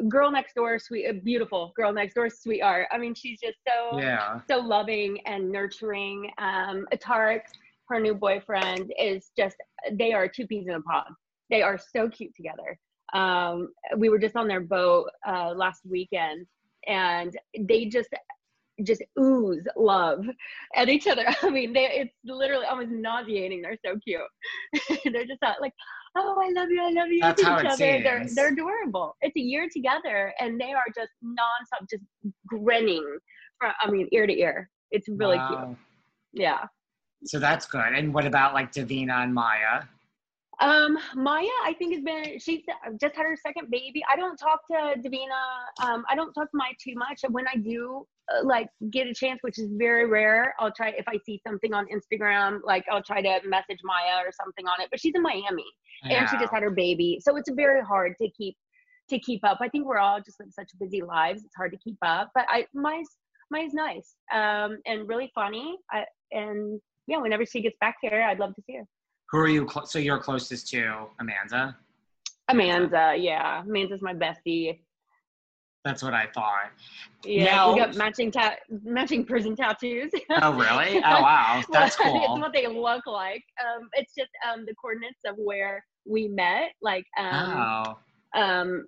girl 0.09 0.31
next 0.31 0.55
door, 0.55 0.79
sweet, 0.79 1.25
beautiful 1.25 1.73
girl 1.77 1.93
next 1.93 2.15
door, 2.15 2.29
sweetheart. 2.29 2.89
I 2.91 2.99
mean, 2.99 3.15
she's 3.15 3.39
just 3.39 3.59
so 3.67 3.99
yeah, 3.99 4.41
so 4.49 4.59
loving 4.59 5.21
and 5.27 5.51
nurturing. 5.51 6.31
Um, 6.39 6.87
Tarek, 6.95 7.43
her 7.89 8.01
new 8.01 8.15
boyfriend, 8.15 8.93
is 8.99 9.31
just 9.37 9.57
they 9.93 10.13
are 10.13 10.27
two 10.27 10.47
peas 10.47 10.67
in 10.67 10.75
a 10.75 10.81
pod. 10.81 11.13
They 11.49 11.63
are 11.63 11.79
so 11.79 12.09
cute 12.09 12.35
together. 12.35 12.79
Um, 13.13 13.69
we 13.97 14.09
were 14.09 14.19
just 14.19 14.37
on 14.37 14.49
their 14.49 14.61
boat 14.61 15.11
uh, 15.27 15.51
last 15.51 15.83
weekend, 15.89 16.47
and 16.87 17.37
they 17.59 17.87
just 17.87 18.09
just 18.85 19.03
ooze 19.19 19.65
love 19.77 20.25
at 20.77 20.89
each 20.89 21.07
other. 21.07 21.25
I 21.43 21.51
mean, 21.51 21.73
they 21.73 21.85
it's 21.85 22.15
literally 22.25 22.67
almost 22.67 22.91
nauseating. 22.91 23.63
They're 23.63 23.79
so 23.85 23.99
cute. 24.05 24.21
they're 25.13 25.27
just 25.27 25.43
not 25.43 25.61
like, 25.61 25.73
oh, 26.17 26.37
I 26.43 26.51
love 26.53 26.71
you, 26.71 26.83
I 26.83 26.91
love 26.91 27.09
you 27.09 27.21
That's 27.21 27.43
to 27.43 27.49
how 27.49 27.59
each 27.59 27.65
it 27.65 27.67
other. 27.67 27.77
Seems. 27.77 28.05
They're 28.05 28.29
they're 28.35 28.53
adorable. 28.53 29.17
It's 29.21 29.37
a 29.37 29.41
year 29.41 29.69
together, 29.73 30.33
and 30.41 30.61
they 30.61 30.73
are 30.73 30.87
just 30.95 31.13
nonstop, 31.25 31.89
just 31.91 32.05
grinning 32.47 33.19
from 33.59 33.73
I 33.83 33.91
mean 33.91 34.09
ear 34.13 34.27
to 34.27 34.39
ear. 34.39 34.71
It's 34.91 35.09
really 35.09 35.37
wow. 35.37 35.67
cute. 35.67 35.79
Yeah. 36.33 36.65
So 37.25 37.39
that's 37.39 37.67
good. 37.67 37.93
And 37.95 38.15
what 38.15 38.27
about 38.27 38.55
like 38.55 38.73
Davina 38.73 39.23
and 39.23 39.35
Maya? 39.35 39.83
Um, 40.61 40.99
Maya, 41.15 41.47
I 41.65 41.75
think 41.79 41.95
has 41.95 42.03
been 42.03 42.39
she's 42.39 42.61
just 43.01 43.17
had 43.17 43.23
her 43.23 43.37
second 43.37 43.71
baby. 43.71 44.03
I 44.11 44.17
don't 44.17 44.37
talk 44.37 44.61
to 44.71 45.01
Davina. 45.01 45.83
Um, 45.83 46.05
I 46.09 46.15
don't 46.15 46.33
talk 46.35 46.51
to 46.51 46.57
Maya 46.57 46.73
too 46.79 46.95
much. 46.97 47.21
And 47.25 47.33
when 47.33 47.47
I 47.49 47.57
do, 47.57 48.07
uh, 48.33 48.45
like 48.45 48.69
get 48.91 49.07
a 49.07 49.15
chance, 49.15 49.39
which 49.43 49.59
is 49.59 49.71
very 49.73 50.07
rare, 50.07 50.55
I'll 50.59 50.73
try 50.73 50.91
if 50.91 51.09
I 51.09 51.19
see 51.25 51.41
something 51.47 51.73
on 51.73 51.87
Instagram, 51.87 52.61
like 52.63 52.85
I'll 52.91 53.03
try 53.03 53.23
to 53.23 53.41
message 53.49 53.81
Maya 53.83 54.23
or 54.25 54.33
something 54.33 54.67
on 54.67 54.83
it. 54.83 54.89
But 54.91 55.01
she's 55.01 55.15
in 55.15 55.23
Miami, 55.23 55.65
and 56.05 56.29
she 56.29 56.37
just 56.37 56.53
had 56.53 56.63
her 56.63 56.71
baby, 56.71 57.21
so 57.23 57.37
it's 57.37 57.51
very 57.51 57.83
hard 57.83 58.15
to 58.21 58.29
keep 58.31 58.57
to 59.09 59.19
keep 59.19 59.43
up. 59.45 59.59
I 59.61 59.69
think 59.69 59.87
we're 59.87 59.99
all 59.99 60.21
just 60.21 60.39
live 60.41 60.51
such 60.53 60.69
busy 60.79 61.01
lives; 61.01 61.43
it's 61.43 61.57
hard 61.57 61.73
to 61.73 61.79
keep 61.79 61.97
up. 62.03 62.31
But 62.35 62.45
I 62.49 62.67
Maya's 62.75 63.09
Maya's 63.51 63.73
nice 63.73 64.15
um, 64.33 64.79
and 64.87 65.09
really 65.09 65.33
funny. 65.35 65.79
I, 65.91 66.05
and 66.33 66.81
yeah, 67.07 67.17
whenever 67.17 67.47
she 67.47 67.63
gets 67.63 67.77
back 67.81 67.97
here, 68.03 68.23
I'd 68.23 68.39
love 68.39 68.55
to 68.55 68.63
see 68.67 68.77
her. 68.77 68.85
Who 69.31 69.39
are 69.39 69.49
you? 69.49 69.69
Cl- 69.71 69.87
so 69.87 69.99
you're 69.99 70.19
closest 70.19 70.69
to 70.71 71.07
Amanda. 71.21 71.77
Amanda, 72.49 73.15
yeah, 73.17 73.63
Amanda's 73.63 74.03
my 74.03 74.13
bestie. 74.13 74.81
That's 75.85 76.03
what 76.03 76.13
I 76.13 76.27
thought. 76.35 76.71
Yeah, 77.25 77.45
Now- 77.45 77.73
we 77.73 77.79
got 77.79 77.95
matching 77.95 78.31
ta- 78.31 78.57
matching 78.85 79.25
prison 79.25 79.57
tattoos. 79.57 80.11
Oh 80.43 80.53
really? 80.53 80.99
Oh 81.05 81.23
wow, 81.23 81.63
that's 81.71 81.99
Well, 82.01 82.13
cool. 82.13 82.23
It's 82.37 82.43
what 82.43 82.53
they 82.53 82.67
look 82.67 83.07
like. 83.07 83.43
Um, 83.61 83.89
it's 83.95 84.13
just 84.15 84.31
um 84.51 84.67
the 84.67 84.75
coordinates 84.75 85.21
of 85.25 85.37
where 85.39 85.85
we 86.07 86.29
met, 86.29 86.73
like 86.83 87.05
um 87.19 87.97
Oh, 88.35 88.41
um, 88.41 88.87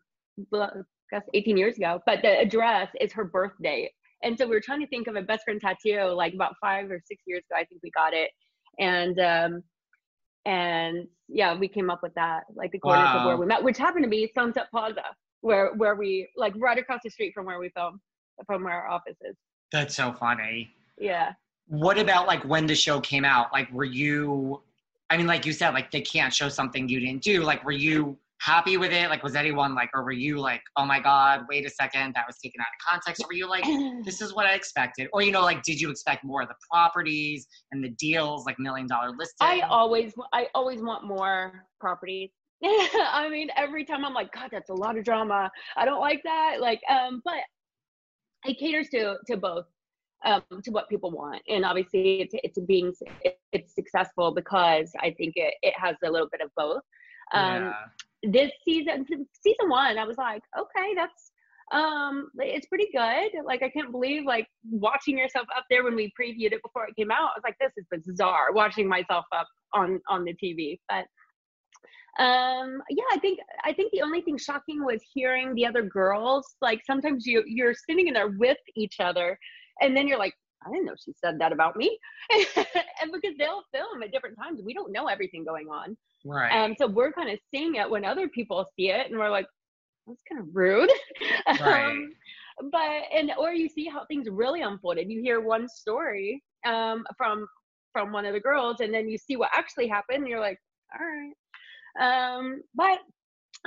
I 0.54 0.68
guess 1.10 1.22
18 1.32 1.56
years 1.56 1.76
ago. 1.76 2.00
But 2.04 2.20
the 2.22 2.40
address 2.40 2.90
is 3.00 3.12
her 3.12 3.24
birthday, 3.24 3.90
and 4.22 4.36
so 4.36 4.44
we 4.46 4.54
were 4.54 4.60
trying 4.60 4.80
to 4.80 4.86
think 4.88 5.06
of 5.06 5.16
a 5.16 5.22
best 5.22 5.44
friend 5.44 5.60
tattoo. 5.60 6.10
Like 6.10 6.34
about 6.34 6.54
five 6.60 6.90
or 6.90 7.00
six 7.06 7.22
years 7.26 7.44
ago, 7.50 7.58
I 7.58 7.64
think 7.64 7.80
we 7.82 7.90
got 7.92 8.12
it, 8.12 8.30
and 8.78 9.18
um, 9.20 9.62
and 10.44 11.06
yeah, 11.28 11.56
we 11.56 11.68
came 11.68 11.90
up 11.90 12.02
with 12.02 12.14
that, 12.14 12.44
like 12.54 12.72
the 12.72 12.78
coordinates 12.78 13.20
of 13.20 13.26
where 13.26 13.36
we 13.36 13.46
met, 13.46 13.62
which 13.62 13.78
happened 13.78 14.04
to 14.04 14.10
be 14.10 14.30
Sunset 14.34 14.70
Plaza, 14.70 15.04
where 15.40 15.72
where 15.74 15.94
we 15.94 16.28
like 16.36 16.54
right 16.56 16.78
across 16.78 17.00
the 17.04 17.10
street 17.10 17.32
from 17.34 17.46
where 17.46 17.58
we 17.58 17.68
film, 17.70 18.00
from 18.46 18.64
where 18.64 18.74
our 18.74 18.88
office 18.88 19.16
is. 19.22 19.36
that's 19.70 19.94
so 19.94 20.12
funny. 20.12 20.70
Yeah. 20.98 21.32
What 21.68 21.98
about 21.98 22.26
like 22.26 22.44
when 22.44 22.66
the 22.66 22.74
show 22.74 23.00
came 23.00 23.24
out? 23.24 23.52
Like, 23.52 23.72
were 23.72 23.84
you? 23.84 24.62
I 25.10 25.16
mean, 25.16 25.26
like 25.26 25.46
you 25.46 25.52
said, 25.52 25.70
like 25.74 25.90
they 25.90 26.00
can't 26.00 26.32
show 26.32 26.48
something 26.48 26.88
you 26.88 27.00
didn't 27.00 27.22
do. 27.22 27.42
Like, 27.42 27.64
were 27.64 27.72
you 27.72 28.16
happy 28.42 28.76
with 28.76 28.92
it? 28.92 29.08
Like, 29.08 29.22
was 29.22 29.36
anyone 29.36 29.74
like, 29.74 29.90
or 29.94 30.02
were 30.02 30.10
you 30.10 30.38
like, 30.38 30.62
oh 30.76 30.84
my 30.84 30.98
god, 30.98 31.44
wait 31.48 31.64
a 31.64 31.70
second, 31.70 32.12
that 32.14 32.24
was 32.26 32.38
taken 32.38 32.60
out 32.60 32.66
of 32.66 32.86
context? 32.86 33.22
Or 33.22 33.28
were 33.28 33.34
you 33.34 33.48
like, 33.48 33.64
this 34.04 34.20
is 34.20 34.34
what 34.34 34.46
I 34.46 34.54
expected? 34.54 35.08
Or 35.12 35.22
you 35.22 35.30
know, 35.30 35.42
like, 35.42 35.62
did 35.62 35.80
you 35.80 35.90
expect 35.90 36.24
more 36.24 36.42
of 36.42 36.48
the 36.48 36.54
properties 36.70 37.46
and 37.70 37.82
the 37.82 37.90
deals, 37.90 38.44
like 38.44 38.58
million 38.58 38.88
dollar 38.88 39.10
listing? 39.10 39.36
I 39.40 39.60
always, 39.60 40.12
I 40.32 40.48
always 40.54 40.82
want 40.82 41.04
more 41.04 41.66
properties. 41.80 42.30
I 42.64 43.28
mean, 43.30 43.48
every 43.56 43.84
time 43.84 44.04
I'm 44.04 44.14
like, 44.14 44.32
God, 44.32 44.50
that's 44.52 44.70
a 44.70 44.74
lot 44.74 44.96
of 44.96 45.04
drama. 45.04 45.50
I 45.76 45.84
don't 45.84 46.00
like 46.00 46.22
that. 46.24 46.56
Like, 46.60 46.80
um, 46.88 47.22
but 47.24 47.34
it 48.44 48.58
caters 48.58 48.88
to 48.90 49.16
to 49.26 49.36
both, 49.36 49.66
um, 50.24 50.42
to 50.62 50.70
what 50.70 50.88
people 50.88 51.10
want, 51.10 51.42
and 51.48 51.64
obviously, 51.64 52.20
it's 52.20 52.34
it's 52.42 52.58
being 52.66 52.92
it's 53.52 53.74
successful 53.74 54.32
because 54.32 54.92
I 55.00 55.12
think 55.12 55.34
it 55.36 55.54
it 55.62 55.74
has 55.76 55.96
a 56.04 56.10
little 56.10 56.28
bit 56.30 56.40
of 56.40 56.50
both. 56.56 56.82
Um, 57.32 57.62
yeah. 57.64 57.72
This 58.22 58.50
season 58.64 59.04
season 59.08 59.68
one 59.68 59.98
i 59.98 60.04
was 60.04 60.16
like 60.16 60.42
okay 60.58 60.94
that's 60.94 61.32
um 61.72 62.28
it's 62.38 62.66
pretty 62.66 62.88
good. 62.92 63.30
Like 63.44 63.62
i 63.62 63.68
can't 63.70 63.90
believe 63.90 64.24
like 64.24 64.46
watching 64.70 65.16
yourself 65.16 65.46
up 65.56 65.64
there 65.70 65.84
when 65.84 65.94
we 65.94 66.12
previewed 66.20 66.52
it 66.52 66.62
before 66.62 66.86
it 66.86 66.96
came 66.96 67.10
out 67.10 67.30
i 67.34 67.38
was 67.38 67.42
like 67.44 67.56
this 67.60 67.72
is 67.76 67.86
bizarre 68.04 68.52
watching 68.52 68.88
myself 68.88 69.24
up 69.34 69.46
on 69.72 70.00
on 70.08 70.24
the 70.24 70.34
tv 70.34 70.78
but 70.88 71.06
um 72.22 72.82
yeah 72.90 73.04
i 73.12 73.18
think 73.20 73.38
i 73.64 73.72
think 73.72 73.90
the 73.92 74.02
only 74.02 74.20
thing 74.20 74.36
shocking 74.36 74.84
was 74.84 75.00
hearing 75.14 75.54
the 75.54 75.64
other 75.64 75.82
girls 75.82 76.56
like 76.60 76.80
sometimes 76.84 77.26
you 77.26 77.42
you're 77.46 77.74
sitting 77.88 78.06
in 78.06 78.12
there 78.12 78.34
with 78.38 78.58
each 78.76 78.96
other 79.00 79.38
and 79.80 79.96
then 79.96 80.06
you're 80.06 80.18
like 80.18 80.34
i 80.66 80.70
didn't 80.70 80.86
know 80.86 80.94
she 81.02 81.12
said 81.22 81.38
that 81.38 81.52
about 81.52 81.76
me 81.76 81.98
and 82.56 83.12
because 83.12 83.34
they'll 83.38 83.62
film 83.72 84.02
at 84.02 84.12
different 84.12 84.36
times 84.36 84.60
we 84.64 84.74
don't 84.74 84.92
know 84.92 85.06
everything 85.06 85.44
going 85.44 85.68
on 85.68 85.96
Right. 86.24 86.52
um, 86.52 86.74
so 86.78 86.86
we're 86.86 87.12
kind 87.12 87.30
of 87.30 87.38
seeing 87.50 87.76
it 87.76 87.88
when 87.90 88.04
other 88.04 88.28
people 88.28 88.64
see 88.76 88.90
it, 88.90 89.10
and 89.10 89.18
we're 89.18 89.30
like, 89.30 89.46
that's 90.06 90.22
kind 90.30 90.40
of 90.40 90.54
rude. 90.54 90.90
Right. 91.60 91.90
um, 91.92 92.12
but 92.70 93.02
and 93.12 93.32
or 93.38 93.52
you 93.52 93.68
see 93.68 93.86
how 93.88 94.04
things 94.06 94.28
really 94.30 94.62
unfolded. 94.62 95.10
You 95.10 95.20
hear 95.20 95.40
one 95.40 95.68
story 95.68 96.42
um, 96.64 97.04
from 97.16 97.46
from 97.92 98.12
one 98.12 98.24
of 98.24 98.34
the 98.34 98.40
girls, 98.40 98.76
and 98.80 98.92
then 98.94 99.08
you 99.08 99.18
see 99.18 99.36
what 99.36 99.50
actually 99.52 99.88
happened, 99.88 100.18
and 100.18 100.28
you're 100.28 100.40
like, 100.40 100.58
all 100.98 101.06
right. 101.06 102.36
Um, 102.36 102.62
but 102.74 102.98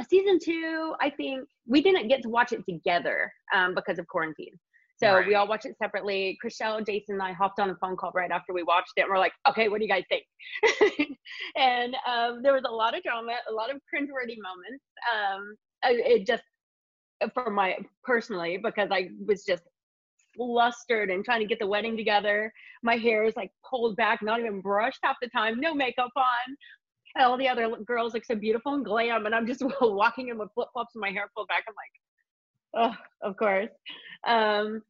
season 0.10 0.40
two, 0.42 0.94
I 1.02 1.10
think 1.10 1.48
we 1.68 1.82
didn't 1.82 2.08
get 2.08 2.22
to 2.24 2.30
watch 2.30 2.52
it 2.54 2.64
together 2.68 3.32
um, 3.54 3.76
because 3.76 4.00
of 4.00 4.08
quarantine. 4.08 4.54
So 4.98 5.14
Right. 5.16 5.28
we 5.28 5.36
all 5.36 5.48
watched 5.48 5.66
it 5.66 5.78
separately. 5.78 6.38
Chrishell, 6.44 6.86
Jason, 6.86 7.16
and 7.16 7.24
I 7.24 7.34
hopped 7.34 7.60
on 7.60 7.70
a 7.70 7.76
phone 7.76 7.98
call 7.98 8.12
right 8.14 8.32
after 8.32 8.54
we 8.54 8.64
watched 8.64 8.94
it, 8.96 9.02
and 9.02 9.10
we're 9.10 9.20
like, 9.20 9.34
"Okay, 9.48 9.68
what 9.68 9.80
do 9.80 9.86
you 9.86 9.92
guys 9.92 10.06
think?" 10.10 10.26
and 11.58 11.96
um, 12.08 12.42
there 12.42 12.54
was 12.54 12.64
a 12.66 12.72
lot 12.72 12.96
of 12.96 13.04
drama, 13.04 13.34
a 13.50 13.54
lot 13.54 13.70
of 13.70 13.78
cringeworthy 13.94 14.38
moments. 14.42 14.84
Um, 15.14 15.56
it 15.84 16.26
just 16.26 16.44
for 17.34 17.50
my 17.50 17.78
personally 18.04 18.58
because 18.58 18.90
I 18.92 19.10
was 19.26 19.44
just 19.44 19.64
flustered 20.36 21.10
and 21.10 21.24
trying 21.24 21.42
to 21.42 21.48
get 21.48 21.60
the 21.60 21.68
wedding 21.68 21.96
together. 21.96 22.52
My 22.84 22.96
hair 22.98 23.24
is 23.24 23.36
like 23.36 23.52
pulled 23.70 23.96
back, 23.96 24.22
not 24.22 24.40
even 24.40 24.62
brushed 24.62 25.00
half 25.04 25.16
the 25.22 25.30
time, 25.30 25.60
no 25.60 25.74
makeup 25.74 26.12
on. 26.16 26.56
And 27.16 27.26
all 27.26 27.38
the 27.38 27.48
other 27.48 27.70
girls 27.86 28.14
look 28.14 28.26
so 28.26 28.36
beautiful 28.36 28.74
and 28.74 28.84
glam, 28.86 29.26
and 29.26 29.34
I'm 29.34 29.48
just 29.48 29.62
walking 29.82 30.30
in 30.30 30.38
with 30.38 30.50
flip 30.54 30.70
flops 30.74 30.96
and 30.96 31.02
my 31.02 31.12
hair 31.12 31.30
pulled 31.36 31.48
back. 31.48 31.64
I'm 31.68 31.74
like, 31.74 31.92
oh, 32.76 32.96
of 33.22 33.38
course. 33.38 33.70
Um, 34.28 34.82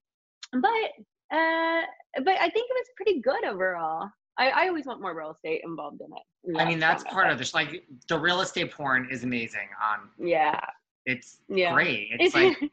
but 0.51 1.35
uh, 1.35 1.81
but 2.23 2.35
I 2.39 2.49
think 2.49 2.69
it 2.69 2.75
was 2.75 2.87
pretty 2.95 3.21
good 3.21 3.45
overall. 3.45 4.09
I, 4.37 4.49
I 4.49 4.67
always 4.67 4.85
want 4.85 5.01
more 5.01 5.17
real 5.17 5.31
estate 5.31 5.61
involved 5.63 6.01
in 6.01 6.07
it. 6.07 6.59
I 6.59 6.65
mean, 6.65 6.79
that's 6.79 7.03
part 7.05 7.31
of 7.31 7.37
this. 7.37 7.53
Like, 7.53 7.85
the 8.09 8.19
real 8.19 8.41
estate 8.41 8.71
porn 8.71 9.07
is 9.09 9.23
amazing. 9.23 9.69
On 9.91 10.09
Yeah, 10.17 10.59
it's 11.05 11.37
yeah. 11.47 11.73
great. 11.73 12.09
It's 12.19 12.35
like 12.35 12.57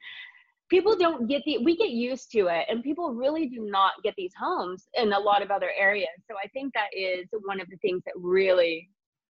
people 0.73 0.97
don't 0.97 1.29
get 1.29 1.43
the 1.45 1.59
we 1.59 1.77
get 1.77 1.91
used 1.91 2.31
to 2.33 2.47
it 2.47 2.65
and 2.71 2.83
people 2.83 3.13
really 3.13 3.47
do 3.47 3.69
not 3.71 3.93
get 4.03 4.15
these 4.17 4.33
homes 4.39 4.89
in 4.95 5.13
a 5.13 5.19
lot 5.19 5.43
of 5.43 5.51
other 5.51 5.71
areas 5.79 6.09
so 6.27 6.35
i 6.43 6.49
think 6.49 6.73
that 6.73 6.89
is 6.97 7.27
one 7.45 7.61
of 7.61 7.69
the 7.69 7.77
things 7.83 8.03
that 8.07 8.15
really 8.17 8.89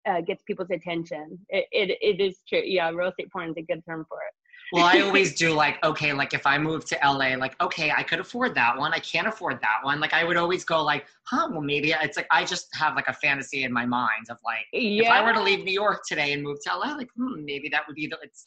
uh, 0.08 0.20
gets 0.20 0.42
people's 0.42 0.70
attention 0.70 1.38
it, 1.48 1.66
it, 1.70 1.96
it 2.00 2.20
is 2.20 2.38
true 2.48 2.62
yeah 2.64 2.90
real 2.90 3.08
estate 3.08 3.30
porn 3.30 3.50
is 3.50 3.56
a 3.56 3.62
good 3.62 3.80
term 3.88 4.04
for 4.08 4.18
it 4.18 4.34
Well, 4.72 4.84
I 4.84 5.00
always 5.00 5.34
do 5.34 5.52
like, 5.52 5.82
okay, 5.84 6.12
like 6.12 6.34
if 6.34 6.46
I 6.46 6.58
move 6.58 6.84
to 6.86 6.98
LA, 7.02 7.36
like, 7.36 7.60
okay, 7.60 7.90
I 7.96 8.02
could 8.02 8.20
afford 8.20 8.54
that 8.54 8.76
one. 8.76 8.92
I 8.92 8.98
can't 8.98 9.26
afford 9.26 9.60
that 9.62 9.78
one. 9.82 10.00
Like, 10.00 10.12
I 10.12 10.24
would 10.24 10.36
always 10.36 10.64
go 10.64 10.82
like, 10.82 11.06
huh, 11.24 11.48
well, 11.50 11.60
maybe 11.60 11.92
it's 11.92 12.16
like, 12.16 12.26
I 12.30 12.44
just 12.44 12.68
have 12.76 12.94
like 12.94 13.08
a 13.08 13.12
fantasy 13.14 13.64
in 13.64 13.72
my 13.72 13.86
mind 13.86 14.26
of 14.30 14.38
like, 14.44 14.66
yeah 14.72 15.02
if 15.04 15.10
I 15.10 15.24
were 15.24 15.32
to 15.32 15.42
leave 15.42 15.64
New 15.64 15.72
York 15.72 16.02
today 16.06 16.32
and 16.32 16.42
move 16.42 16.58
to 16.64 16.76
LA, 16.76 16.94
like, 16.96 17.08
hmm, 17.16 17.44
maybe 17.44 17.68
that 17.70 17.82
would 17.86 17.96
be 17.96 18.06
the, 18.06 18.18
it's, 18.22 18.46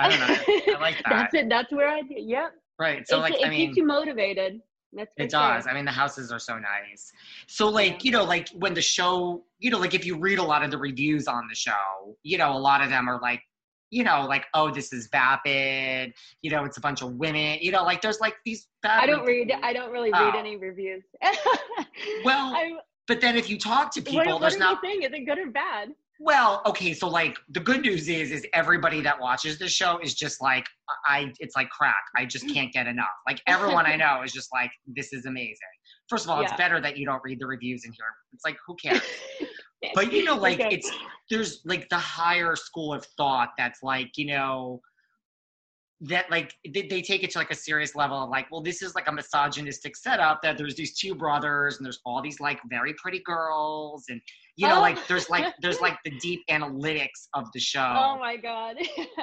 I 0.00 0.08
don't 0.08 0.18
know. 0.20 0.74
I 0.76 0.80
like 0.80 0.96
that. 1.04 1.10
that's 1.10 1.34
it 1.34 1.48
that's 1.48 1.72
where 1.72 1.88
i 1.88 2.02
yep 2.08 2.52
Right. 2.78 3.06
So, 3.06 3.18
It's- 3.18 3.30
like, 3.30 3.40
it 3.40 3.46
I 3.46 3.50
mean, 3.50 3.60
it 3.60 3.64
keeps 3.66 3.76
you 3.76 3.86
motivated 3.86 4.60
that's 4.96 5.10
It 5.16 5.30
sure. 5.30 5.40
does. 5.40 5.66
I 5.66 5.74
mean, 5.74 5.84
the 5.84 5.90
houses 5.90 6.30
are 6.30 6.38
so 6.38 6.54
nice. 6.58 7.12
So, 7.48 7.68
like, 7.68 8.04
you 8.04 8.12
know, 8.12 8.24
like 8.24 8.48
when 8.50 8.74
the 8.74 8.82
show, 8.82 9.44
you 9.58 9.70
know, 9.70 9.78
like 9.78 9.94
if 9.94 10.06
you 10.06 10.16
read 10.18 10.38
a 10.38 10.42
lot 10.42 10.62
of 10.64 10.70
the 10.70 10.78
reviews 10.78 11.26
on 11.26 11.48
the 11.48 11.54
show, 11.54 12.16
you 12.22 12.38
know, 12.38 12.52
a 12.56 12.58
lot 12.58 12.80
of 12.80 12.90
them 12.90 13.08
are 13.08 13.20
like, 13.20 13.42
you 13.94 14.02
know, 14.02 14.26
like, 14.26 14.44
oh, 14.54 14.70
this 14.70 14.92
is 14.92 15.08
vapid. 15.12 16.12
You 16.42 16.50
know, 16.50 16.64
it's 16.64 16.76
a 16.76 16.80
bunch 16.80 17.00
of 17.02 17.12
women. 17.14 17.58
You 17.60 17.70
know, 17.70 17.84
like 17.84 18.02
there's 18.02 18.20
like 18.20 18.34
these. 18.44 18.66
I 18.84 19.06
don't 19.06 19.24
read 19.24 19.50
i 19.62 19.72
don't 19.72 19.90
really 19.90 20.10
read 20.12 20.34
Oh. 20.34 20.38
any 20.38 20.56
reviews 20.56 21.04
Well, 22.24 22.54
I, 22.54 22.72
But 23.08 23.20
then 23.22 23.36
if 23.36 23.48
you 23.48 23.58
talk 23.58 23.92
to 23.94 24.02
people, 24.02 24.16
what, 24.18 24.26
what 24.26 24.40
there's 24.40 24.58
not. 24.58 24.80
saying 24.82 25.02
is 25.02 25.10
it 25.12 25.24
good 25.24 25.38
or 25.38 25.50
bad 25.50 25.88
Well, 26.20 26.60
okay, 26.66 26.92
so 26.92 27.08
like 27.08 27.38
the 27.50 27.60
good 27.60 27.80
news 27.82 28.08
is, 28.08 28.30
is 28.30 28.46
everybody 28.52 29.00
that 29.02 29.18
watches 29.20 29.58
this 29.58 29.72
show 29.72 29.98
is 30.02 30.14
just 30.14 30.42
like, 30.42 30.66
I, 31.06 31.32
it's 31.40 31.56
like 31.56 31.70
crack. 31.70 32.04
I 32.16 32.26
just 32.26 32.46
can't 32.52 32.72
get 32.72 32.86
enough. 32.86 33.06
Like 33.26 33.40
everyone 33.46 33.86
I 33.86 33.96
know 34.02 34.22
is 34.22 34.32
just 34.32 34.50
like, 34.52 34.70
this 34.86 35.12
is 35.12 35.24
amazing. 35.26 35.74
First 36.08 36.24
of 36.26 36.30
all, 36.30 36.42
it's 36.42 36.52
better 36.58 36.80
that 36.80 36.96
you 36.98 37.06
don't 37.06 37.22
read 37.24 37.38
the 37.40 37.46
reviews 37.46 37.84
in 37.86 37.92
here. 37.92 38.06
It's 38.34 38.44
like, 38.44 38.56
who 38.66 38.76
cares? 38.84 39.00
but 39.94 40.12
you 40.12 40.24
know 40.24 40.36
like 40.48 40.60
Okay. 40.60 40.74
it's 40.76 40.90
there's 41.30 41.60
like 41.64 41.88
the 41.88 41.98
higher 41.98 42.56
school 42.56 42.92
of 42.92 43.04
thought 43.16 43.50
that's 43.58 43.82
like 43.82 44.16
you 44.16 44.26
know 44.26 44.80
that 46.08 46.30
like 46.30 46.52
they, 46.72 46.82
they 46.86 47.00
take 47.02 47.22
it 47.22 47.30
to 47.30 47.38
like 47.38 47.50
a 47.50 47.54
serious 47.54 47.94
level 47.94 48.22
of 48.22 48.28
like 48.30 48.50
well 48.50 48.60
this 48.60 48.82
is 48.82 48.94
like 48.94 49.08
a 49.08 49.12
misogynistic 49.12 49.96
setup 49.96 50.42
that 50.42 50.58
there's 50.58 50.74
these 50.74 50.94
two 50.98 51.14
brothers 51.14 51.76
and 51.76 51.84
there's 51.86 52.00
all 52.04 52.20
these 52.20 52.40
like 52.40 52.58
very 52.68 52.92
pretty 52.94 53.20
girls 53.24 54.04
and 54.08 54.20
you 54.56 54.68
know 54.68 54.76
Oh. 54.76 54.80
like 54.80 55.06
there's 55.06 55.30
like 55.30 55.54
there's 55.62 55.80
like 55.80 55.96
the 56.04 56.10
deep 56.18 56.42
analytics 56.50 57.28
of 57.34 57.44
the 57.54 57.60
show 57.60 57.94
oh 57.96 58.18
my 58.18 58.36
god 58.36 58.76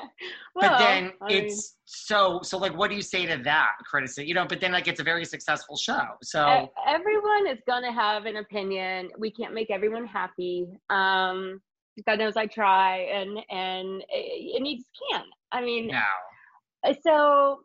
but 0.55 0.77
then 0.79 1.11
I 1.21 1.27
mean- 1.27 1.45
it's 1.45 1.77
so 1.85 2.39
so 2.41 2.57
like 2.57 2.75
what 2.77 2.89
do 2.89 2.95
you 2.95 3.01
say 3.01 3.25
to 3.25 3.37
that 3.43 3.71
criticism 3.89 4.25
you 4.25 4.33
know 4.33 4.45
but 4.47 4.59
then 4.61 4.71
like 4.71 4.87
it's 4.87 4.99
a 5.01 5.03
very 5.03 5.25
successful 5.25 5.75
show 5.77 6.01
so 6.23 6.71
everyone 6.87 7.47
is 7.47 7.59
gonna 7.67 7.91
have 7.91 8.25
an 8.25 8.37
opinion. 8.37 9.09
We 9.17 9.31
can't 9.31 9.53
make 9.53 9.69
everyone 9.69 10.05
happy. 10.05 10.67
Um, 10.89 11.61
God 12.07 12.19
knows 12.19 12.37
I 12.37 12.45
try, 12.47 12.97
and 12.99 13.39
and 13.49 14.03
and 14.57 14.67
you 14.67 14.77
just 14.77 14.89
can't. 15.11 15.27
I 15.51 15.61
mean, 15.61 15.87
No. 15.87 15.99
Uh, 16.85 16.93
so 17.05 17.61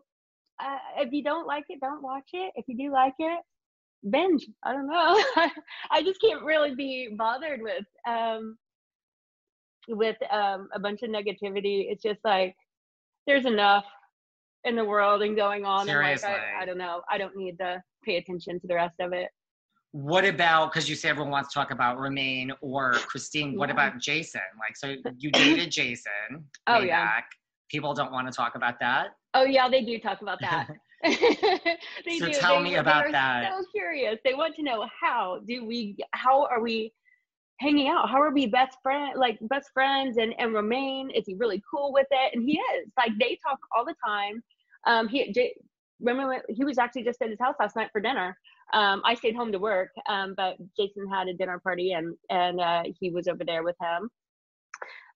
uh, 0.63 0.79
if 0.99 1.13
you 1.13 1.23
don't 1.23 1.47
like 1.47 1.65
it, 1.69 1.81
don't 1.81 2.03
watch 2.03 2.29
it. 2.33 2.53
If 2.57 2.67
you 2.69 2.77
do 2.77 2.93
like 2.93 3.15
it, 3.19 3.41
binge. 4.11 4.47
I 4.65 4.73
don't 4.73 4.89
know. 4.89 5.23
I 5.91 6.03
just 6.03 6.21
can't 6.21 6.45
really 6.45 6.75
be 6.75 7.15
bothered 7.17 7.61
with 7.63 7.85
um 8.09 8.57
with 9.89 10.17
um 10.31 10.69
a 10.75 10.81
bunch 10.81 11.03
of 11.03 11.11
negativity. 11.11 11.87
It's 11.91 12.03
just 12.03 12.21
like 12.25 12.57
there's 13.27 13.47
enough 13.47 13.85
in 14.65 14.77
the 14.77 14.85
world 14.85 15.23
and 15.23 15.37
going 15.37 15.65
on. 15.65 15.89
And 15.89 15.99
like 15.99 16.19
Seriously. 16.19 16.29
I, 16.59 16.63
I 16.63 16.67
don't 16.67 16.79
know. 16.79 17.03
I 17.11 17.19
don't 17.19 17.37
need 17.37 17.59
to 17.59 17.83
pay 18.05 18.17
attention 18.17 18.61
to 18.61 18.67
the 18.67 18.75
rest 18.75 18.97
of 19.01 19.13
it. 19.13 19.29
What 19.93 20.25
about 20.27 20.73
because 20.73 20.91
you 20.91 20.95
say 20.95 21.09
everyone 21.09 21.31
wants 21.31 21.51
to 21.51 21.59
talk 21.59 21.71
about 21.71 21.99
Romain 21.99 22.53
or 22.61 22.93
Christine? 22.93 23.57
What 23.57 23.69
Yeah. 23.69 23.75
about 23.75 24.01
Jason? 24.01 24.43
Like, 24.59 24.77
so 24.77 24.97
you 25.17 25.31
dated 25.31 25.71
Jason? 25.71 26.45
Oh, 26.67 26.81
yeah. 26.81 27.05
back. 27.05 27.31
People 27.71 27.95
don't 27.95 28.13
want 28.13 28.27
to 28.29 28.33
talk 28.33 28.55
about 28.55 28.79
that. 28.81 29.09
Oh 29.35 29.45
yeah, 29.45 29.69
they 29.69 29.83
do 29.83 29.99
talk 29.99 30.23
about 30.23 30.39
that. 30.41 30.69
they 31.03 32.19
So 32.19 32.27
do. 32.27 32.33
tell 32.33 32.57
They- 32.59 32.63
me 32.65 32.71
they 32.71 32.77
about 32.77 33.11
that. 33.13 33.53
So 33.53 33.65
curious. 33.75 34.19
They 34.25 34.35
want 34.35 34.55
to 34.57 34.63
know 34.63 34.87
how 35.01 35.41
do 35.47 35.65
we? 35.65 35.97
How 36.13 36.45
are 36.47 36.61
we 36.63 36.93
hanging 37.61 37.89
out? 37.89 38.09
How 38.11 38.21
are 38.21 38.33
we 38.33 38.47
best 38.47 38.79
friend? 38.83 39.19
Like 39.19 39.39
best 39.43 39.71
friends 39.75 40.17
and 40.17 40.35
and 40.39 40.53
Romain? 40.55 41.11
Is 41.11 41.25
he 41.27 41.35
really 41.35 41.63
cool 41.71 41.93
with 41.93 42.07
it? 42.11 42.35
And 42.35 42.45
he 42.49 42.59
is. 42.59 42.89
Like 42.97 43.13
they 43.21 43.39
talk 43.47 43.59
all 43.77 43.85
the 43.85 43.95
time. 44.07 44.43
Um, 44.87 45.09
he 45.09 45.33
J- 45.33 45.55
remember 46.01 46.43
he 46.49 46.65
was 46.65 46.79
actually 46.79 47.05
just 47.05 47.21
at 47.23 47.31
his 47.31 47.41
house 47.41 47.55
last 47.61 47.77
night 47.77 47.91
for 47.93 48.01
dinner. 48.01 48.37
Um, 48.73 49.01
I 49.05 49.15
stayed 49.15 49.37
home 49.37 49.53
to 49.53 49.59
work, 49.61 49.91
um, 50.09 50.35
but 50.37 50.57
Jason 50.77 51.09
had 51.09 51.29
a 51.29 51.35
dinner 51.35 51.59
party 51.59 51.93
and 51.93 52.17
and 52.31 52.61
uh, 52.61 52.83
he 52.99 53.11
was 53.11 53.29
over 53.29 53.45
there 53.45 53.63
with 53.65 53.77
him 53.81 54.09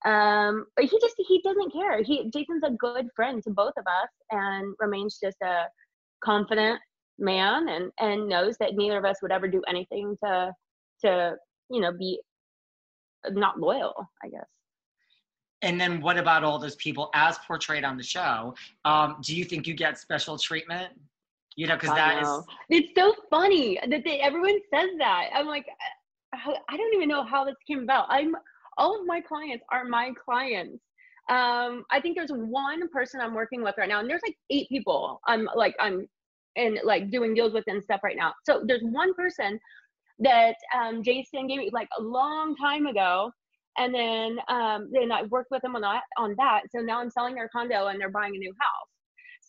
um 0.06 0.64
but 0.76 0.86
he 0.86 0.98
just 1.00 1.14
he 1.18 1.40
doesn't 1.42 1.72
care 1.72 2.02
he 2.02 2.30
jason's 2.32 2.62
a 2.64 2.70
good 2.70 3.06
friend 3.14 3.42
to 3.42 3.50
both 3.50 3.74
of 3.76 3.84
us 3.86 4.08
and 4.30 4.74
Romain's 4.80 5.18
just 5.22 5.36
a 5.42 5.64
confident 6.24 6.80
man 7.18 7.68
and 7.68 7.90
and 8.00 8.28
knows 8.28 8.56
that 8.58 8.74
neither 8.74 8.98
of 8.98 9.04
us 9.04 9.18
would 9.20 9.32
ever 9.32 9.46
do 9.46 9.62
anything 9.68 10.16
to 10.24 10.52
to 11.04 11.36
you 11.70 11.80
know 11.80 11.92
be 11.92 12.18
not 13.30 13.60
loyal 13.60 13.94
i 14.24 14.28
guess 14.28 14.46
And 15.62 15.78
then 15.78 16.00
what 16.00 16.16
about 16.16 16.42
all 16.42 16.58
those 16.58 16.76
people 16.76 17.10
as 17.12 17.36
portrayed 17.46 17.84
on 17.84 17.98
the 17.98 18.02
show? 18.02 18.54
Um, 18.86 19.18
do 19.20 19.36
you 19.36 19.44
think 19.44 19.66
you 19.66 19.74
get 19.74 19.98
special 19.98 20.38
treatment? 20.38 20.90
You 21.56 21.66
know, 21.66 21.74
because 21.74 21.94
that 21.94 22.22
is 22.22 22.28
know. 22.28 22.44
it's 22.70 22.92
so 22.96 23.12
funny 23.28 23.78
that 23.86 24.02
they, 24.04 24.20
everyone 24.20 24.58
says 24.72 24.88
that 24.98 25.28
i'm 25.34 25.46
like 25.46 25.66
I, 26.32 26.54
I 26.68 26.76
don't 26.76 26.94
even 26.94 27.08
know 27.08 27.24
how 27.24 27.44
this 27.44 27.56
came 27.66 27.80
about 27.80 28.06
i'm 28.08 28.34
all 28.80 28.98
of 28.98 29.06
my 29.06 29.20
clients 29.20 29.64
are 29.70 29.84
my 29.84 30.12
clients 30.24 30.82
um 31.28 31.84
i 31.90 32.00
think 32.00 32.16
there's 32.16 32.32
one 32.32 32.88
person 32.88 33.20
i'm 33.20 33.34
working 33.34 33.62
with 33.62 33.74
right 33.78 33.88
now 33.88 34.00
and 34.00 34.10
there's 34.10 34.22
like 34.26 34.36
eight 34.50 34.68
people 34.68 35.20
i'm 35.26 35.48
like 35.54 35.74
i'm 35.78 36.06
and 36.56 36.80
like 36.82 37.10
doing 37.10 37.34
deals 37.34 37.52
with 37.52 37.64
and 37.68 37.82
stuff 37.82 38.00
right 38.02 38.16
now 38.16 38.32
so 38.44 38.62
there's 38.66 38.82
one 38.82 39.14
person 39.14 39.60
that 40.18 40.56
um 40.76 41.02
jason 41.02 41.46
gave 41.46 41.58
me 41.58 41.70
like 41.72 41.88
a 41.98 42.02
long 42.02 42.56
time 42.56 42.86
ago 42.86 43.30
and 43.78 43.94
then 43.94 44.38
um 44.48 44.88
then 44.90 45.12
i 45.12 45.22
worked 45.24 45.50
with 45.50 45.62
them 45.62 45.76
on 45.76 45.82
that 45.82 46.02
on 46.16 46.34
that 46.36 46.62
so 46.74 46.80
now 46.80 47.00
i'm 47.00 47.10
selling 47.10 47.34
their 47.34 47.48
condo 47.50 47.86
and 47.88 48.00
they're 48.00 48.10
buying 48.10 48.34
a 48.34 48.38
new 48.38 48.52
house 48.58 48.90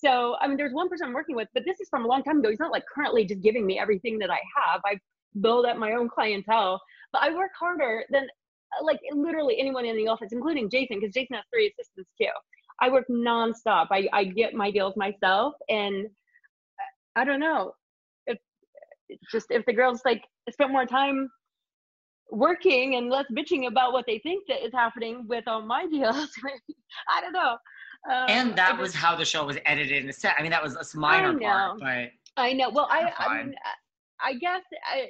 so 0.03 0.35
I 0.41 0.47
mean, 0.47 0.57
there's 0.57 0.73
one 0.73 0.89
person 0.89 1.07
I'm 1.07 1.13
working 1.13 1.35
with, 1.35 1.47
but 1.53 1.63
this 1.65 1.79
is 1.79 1.87
from 1.89 2.05
a 2.05 2.07
long 2.07 2.23
time 2.23 2.39
ago. 2.39 2.49
He's 2.49 2.59
not 2.59 2.71
like 2.71 2.83
currently 2.91 3.23
just 3.23 3.41
giving 3.41 3.67
me 3.67 3.77
everything 3.77 4.17
that 4.19 4.31
I 4.31 4.39
have. 4.57 4.81
I 4.83 4.97
build 5.39 5.65
up 5.65 5.77
my 5.77 5.93
own 5.93 6.09
clientele, 6.09 6.81
but 7.13 7.21
I 7.21 7.33
work 7.33 7.51
harder 7.57 8.03
than 8.09 8.27
like 8.83 8.99
literally 9.13 9.59
anyone 9.59 9.85
in 9.85 9.95
the 9.97 10.07
office, 10.07 10.29
including 10.31 10.69
Jason, 10.69 10.99
because 10.99 11.13
Jason 11.13 11.35
has 11.35 11.45
three 11.53 11.67
assistants 11.67 12.09
too. 12.19 12.27
I 12.81 12.89
work 12.89 13.05
nonstop. 13.09 13.87
I 13.91 14.07
I 14.13 14.23
get 14.25 14.53
my 14.53 14.71
deals 14.71 14.95
myself, 14.95 15.53
and 15.69 16.05
uh, 16.05 17.19
I 17.19 17.23
don't 17.25 17.39
know 17.39 17.73
if 18.27 18.37
it's 19.09 19.31
just 19.31 19.47
if 19.49 19.65
the 19.65 19.73
girls 19.73 20.01
like 20.05 20.23
spent 20.49 20.71
more 20.71 20.85
time 20.85 21.29
working 22.31 22.95
and 22.95 23.09
less 23.09 23.25
bitching 23.37 23.67
about 23.67 23.91
what 23.91 24.05
they 24.07 24.19
think 24.19 24.43
that 24.47 24.63
is 24.65 24.71
happening 24.73 25.25
with 25.27 25.43
all 25.47 25.61
my 25.61 25.85
deals. 25.91 26.29
I 27.09 27.21
don't 27.21 27.33
know. 27.33 27.57
Um, 28.09 28.25
and 28.29 28.55
that 28.55 28.71
just- 28.71 28.81
was 28.81 28.95
how 28.95 29.15
the 29.15 29.25
show 29.25 29.45
was 29.45 29.57
edited 29.65 30.03
and 30.03 30.15
set. 30.15 30.35
I 30.37 30.41
mean, 30.41 30.51
that 30.51 30.63
was 30.63 30.75
a 30.75 30.97
minor 30.97 31.37
part, 31.37 31.79
but 31.79 32.09
I 32.37 32.53
know. 32.53 32.69
Well, 32.69 32.87
I, 32.89 33.11
I 33.17 33.43
mean, 33.43 33.55
I 34.23 34.33
guess 34.35 34.61
I, 34.91 35.09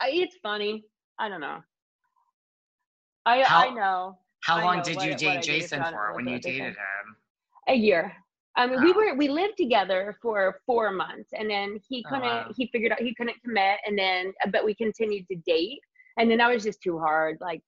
I, 0.00 0.10
it's 0.10 0.36
funny. 0.42 0.84
I 1.18 1.28
don't 1.28 1.40
know. 1.40 1.60
I, 3.26 3.42
How- 3.42 3.68
I 3.68 3.74
know 3.74 4.18
how 4.44 4.56
I 4.58 4.64
long 4.64 4.76
know 4.78 4.82
did 4.84 5.02
you 5.02 5.10
what 5.10 5.18
date 5.18 5.42
Jason 5.42 5.80
so 5.80 5.84
I 5.84 5.90
don't 5.90 5.94
for 5.94 6.14
when 6.14 6.28
you 6.28 6.38
dated 6.38 6.74
him? 6.74 7.16
a 7.68 7.74
year. 7.74 8.14
I 8.56 8.66
mean, 8.66 8.80
we 8.82 8.92
Oh. 8.92 8.94
were 8.96 9.14
we 9.16 9.28
lived 9.28 9.56
together 9.58 10.16
for 10.22 10.60
four 10.64 10.90
months, 10.92 11.30
and 11.34 11.50
then 11.50 11.78
he 11.88 12.02
Oh, 12.06 12.10
couldn't. 12.10 12.24
wow. 12.28 12.52
He 12.56 12.68
figured 12.68 12.92
out 12.92 13.00
he 13.00 13.14
couldn't 13.14 13.36
commit, 13.44 13.78
and 13.86 13.98
then 13.98 14.32
but 14.52 14.64
we 14.64 14.74
continued 14.74 15.26
to 15.30 15.36
date, 15.44 15.80
and 16.18 16.30
then 16.30 16.38
that 16.38 16.48
was 16.52 16.62
just 16.62 16.80
too 16.80 16.98
hard. 16.98 17.36
Like, 17.40 17.60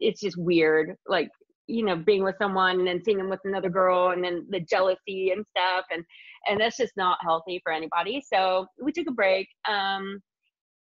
it's 0.00 0.20
just 0.20 0.36
weird. 0.38 0.96
Like 1.06 1.30
you 1.68 1.84
know, 1.84 1.94
being 1.96 2.24
with 2.24 2.36
someone 2.38 2.78
and 2.80 2.86
then 2.86 3.02
seeing 3.04 3.20
him 3.20 3.30
with 3.30 3.40
another 3.44 3.70
girl, 3.70 4.10
and 4.10 4.22
then 4.24 4.46
the 4.50 4.60
jealousy 4.60 5.30
and 5.30 5.44
stuff, 5.56 5.84
and 5.92 6.02
and 6.48 6.60
that's 6.60 6.76
just 6.76 6.96
not 6.96 7.18
healthy 7.22 7.60
for 7.62 7.72
anybody. 7.72 8.20
So 8.32 8.66
we 8.82 8.90
took 8.92 9.06
a 9.08 9.12
break. 9.12 9.48
Um, 9.68 10.20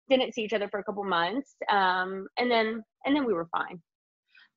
didn't 0.08 0.34
see 0.34 0.42
each 0.42 0.52
other 0.52 0.68
for 0.68 0.80
a 0.80 0.84
couple 0.84 1.04
months, 1.04 1.54
um, 1.70 2.26
and 2.38 2.50
then 2.50 2.82
and 3.04 3.14
then 3.16 3.24
we 3.24 3.32
were 3.34 3.48
fine. 3.52 3.80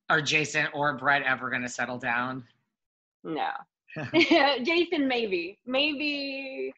Are 0.10 0.22
Jason 0.22 0.68
or 0.74 0.98
Brett 0.98 1.24
ever 1.24 1.50
going 1.50 1.62
to 1.62 1.70
settle 1.70 1.98
down? 1.98 2.44
No. 3.24 3.50
Jason, 4.64 5.08
maybe. 5.08 5.58
Maybe 5.66 6.74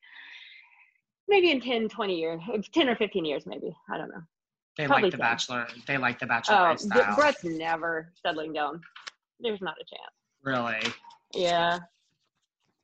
maybe 1.27 1.51
in 1.51 1.61
10, 1.61 1.89
20 1.89 2.15
years. 2.19 2.41
10 2.73 2.89
or 2.89 2.95
15 2.95 3.25
years, 3.25 3.45
maybe. 3.45 3.75
I 3.91 3.97
don't 3.97 4.09
know. 4.09 4.21
They 4.77 4.87
Probably 4.87 5.03
like 5.03 5.11
the 5.13 5.17
so. 5.17 5.21
Bachelor. 5.21 5.67
They 5.87 5.97
like 5.97 6.19
the 6.19 6.25
Bachelor 6.25 6.57
Oh, 6.57 6.61
lifestyle. 6.63 7.15
Brett's 7.15 7.43
never 7.43 8.11
settling 8.21 8.53
down. 8.53 8.81
There's 9.39 9.61
not 9.61 9.75
a 9.81 9.85
chance. 9.85 10.13
really. 10.43 10.93
Yeah. 11.33 11.79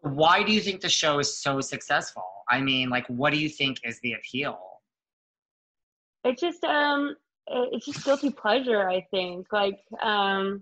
Why 0.02 0.44
do 0.44 0.52
you 0.54 0.62
think 0.62 0.82
the 0.82 0.90
show 0.90 1.20
is 1.20 1.38
so 1.38 1.60
successful? 1.62 2.24
I 2.50 2.62
mean, 2.62 2.90
like, 2.90 3.06
what 3.08 3.34
do 3.34 3.40
you 3.40 3.50
think 3.50 3.80
is 3.84 4.00
the 4.02 4.14
appeal? 4.14 4.58
It's 6.24 6.42
just 6.42 6.64
um 6.64 7.16
it's 7.48 7.86
just 7.86 8.06
guilty 8.06 8.30
pleasure, 8.30 8.90
I 8.90 9.06
think. 9.12 9.48
Like 9.52 9.80
um 10.02 10.62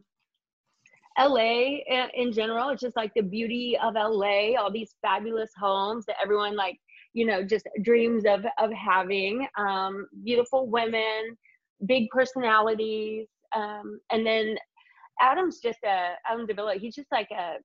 LA 1.20 1.80
in, 1.88 2.10
in 2.14 2.32
general, 2.32 2.70
it's 2.70 2.82
just 2.82 2.96
like 2.96 3.12
the 3.16 3.24
beauty 3.24 3.78
of 3.82 3.96
LA, 3.96 4.56
all 4.60 4.72
these 4.72 4.96
fabulous 5.02 5.50
homes 5.60 6.06
that 6.06 6.16
everyone 6.22 6.56
like, 6.56 6.78
you 7.14 7.26
know, 7.26 7.44
just 7.44 7.68
dreams 7.82 8.26
of 8.26 8.46
of 8.60 8.72
having. 8.72 9.48
Um, 9.58 10.08
beautiful 10.24 10.68
women, 10.68 11.36
big 11.86 12.08
personalities, 12.10 13.28
um, 13.56 14.00
and 14.12 14.26
then 14.26 14.58
Adam's 15.20 15.60
just 15.60 15.80
a 15.84 16.14
Adam 16.30 16.46
DiVello. 16.46 16.80
He's 16.80 16.96
just 16.96 17.12
like 17.12 17.30
a 17.32 17.56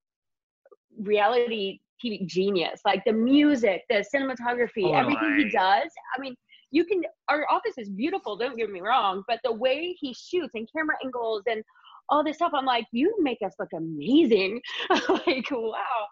reality 0.99 1.81
TV 2.03 2.27
genius. 2.27 2.81
Like 2.85 3.03
the 3.05 3.13
music, 3.13 3.83
the 3.91 4.05
cinematography, 4.15 4.95
everything 4.95 5.21
Totally. 5.21 5.45
he 5.45 5.51
does. 5.51 5.91
I 6.17 6.21
mean, 6.21 6.35
you 6.73 6.85
can. 6.85 7.03
Our 7.29 7.47
office 7.51 7.79
is 7.79 7.89
beautiful. 7.89 8.37
Don't 8.37 8.57
get 8.57 8.71
me 8.71 8.81
wrong, 8.81 9.23
but 9.29 9.39
the 9.45 9.53
way 9.53 9.97
he 10.01 10.13
shoots 10.15 10.55
and 10.55 10.69
camera 10.75 10.97
angles 11.05 11.43
and 11.49 11.63
all 12.09 12.25
this 12.25 12.37
stuff, 12.37 12.53
I'm 12.55 12.65
like, 12.65 12.87
you 12.93 13.15
make 13.21 13.39
us 13.45 13.55
look 13.61 13.69
amazing. 13.75 14.61
like, 14.91 15.51
wow. 15.51 16.07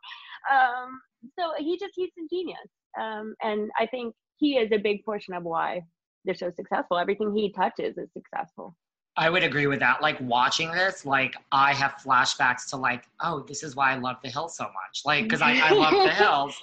Um, 0.51 1.01
so 1.39 1.53
he 1.59 1.79
just 1.79 1.93
he's 1.97 2.11
a 2.19 2.29
genius, 2.35 2.59
um, 3.01 3.35
and 3.43 3.71
I 3.79 3.87
think 3.87 4.15
he 4.37 4.57
is 4.57 4.71
a 4.73 4.79
big 4.79 5.05
portion 5.05 5.35
of 5.35 5.43
why 5.43 5.83
they're 6.25 6.35
so 6.35 6.51
successful. 6.55 6.99
Everything 6.99 7.35
he 7.35 7.53
touches 7.53 7.97
is 7.99 8.09
successful. 8.13 8.77
I 9.17 9.29
would 9.29 9.43
agree 9.43 9.67
with 9.67 9.81
that. 9.81 10.01
Like 10.01 10.19
watching 10.21 10.71
this, 10.71 11.05
like 11.05 11.35
I 11.53 11.75
have 11.75 11.97
flashbacks 12.05 12.69
to 12.71 12.77
like, 12.77 13.05
oh, 13.21 13.45
this 13.47 13.63
is 13.63 13.77
why 13.77 13.93
I 13.93 13.97
love 13.97 14.17
the 14.23 14.31
hills 14.31 14.57
so 14.57 14.65
much. 14.65 15.03
Like, 15.05 15.25
because 15.25 15.43
I, 15.43 15.59
I 15.59 15.73
love 15.73 15.93
the 15.93 16.15
hills. 16.15 16.55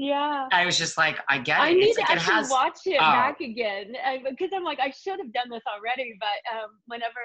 Yeah. 0.00 0.48
I 0.50 0.64
was 0.64 0.78
just 0.78 0.96
like, 0.96 1.18
I 1.28 1.36
get 1.36 1.58
it. 1.58 1.62
I 1.62 1.72
need 1.74 1.84
it's 1.84 1.96
to 1.96 2.00
like 2.00 2.10
actually 2.10 2.34
has. 2.34 2.50
watch 2.50 2.78
it 2.86 2.96
oh. 2.96 3.00
back 3.00 3.40
again 3.42 3.92
because 4.30 4.48
I'm 4.54 4.64
like 4.64 4.80
I 4.80 4.90
should 4.90 5.18
have 5.18 5.30
done 5.30 5.50
this 5.50 5.62
already, 5.66 6.14
but 6.18 6.56
um, 6.56 6.70
whenever, 6.86 7.20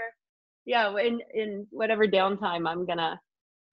yeah, 0.66 0.94
in 0.98 1.22
in 1.34 1.66
whatever 1.72 2.06
downtime, 2.06 2.68
I'm 2.68 2.86
gonna 2.86 3.18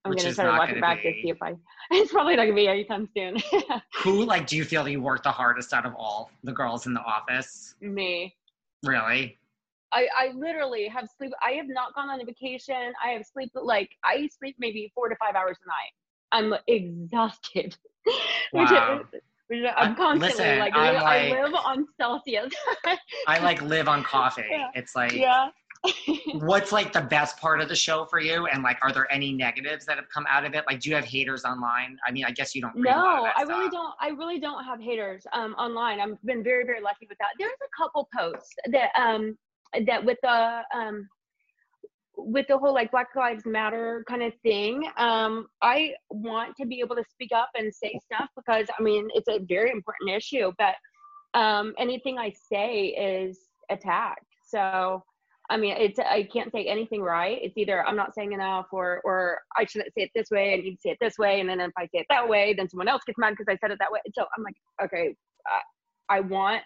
I'm 0.05 0.11
Which 0.11 0.20
gonna 0.20 0.30
is 0.30 0.36
try 0.36 0.44
to 0.44 0.50
not 0.53 0.59
watch 0.59 0.68
gonna 0.68 0.78
it 0.78 0.82
back 0.82 1.03
to 1.03 1.11
be- 1.11 1.22
see 1.22 1.30
if 1.30 1.42
I. 1.42 1.55
It's 1.90 2.12
probably 2.12 2.36
not 2.36 2.44
gonna 2.44 2.55
be 2.55 2.68
anytime 2.68 3.09
soon. 3.16 3.42
Who 4.05 4.24
like 4.24 4.46
do 4.46 4.57
you 4.57 4.64
feel 4.64 4.88
you 4.88 5.03
work 5.03 5.24
the 5.24 5.32
hardest 5.32 5.72
out 5.72 5.84
of 5.84 5.94
all 5.96 6.30
the 6.44 6.53
girls 6.53 6.86
in 6.86 6.94
the 6.94 7.03
office? 7.03 7.74
Me, 7.80 8.32
Really? 8.84 9.36
I 9.92 10.07
I 10.16 10.32
literally 10.36 10.86
have 10.86 11.09
sleep. 11.18 11.32
I 11.42 11.53
have 11.53 11.66
not 11.68 11.92
gone 11.96 12.09
on 12.09 12.20
a 12.20 12.24
vacation. 12.24 12.92
I 13.05 13.11
have 13.11 13.24
sleep 13.26 13.50
like 13.55 13.90
I 14.05 14.28
sleep 14.38 14.55
maybe 14.61 14.92
four 14.94 15.09
to 15.09 15.16
five 15.16 15.34
hours 15.34 15.59
a 15.64 15.66
night. 15.66 15.92
I'm 16.33 16.55
exhausted. 16.66 17.76
Wow. 18.53 19.01
is- 19.12 19.20
which 19.49 19.64
I'm 19.76 19.95
constantly 19.95 20.28
listen, 20.28 20.59
like, 20.59 20.74
I'm 20.74 20.97
I 20.97 21.03
like- 21.03 21.33
live 21.45 21.55
on 21.55 21.87
Celsius. 21.99 22.53
I 23.28 23.39
like 23.39 23.61
live 23.62 23.87
on 23.87 24.03
coffee. 24.03 24.45
Yeah. 24.51 24.68
It's 24.74 24.97
like 24.97 25.12
yeah. 25.12 25.51
what's 26.35 26.72
like 26.72 26.93
the 26.93 27.01
best 27.01 27.39
part 27.39 27.61
of 27.61 27.68
the 27.68 27.76
show 27.76 28.05
for 28.05 28.20
you? 28.20 28.47
And 28.47 28.62
like, 28.62 28.78
are 28.83 28.93
there 28.93 29.11
any 29.12 29.33
negatives 29.33 29.85
that 29.87 29.97
have 29.97 30.09
come 30.14 30.26
out 30.28 30.45
of 30.45 30.55
it? 30.55 30.64
Like, 30.66 30.80
do 30.80 30.89
you 30.91 30.97
have 30.97 31.05
haters 31.05 31.45
online? 31.45 31.97
I 32.07 32.12
mean, 32.12 32.24
I 32.24 32.30
guess 32.30 32.55
you 32.55 32.62
don't. 32.62 32.76
no, 32.76 33.28
I 33.37 33.43
really 33.43 33.68
don't. 33.70 33.95
I 34.01 34.09
really 34.09 34.39
don't 34.39 34.64
have 34.64 34.80
haters 34.80 35.26
um, 35.33 35.53
online. 35.55 36.01
I've 36.01 36.20
been 36.24 36.43
very, 36.43 36.64
very 36.64 36.80
lucky 36.80 37.07
with 37.09 37.18
that. 37.18 37.30
There's 37.39 37.53
a 37.62 37.83
couple 37.83 38.09
posts 38.16 38.55
that 38.70 38.91
um 38.99 39.37
that 39.87 40.05
with 40.05 40.18
the 40.22 40.62
um 40.74 41.09
with 42.17 42.47
the 42.49 42.59
whole 42.59 42.75
like 42.75 42.91
black 42.91 43.09
lives 43.17 43.45
matter 43.47 44.05
kind 44.09 44.23
of 44.23 44.33
thing 44.43 44.85
um 44.97 45.47
i 45.63 45.93
want 46.11 46.55
to 46.57 46.67
be 46.67 46.81
able 46.81 46.95
to 46.95 47.05
speak 47.11 47.31
up 47.35 47.49
and 47.57 47.73
say 47.75 47.99
stuff 48.05 48.29
because 48.37 48.67
i 48.79 48.83
mean 48.83 49.09
it's 49.15 49.29
a 49.29 49.39
very 49.49 49.71
important 49.71 50.11
issue 50.11 50.53
but 50.59 50.75
um 51.39 51.73
anything 51.79 52.19
i 52.19 52.33
say 52.51 52.89
is 52.89 53.39
attacked 53.71 54.27
so 54.47 55.03
i 55.51 55.57
mean 55.57 55.75
it's 55.79 55.99
i 55.99 56.23
can't 56.23 56.53
say 56.53 56.65
anything 56.67 57.01
right. 57.01 57.39
It's 57.43 57.57
either 57.57 57.85
i'm 57.87 57.97
not 57.97 58.15
saying 58.15 58.33
enough 58.33 58.67
or 58.73 59.01
or 59.05 59.41
i 59.57 59.65
shouldn't 59.65 59.93
say 59.95 60.03
it 60.03 60.11
this 60.15 60.31
way 60.31 60.53
i 60.53 60.57
need 60.57 60.75
to 60.75 60.81
say 60.81 60.91
it 60.91 60.99
this 61.01 61.19
way 61.19 61.41
and 61.41 61.49
then 61.49 61.61
if 61.61 61.73
i 61.79 61.85
say 61.85 62.01
it 62.01 62.07
that 62.11 62.29
way 62.29 62.55
then 62.55 62.69
someone 62.69 62.89
else 62.89 63.03
gets 63.07 63.19
mad 63.19 63.31
because 63.31 63.47
i 63.49 63.57
said 63.57 63.71
it 63.71 63.79
that 63.79 63.91
way. 63.91 64.01
So 64.15 64.25
i'm 64.37 64.45
like 64.45 64.57
okay 64.85 65.15
I, 65.47 66.17
I 66.17 66.21
want 66.21 66.63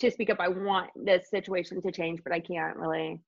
to 0.00 0.10
speak 0.10 0.28
up. 0.28 0.40
I 0.40 0.48
want 0.48 0.90
this 0.96 1.30
situation 1.30 1.80
to 1.80 1.92
change 1.92 2.20
but 2.24 2.32
i 2.32 2.40
can't 2.40 2.76
really 2.76 3.20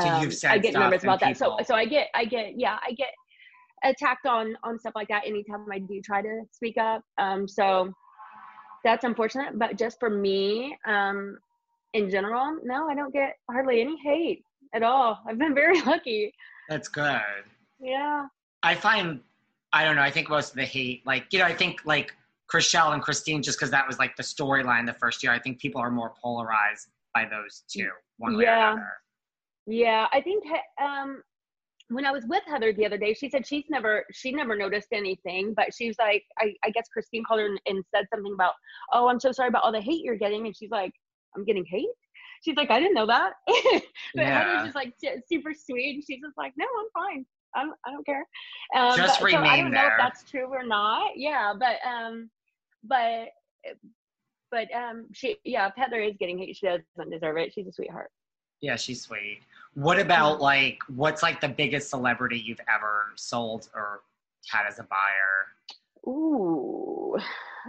so 0.00 0.06
you've 0.20 0.24
um, 0.24 0.30
said 0.30 0.50
I 0.50 0.58
get 0.58 0.74
nervous 0.74 1.02
about 1.02 1.20
that. 1.20 1.36
So 1.36 1.56
so 1.64 1.74
I 1.74 1.84
get 1.84 2.08
I 2.14 2.24
get 2.24 2.58
yeah 2.58 2.78
I 2.86 2.92
get 2.92 3.10
attacked 3.84 4.26
on 4.26 4.56
on 4.64 4.78
stuff 4.78 4.92
like 4.94 5.08
that 5.08 5.22
anytime 5.26 5.66
I 5.70 5.78
do 5.78 6.00
try 6.02 6.22
to 6.22 6.42
speak 6.50 6.76
up. 6.78 7.02
Um, 7.18 7.46
so 7.46 7.92
that's 8.84 9.04
unfortunate. 9.04 9.58
But 9.58 9.76
just 9.76 9.98
for 9.98 10.10
me, 10.10 10.76
um, 10.86 11.38
in 11.92 12.10
general, 12.10 12.58
no, 12.62 12.88
I 12.88 12.94
don't 12.94 13.12
get 13.12 13.34
hardly 13.50 13.80
any 13.80 13.96
hate 14.02 14.42
at 14.74 14.82
all. 14.82 15.18
I've 15.28 15.38
been 15.38 15.54
very 15.54 15.80
lucky. 15.86 16.32
That's 16.68 16.88
good. 16.88 17.20
Yeah. 17.80 18.26
I 18.62 18.74
find 18.74 19.20
I 19.72 19.84
don't 19.84 19.96
know. 19.96 20.02
I 20.02 20.10
think 20.10 20.30
most 20.30 20.50
of 20.50 20.56
the 20.56 20.64
hate, 20.64 21.06
like 21.06 21.26
you 21.32 21.38
know, 21.38 21.44
I 21.44 21.54
think 21.54 21.80
like 21.84 22.14
Chrishell 22.52 22.94
and 22.94 23.02
Christine, 23.02 23.42
just 23.42 23.58
because 23.58 23.70
that 23.72 23.86
was 23.86 23.98
like 23.98 24.16
the 24.16 24.22
storyline 24.22 24.86
the 24.86 24.94
first 24.94 25.22
year. 25.22 25.32
I 25.32 25.38
think 25.38 25.58
people 25.58 25.80
are 25.80 25.90
more 25.90 26.12
polarized 26.22 26.88
by 27.14 27.24
those 27.24 27.64
two, 27.68 27.88
one 28.18 28.36
way 28.36 28.44
yeah. 28.44 28.68
or 28.68 28.72
another. 28.72 28.88
Yeah, 29.66 30.06
I 30.12 30.20
think 30.20 30.44
um, 30.80 31.22
when 31.88 32.04
I 32.04 32.12
was 32.12 32.24
with 32.26 32.42
Heather 32.46 32.72
the 32.72 32.86
other 32.86 32.98
day, 32.98 33.14
she 33.14 33.28
said 33.28 33.46
she's 33.46 33.64
never 33.68 34.04
she 34.12 34.32
never 34.32 34.56
noticed 34.56 34.88
anything, 34.92 35.54
but 35.54 35.74
she's 35.74 35.96
like, 35.98 36.24
I, 36.38 36.54
I 36.64 36.70
guess 36.70 36.88
Christine 36.88 37.24
called 37.24 37.40
her 37.40 37.46
and, 37.46 37.60
and 37.66 37.84
said 37.94 38.06
something 38.12 38.32
about, 38.32 38.52
oh, 38.92 39.08
I'm 39.08 39.20
so 39.20 39.32
sorry 39.32 39.48
about 39.48 39.62
all 39.62 39.72
the 39.72 39.80
hate 39.80 40.04
you're 40.04 40.16
getting, 40.16 40.46
and 40.46 40.56
she's 40.56 40.70
like, 40.70 40.92
I'm 41.36 41.44
getting 41.44 41.64
hate. 41.64 41.88
She's 42.44 42.56
like, 42.56 42.70
I 42.70 42.78
didn't 42.78 42.94
know 42.94 43.06
that. 43.06 43.32
but 43.46 43.82
yeah. 44.14 44.42
Heather's 44.42 44.64
just 44.66 44.74
like 44.74 44.94
super 45.28 45.52
sweet, 45.54 45.94
and 45.96 46.04
she's 46.04 46.20
just 46.20 46.36
like, 46.36 46.52
no, 46.56 46.66
I'm 46.66 47.04
fine. 47.04 47.26
I 47.54 47.62
don't, 47.62 47.76
I 47.86 47.90
don't 47.90 48.06
care. 48.06 48.26
Um, 48.76 48.96
just 48.96 49.20
but, 49.20 49.26
remain 49.26 49.40
so 49.42 49.48
I 49.48 49.60
don't 49.60 49.70
there. 49.72 49.82
know 49.82 49.88
if 49.88 49.94
that's 49.98 50.30
true 50.30 50.46
or 50.46 50.64
not. 50.64 51.12
Yeah, 51.16 51.54
but 51.58 51.76
um, 51.88 52.30
but 52.84 53.28
but 54.50 54.68
um, 54.74 55.06
she 55.12 55.36
yeah, 55.44 55.68
if 55.68 55.74
Heather 55.76 56.00
is 56.00 56.14
getting 56.18 56.38
hate, 56.38 56.56
she 56.56 56.66
doesn't 56.66 57.10
deserve 57.10 57.36
it. 57.38 57.52
She's 57.52 57.66
a 57.66 57.72
sweetheart. 57.72 58.10
Yeah, 58.60 58.76
she's 58.76 59.02
sweet. 59.02 59.40
What 59.76 60.00
about 60.00 60.40
like 60.40 60.78
what's 60.88 61.22
like 61.22 61.38
the 61.42 61.50
biggest 61.50 61.90
celebrity 61.90 62.38
you've 62.38 62.62
ever 62.74 63.12
sold 63.14 63.68
or 63.74 64.00
had 64.50 64.66
as 64.66 64.78
a 64.78 64.84
buyer? 64.84 66.10
Ooh. 66.10 67.14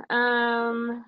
Um 0.09 1.03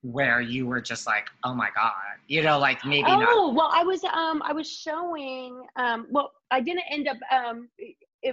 where 0.00 0.40
you 0.40 0.66
were 0.66 0.80
just 0.80 1.06
like, 1.06 1.28
oh 1.44 1.52
my 1.52 1.68
god, 1.74 1.92
you 2.28 2.42
know, 2.42 2.58
like 2.58 2.82
maybe 2.86 3.04
oh, 3.08 3.18
not. 3.18 3.54
well, 3.54 3.70
I 3.74 3.84
was 3.84 4.02
um 4.04 4.40
I 4.42 4.54
was 4.54 4.70
showing 4.70 5.62
um 5.76 6.06
well 6.10 6.32
I 6.50 6.62
didn't 6.62 6.84
end 6.90 7.08
up 7.08 7.18
um 7.30 7.68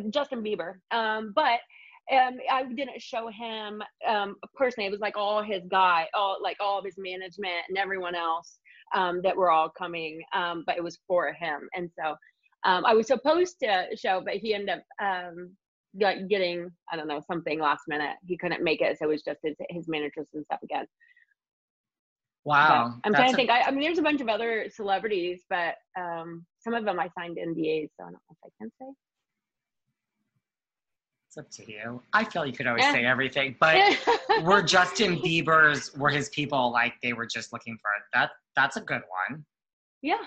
Justin 0.09 0.41
Bieber 0.41 0.75
um 0.91 1.33
but 1.35 1.59
um 2.13 2.37
I 2.49 2.63
didn't 2.63 3.01
show 3.01 3.27
him 3.27 3.83
um 4.07 4.37
personally. 4.55 4.87
It 4.87 4.91
was 4.91 5.01
like 5.01 5.17
all 5.17 5.43
his 5.43 5.63
guy, 5.67 6.07
all 6.13 6.37
like 6.41 6.55
all 6.61 6.79
of 6.79 6.85
his 6.85 6.95
management 6.97 7.65
and 7.67 7.77
everyone 7.77 8.15
else 8.15 8.59
um, 8.95 9.21
that 9.23 9.35
were 9.35 9.51
all 9.51 9.69
coming, 9.69 10.21
um, 10.33 10.63
but 10.65 10.77
it 10.77 10.83
was 10.83 10.99
for 11.07 11.33
him. 11.33 11.67
And 11.75 11.89
so 11.99 12.15
um, 12.63 12.85
I 12.85 12.93
was 12.93 13.07
supposed 13.07 13.57
to 13.61 13.85
show, 13.95 14.21
but 14.23 14.35
he 14.35 14.53
ended 14.53 14.77
up 14.77 14.83
um, 15.01 15.51
getting, 15.97 16.69
I 16.91 16.95
don't 16.95 17.07
know, 17.07 17.21
something 17.25 17.59
last 17.59 17.83
minute. 17.87 18.15
He 18.25 18.37
couldn't 18.37 18.63
make 18.63 18.81
it. 18.81 18.97
So 18.97 19.05
it 19.05 19.09
was 19.09 19.23
just 19.23 19.39
his, 19.43 19.55
his 19.69 19.87
managers 19.87 20.27
and 20.33 20.43
stuff 20.45 20.59
again. 20.63 20.85
Wow. 22.45 22.93
But 23.03 23.07
I'm 23.07 23.13
trying 23.13 23.31
to 23.31 23.35
think. 23.35 23.49
I, 23.49 23.63
I, 23.63 23.71
mean, 23.71 23.81
there's 23.81 23.97
a 23.97 24.03
bunch 24.03 24.21
of 24.21 24.29
other 24.29 24.67
celebrities, 24.73 25.41
but 25.49 25.75
um, 25.99 26.45
some 26.59 26.73
of 26.73 26.85
them 26.85 26.97
I 26.99 27.09
signed 27.17 27.37
NDAs, 27.37 27.89
so 27.97 28.03
I 28.03 28.05
don't 28.05 28.13
know 28.13 28.19
if 28.31 28.37
I 28.45 28.49
can 28.57 28.71
say. 28.79 28.87
It's 31.37 31.59
up 31.59 31.65
to 31.65 31.71
you. 31.71 32.01
I 32.13 32.23
feel 32.23 32.45
you 32.45 32.53
could 32.53 32.67
always 32.67 32.83
say 32.85 33.05
everything, 33.05 33.55
but 33.59 33.97
were 34.43 34.61
Justin 34.63 35.17
Bieber's, 35.17 35.95
were 35.95 36.09
his 36.09 36.29
people 36.29 36.71
like 36.71 36.95
they 37.01 37.13
were 37.13 37.27
just 37.27 37.53
looking 37.53 37.77
for 37.77 37.91
that? 38.13 38.31
That's 38.55 38.77
a 38.77 38.81
good 38.81 39.03
one. 39.29 39.45
Yeah. 40.01 40.23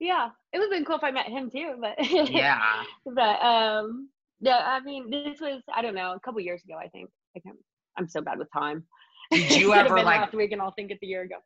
Yeah. 0.00 0.30
It 0.52 0.58
would 0.58 0.64
have 0.64 0.70
been 0.72 0.84
cool 0.84 0.96
if 0.96 1.04
I 1.04 1.10
met 1.10 1.26
him 1.26 1.50
too, 1.50 1.74
but 1.80 1.94
yeah. 2.30 2.82
but 3.06 3.40
um 3.42 4.08
yeah, 4.40 4.62
I 4.64 4.80
mean 4.80 5.10
this 5.10 5.40
was 5.40 5.62
I 5.72 5.82
don't 5.82 5.94
know, 5.94 6.14
a 6.14 6.20
couple 6.20 6.40
years 6.40 6.62
ago 6.64 6.74
I 6.74 6.88
think. 6.88 7.10
I 7.36 7.40
can't, 7.40 7.56
I'm 7.96 8.08
so 8.08 8.20
bad 8.20 8.38
with 8.38 8.48
time. 8.52 8.84
Did 9.30 9.50
you 9.60 9.74
ever 9.74 9.96
like 10.02 10.20
last 10.20 10.34
week 10.34 10.50
and 10.52 10.60
I'll 10.60 10.72
think 10.72 10.90
it's 10.90 11.02
a 11.02 11.06
year 11.06 11.22
ago. 11.22 11.36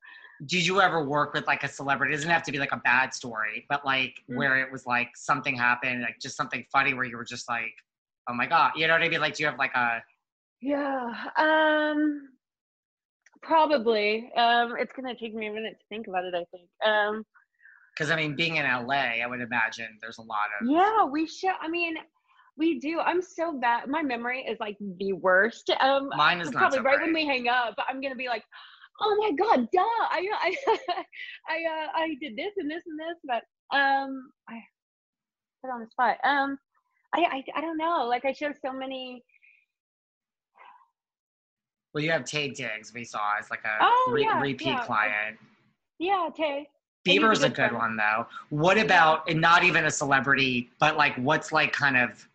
Did 0.47 0.67
you 0.67 0.81
ever 0.81 1.05
work 1.05 1.35
with 1.35 1.47
like 1.47 1.63
a 1.63 1.69
celebrity? 1.69 2.15
It 2.15 2.17
doesn't 2.17 2.31
have 2.31 2.43
to 2.45 2.53
be 2.53 2.59
like 2.59 2.73
a 2.73 2.81
bad 2.85 3.13
story, 3.13 3.67
but 3.69 3.85
like 3.85 4.21
mm-hmm. 4.23 4.37
where 4.37 4.59
it 4.59 4.73
was 4.73 4.87
like 4.87 5.11
something 5.15 5.57
happened, 5.57 6.03
like 6.03 6.19
just 6.21 6.37
something 6.37 6.65
funny 6.73 6.95
where 6.95 7.05
you 7.05 7.17
were 7.17 7.25
just 7.25 7.49
like, 7.49 7.75
oh 8.29 8.35
my 8.35 8.47
god, 8.47 8.73
you 8.77 8.87
know 8.87 8.95
what 8.95 9.03
I 9.03 9.09
mean? 9.09 9.21
Like, 9.21 9.35
do 9.35 9.43
you 9.43 9.49
have 9.49 9.59
like 9.59 9.75
a 9.75 10.03
yeah. 10.61 11.13
Um 11.37 12.29
Probably. 13.45 14.31
Um, 14.37 14.75
it's 14.79 14.93
gonna 14.97 15.15
take 15.15 15.35
me 15.35 15.49
a 15.49 15.53
minute 15.53 15.77
to 15.79 15.87
think 15.89 16.07
about 16.07 16.25
it. 16.25 16.35
I 16.35 16.45
think. 16.51 16.69
Um, 16.85 17.25
because 17.95 18.11
I 18.11 18.17
mean, 18.17 18.35
being 18.35 18.57
in 18.57 18.65
LA, 18.65 19.23
I 19.23 19.27
would 19.29 19.41
imagine 19.41 19.87
there's 20.01 20.19
a 20.19 20.23
lot 20.23 20.47
of. 20.61 20.69
Yeah, 20.69 21.05
we 21.05 21.27
should. 21.27 21.53
I 21.61 21.69
mean, 21.69 21.97
we 22.57 22.81
do. 22.81 23.01
I'm 23.01 23.23
so 23.23 23.59
bad. 23.59 23.89
My 23.89 24.03
memory 24.03 24.41
is 24.41 24.59
like 24.61 24.77
the 24.99 25.13
worst. 25.13 25.71
Um, 25.81 26.09
Mine 26.17 26.41
is 26.41 26.51
probably 26.51 26.79
so 26.79 26.85
right 26.85 26.97
great. 26.97 27.07
when 27.07 27.15
we 27.15 27.27
hang 27.27 27.49
up. 27.49 27.75
I'm 27.89 28.01
gonna 28.01 28.17
be 28.17 28.29
like, 28.29 28.45
oh 29.01 29.17
my 29.17 29.33
god, 29.33 29.69
duh! 29.73 29.81
I 29.81 30.27
I 30.33 30.57
I 31.49 31.57
uh, 31.57 31.89
I 31.95 32.17
did 32.21 32.37
this 32.37 32.53
and 32.57 32.71
this 32.71 32.83
and 32.87 32.99
this, 32.99 33.19
but 33.25 33.77
um, 33.77 34.31
I 34.49 34.61
put 35.63 35.73
on 35.73 35.81
the 35.81 35.87
spot. 35.91 36.17
Um, 36.25 36.59
I 37.15 37.21
I 37.21 37.45
I 37.57 37.61
don't 37.61 37.79
know. 37.79 38.07
Like 38.09 38.25
I 38.25 38.33
show 38.33 38.53
so 38.53 38.73
many 38.73 39.25
well, 41.95 42.03
you 42.03 42.11
have 42.11 42.23
Taye 42.23 42.53
Diggs, 42.53 42.93
we 42.93 43.05
saw 43.05 43.21
as 43.39 43.49
like 43.51 43.63
a 43.65 43.77
oh, 43.81 44.11
re- 44.13 44.23
yeah, 44.23 44.41
repeat 44.41 44.67
yeah. 44.67 44.85
client. 44.85 45.39
Yeah, 46.01 46.29
Taye. 46.37 46.67
Bieber's 47.07 47.45
a 47.45 47.49
good, 47.49 47.73
one. 47.73 47.81
one 47.81 47.97
though. 47.97 48.27
What 48.49 48.79
about 48.79 49.29
and 49.31 49.41
not 49.41 49.63
even 49.63 49.85
a 49.85 49.91
celebrity, 49.91 50.71
but 50.81 50.97
like 50.97 51.15
what's 51.17 51.53
like 51.53 51.73
kind 51.73 51.97
of 51.97 52.27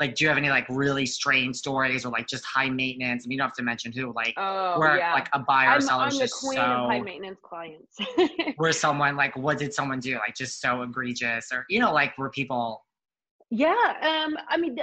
like 0.00 0.16
do 0.16 0.24
you 0.24 0.28
have 0.28 0.36
any 0.36 0.50
like 0.50 0.66
really 0.68 1.06
strange 1.06 1.56
stories 1.56 2.04
or 2.04 2.10
like 2.10 2.26
just 2.26 2.44
high 2.44 2.68
maintenance? 2.68 3.24
I 3.24 3.28
mean 3.28 3.36
you 3.36 3.38
don't 3.38 3.48
have 3.48 3.56
to 3.56 3.62
mention 3.62 3.92
who, 3.92 4.12
like 4.12 4.34
oh, 4.36 4.78
where 4.78 4.98
yeah. 4.98 5.14
like 5.14 5.28
a 5.32 5.38
buyer 5.38 5.68
I'm, 5.68 5.80
seller 5.80 6.04
I'm 6.04 6.10
just 6.10 6.34
queen 6.40 6.56
so 6.56 6.62
of 6.62 6.90
high 6.90 7.00
maintenance 7.00 7.38
clients. 7.42 7.96
where 8.56 8.72
someone 8.72 9.16
like 9.16 9.34
what 9.36 9.58
did 9.58 9.72
someone 9.72 10.00
do? 10.00 10.16
Like 10.16 10.34
just 10.34 10.60
so 10.60 10.82
egregious 10.82 11.52
or 11.52 11.64
you 11.70 11.78
know, 11.78 11.92
like 11.92 12.18
where 12.18 12.28
people 12.28 12.84
Yeah, 13.50 14.24
um 14.24 14.36
I 14.48 14.56
mean 14.56 14.76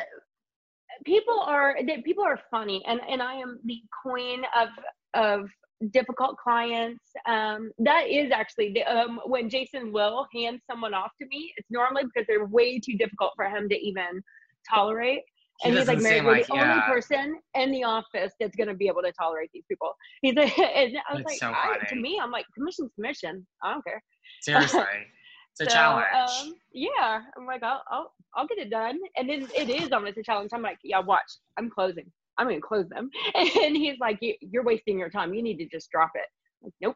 people 1.06 1.40
are 1.40 1.78
that 1.88 2.04
people 2.04 2.24
are 2.24 2.40
funny 2.52 2.84
and 2.88 3.00
and 3.10 3.22
i 3.22 3.34
am 3.34 3.60
the 3.66 3.82
queen 4.04 4.44
of 4.58 4.70
of 5.14 5.50
difficult 5.92 6.38
clients 6.38 7.04
um 7.28 7.72
that 7.80 8.08
is 8.08 8.32
actually 8.32 8.72
the, 8.74 8.84
um 8.84 9.20
when 9.26 9.50
jason 9.50 9.92
will 9.92 10.28
hand 10.34 10.60
someone 10.70 10.94
off 10.94 11.12
to 11.22 11.28
me 11.28 11.52
it's 11.58 11.70
normally 11.70 12.04
because 12.04 12.26
they're 12.28 12.46
way 12.46 12.80
too 12.80 12.96
difficult 12.98 13.32
for 13.36 13.46
him 13.46 13.68
to 13.68 13.76
even 13.76 14.22
tolerate 14.70 15.22
he 15.62 15.70
and 15.70 15.78
he's 15.78 15.88
like, 15.88 16.02
Mary, 16.02 16.20
like, 16.22 16.48
the 16.48 16.56
yeah. 16.56 16.72
only 16.72 16.82
person 16.82 17.40
in 17.54 17.72
the 17.72 17.84
office 17.84 18.34
that's 18.40 18.56
going 18.56 18.70
to 18.70 18.74
be 18.74 18.88
able 18.88 19.04
to 19.04 19.12
tolerate 19.12 19.52
these 19.54 19.64
people. 19.70 19.94
He's 20.24 20.34
like, 20.34 20.58
and 20.60 20.98
I 21.08 21.14
was 21.14 21.24
That's 21.24 21.26
like, 21.26 21.38
so 21.38 21.52
I, 21.52 21.78
to 21.90 21.96
me, 21.96 22.20
I'm 22.22 22.32
like, 22.32 22.46
commission's 22.56 22.92
commission. 22.96 23.46
I 23.62 23.74
don't 23.74 23.86
care. 23.86 24.04
seriously. 24.42 24.82
It's 25.54 25.62
a 25.62 25.68
So, 25.68 25.74
challenge. 25.74 26.06
Um, 26.14 26.56
yeah, 26.74 27.22
I'm 27.38 27.46
like, 27.46 27.64
I'll, 27.64 27.84
I'll, 27.90 28.14
I'll 28.36 28.48
get 28.48 28.58
it 28.60 28.70
done. 28.70 29.00
And 29.18 29.30
then 29.30 29.48
it 29.56 29.70
is 29.70 29.92
almost 29.92 30.18
a 30.18 30.24
challenge. 30.24 30.52
I'm 30.54 30.62
like, 30.62 30.80
yeah, 30.84 31.00
watch, 31.00 31.32
I'm 31.58 31.70
closing. 31.70 32.12
I'm 32.38 32.48
gonna 32.48 32.62
close 32.62 32.90
them. 32.90 33.10
And 33.36 33.76
he's 33.78 34.00
like, 34.00 34.20
you're 34.42 34.64
wasting 34.64 35.00
your 35.00 35.10
time. 35.10 35.34
You 35.34 35.44
need 35.44 35.58
to 35.58 35.68
just 35.68 35.90
drop 35.92 36.12
it. 36.16 36.28
I'm 36.62 36.68
like, 36.68 36.74
nope, 36.82 36.96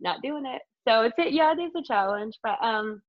not 0.00 0.22
doing 0.22 0.46
it. 0.46 0.62
So 0.88 1.02
it's 1.02 1.18
a, 1.18 1.30
yeah, 1.30 1.52
it 1.52 1.60
is 1.60 1.72
a 1.76 1.82
challenge. 1.82 2.38
But 2.42 2.62
um, 2.62 3.02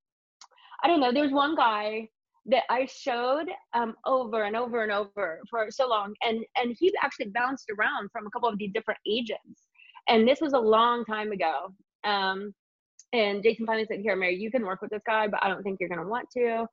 I 0.84 0.88
don't 0.88 0.99
know. 0.99 1.12
There's 1.14 1.32
one 1.32 1.56
guy 1.56 2.10
that 2.47 2.64
I 2.70 2.86
showed 2.88 3.45
um 3.74 3.95
over 4.06 4.43
and 4.43 4.56
over 4.56 4.84
and 4.84 4.91
over 4.91 5.41
for 5.49 5.68
so 5.70 5.88
long, 5.88 6.14
and 6.24 6.43
and 6.58 6.76
he 6.80 6.91
actually 7.04 7.28
bounced 7.34 7.70
around 7.78 8.10
from 8.12 8.28
a 8.28 8.32
couple 8.32 8.49
of 8.49 8.58
these 8.58 8.72
different 8.74 8.99
agents. 9.08 9.68
And 10.10 10.28
this 10.28 10.41
was 10.41 10.54
a 10.54 10.60
long 10.60 11.06
time 11.06 11.32
ago. 11.32 11.74
Um, 12.04 12.54
and 13.14 13.43
Jason 13.43 13.66
finally 13.66 13.86
said, 13.86 13.99
"Here, 13.99 14.16
Mary, 14.16 14.36
you 14.36 14.51
can 14.51 14.66
work 14.66 14.82
with 14.82 14.91
this 14.91 15.01
guy, 15.05 15.28
but 15.28 15.43
I 15.43 15.49
don't 15.49 15.64
think 15.64 15.80
you're 15.80 15.89
gonna 15.89 16.07
want 16.07 16.30
to." 16.32 16.66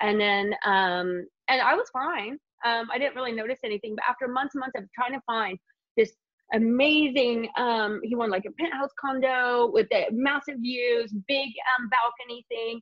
And 0.00 0.20
then, 0.20 0.54
um, 0.64 1.26
and 1.48 1.60
I 1.60 1.74
was 1.74 1.88
fine. 1.90 2.38
Um, 2.64 2.88
I 2.92 2.98
didn't 2.98 3.14
really 3.14 3.32
notice 3.32 3.58
anything, 3.64 3.94
but 3.94 4.04
after 4.08 4.26
months 4.26 4.54
and 4.54 4.60
months 4.60 4.74
of 4.76 4.84
trying 4.94 5.12
to 5.12 5.20
find 5.26 5.58
this 5.96 6.12
amazing, 6.52 7.48
um, 7.56 8.00
he 8.02 8.14
wanted 8.14 8.32
like 8.32 8.46
a 8.46 8.52
penthouse 8.52 8.90
condo 9.00 9.70
with 9.72 9.88
the 9.90 10.06
massive 10.10 10.56
views, 10.60 11.12
big 11.28 11.50
um, 11.78 11.88
balcony 11.90 12.44
thing. 12.48 12.80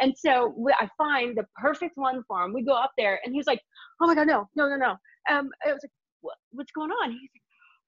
And 0.00 0.14
so 0.16 0.54
we, 0.56 0.72
I 0.78 0.88
find 0.98 1.36
the 1.36 1.46
perfect 1.56 1.96
one 1.96 2.22
for 2.28 2.42
him. 2.42 2.52
We 2.52 2.62
go 2.62 2.74
up 2.74 2.92
there, 2.98 3.20
and 3.24 3.34
he's 3.34 3.46
like, 3.46 3.60
"Oh 4.00 4.06
my 4.06 4.14
god, 4.14 4.26
no, 4.26 4.48
no, 4.54 4.68
no, 4.68 4.76
no!" 4.76 4.90
Um, 5.30 5.50
I 5.66 5.72
was 5.72 5.80
like, 5.82 5.92
what, 6.20 6.36
"What's 6.50 6.72
going 6.72 6.90
on?" 6.90 7.12
He's 7.12 7.30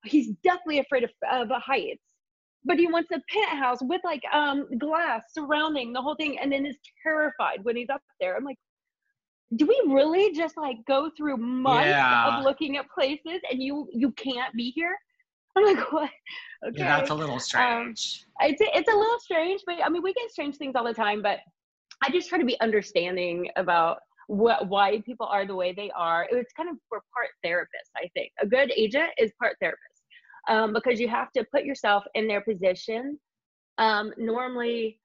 "He's 0.04 0.36
definitely 0.42 0.80
afraid 0.80 1.04
of, 1.04 1.10
of 1.30 1.48
heights." 1.60 2.02
But 2.64 2.78
he 2.78 2.86
wants 2.86 3.10
a 3.12 3.20
penthouse 3.32 3.78
with 3.82 4.00
like 4.04 4.22
um 4.32 4.66
glass 4.78 5.22
surrounding 5.32 5.92
the 5.92 6.00
whole 6.02 6.14
thing 6.16 6.38
and 6.38 6.50
then 6.52 6.66
is 6.66 6.76
terrified 7.02 7.58
when 7.62 7.76
he's 7.76 7.90
up 7.90 8.02
there. 8.20 8.36
I'm 8.36 8.44
like 8.44 8.58
do 9.56 9.64
we 9.66 9.80
really 9.94 10.32
just 10.34 10.58
like 10.58 10.76
go 10.86 11.10
through 11.16 11.38
months 11.38 11.88
Yeah. 11.88 12.36
of 12.38 12.44
looking 12.44 12.76
at 12.76 12.84
places 12.90 13.40
and 13.50 13.62
you 13.62 13.88
you 13.92 14.12
can't 14.12 14.54
be 14.54 14.70
here? 14.70 14.96
I'm 15.56 15.64
like 15.64 15.92
what? 15.92 16.10
Okay 16.66 16.78
Yeah, 16.80 16.98
that's 16.98 17.10
a 17.10 17.14
little 17.14 17.38
strange. 17.38 18.26
it's 18.40 18.60
it's 18.60 18.92
a 18.92 18.96
little 18.96 19.18
strange 19.20 19.62
but 19.66 19.76
i 19.84 19.88
mean 19.88 20.02
we 20.02 20.12
get 20.12 20.30
strange 20.30 20.56
things 20.56 20.74
all 20.76 20.84
the 20.84 20.92
time 20.92 21.22
but 21.22 21.38
i 22.04 22.10
just 22.10 22.28
try 22.28 22.38
to 22.38 22.44
be 22.44 22.60
understanding 22.60 23.48
about 23.56 23.98
what 24.26 24.68
why 24.68 25.00
people 25.06 25.26
are 25.26 25.46
the 25.46 25.54
way 25.54 25.72
they 25.72 25.90
are. 25.96 26.26
It's 26.30 26.52
kind 26.52 26.68
of 26.68 26.76
for 26.90 27.00
part 27.14 27.28
therapist 27.42 27.90
i 27.96 28.06
think. 28.14 28.30
A 28.42 28.46
good 28.46 28.70
agent 28.76 29.10
is 29.18 29.32
part 29.40 29.56
therapist 29.62 29.87
um, 30.48 30.72
because 30.72 31.00
you 31.00 31.08
have 31.08 31.30
to 31.32 31.44
put 31.52 31.64
yourself 31.64 32.04
in 32.14 32.26
their 32.28 32.40
position. 32.40 33.18
Um, 33.78 34.12
normally 34.18 35.00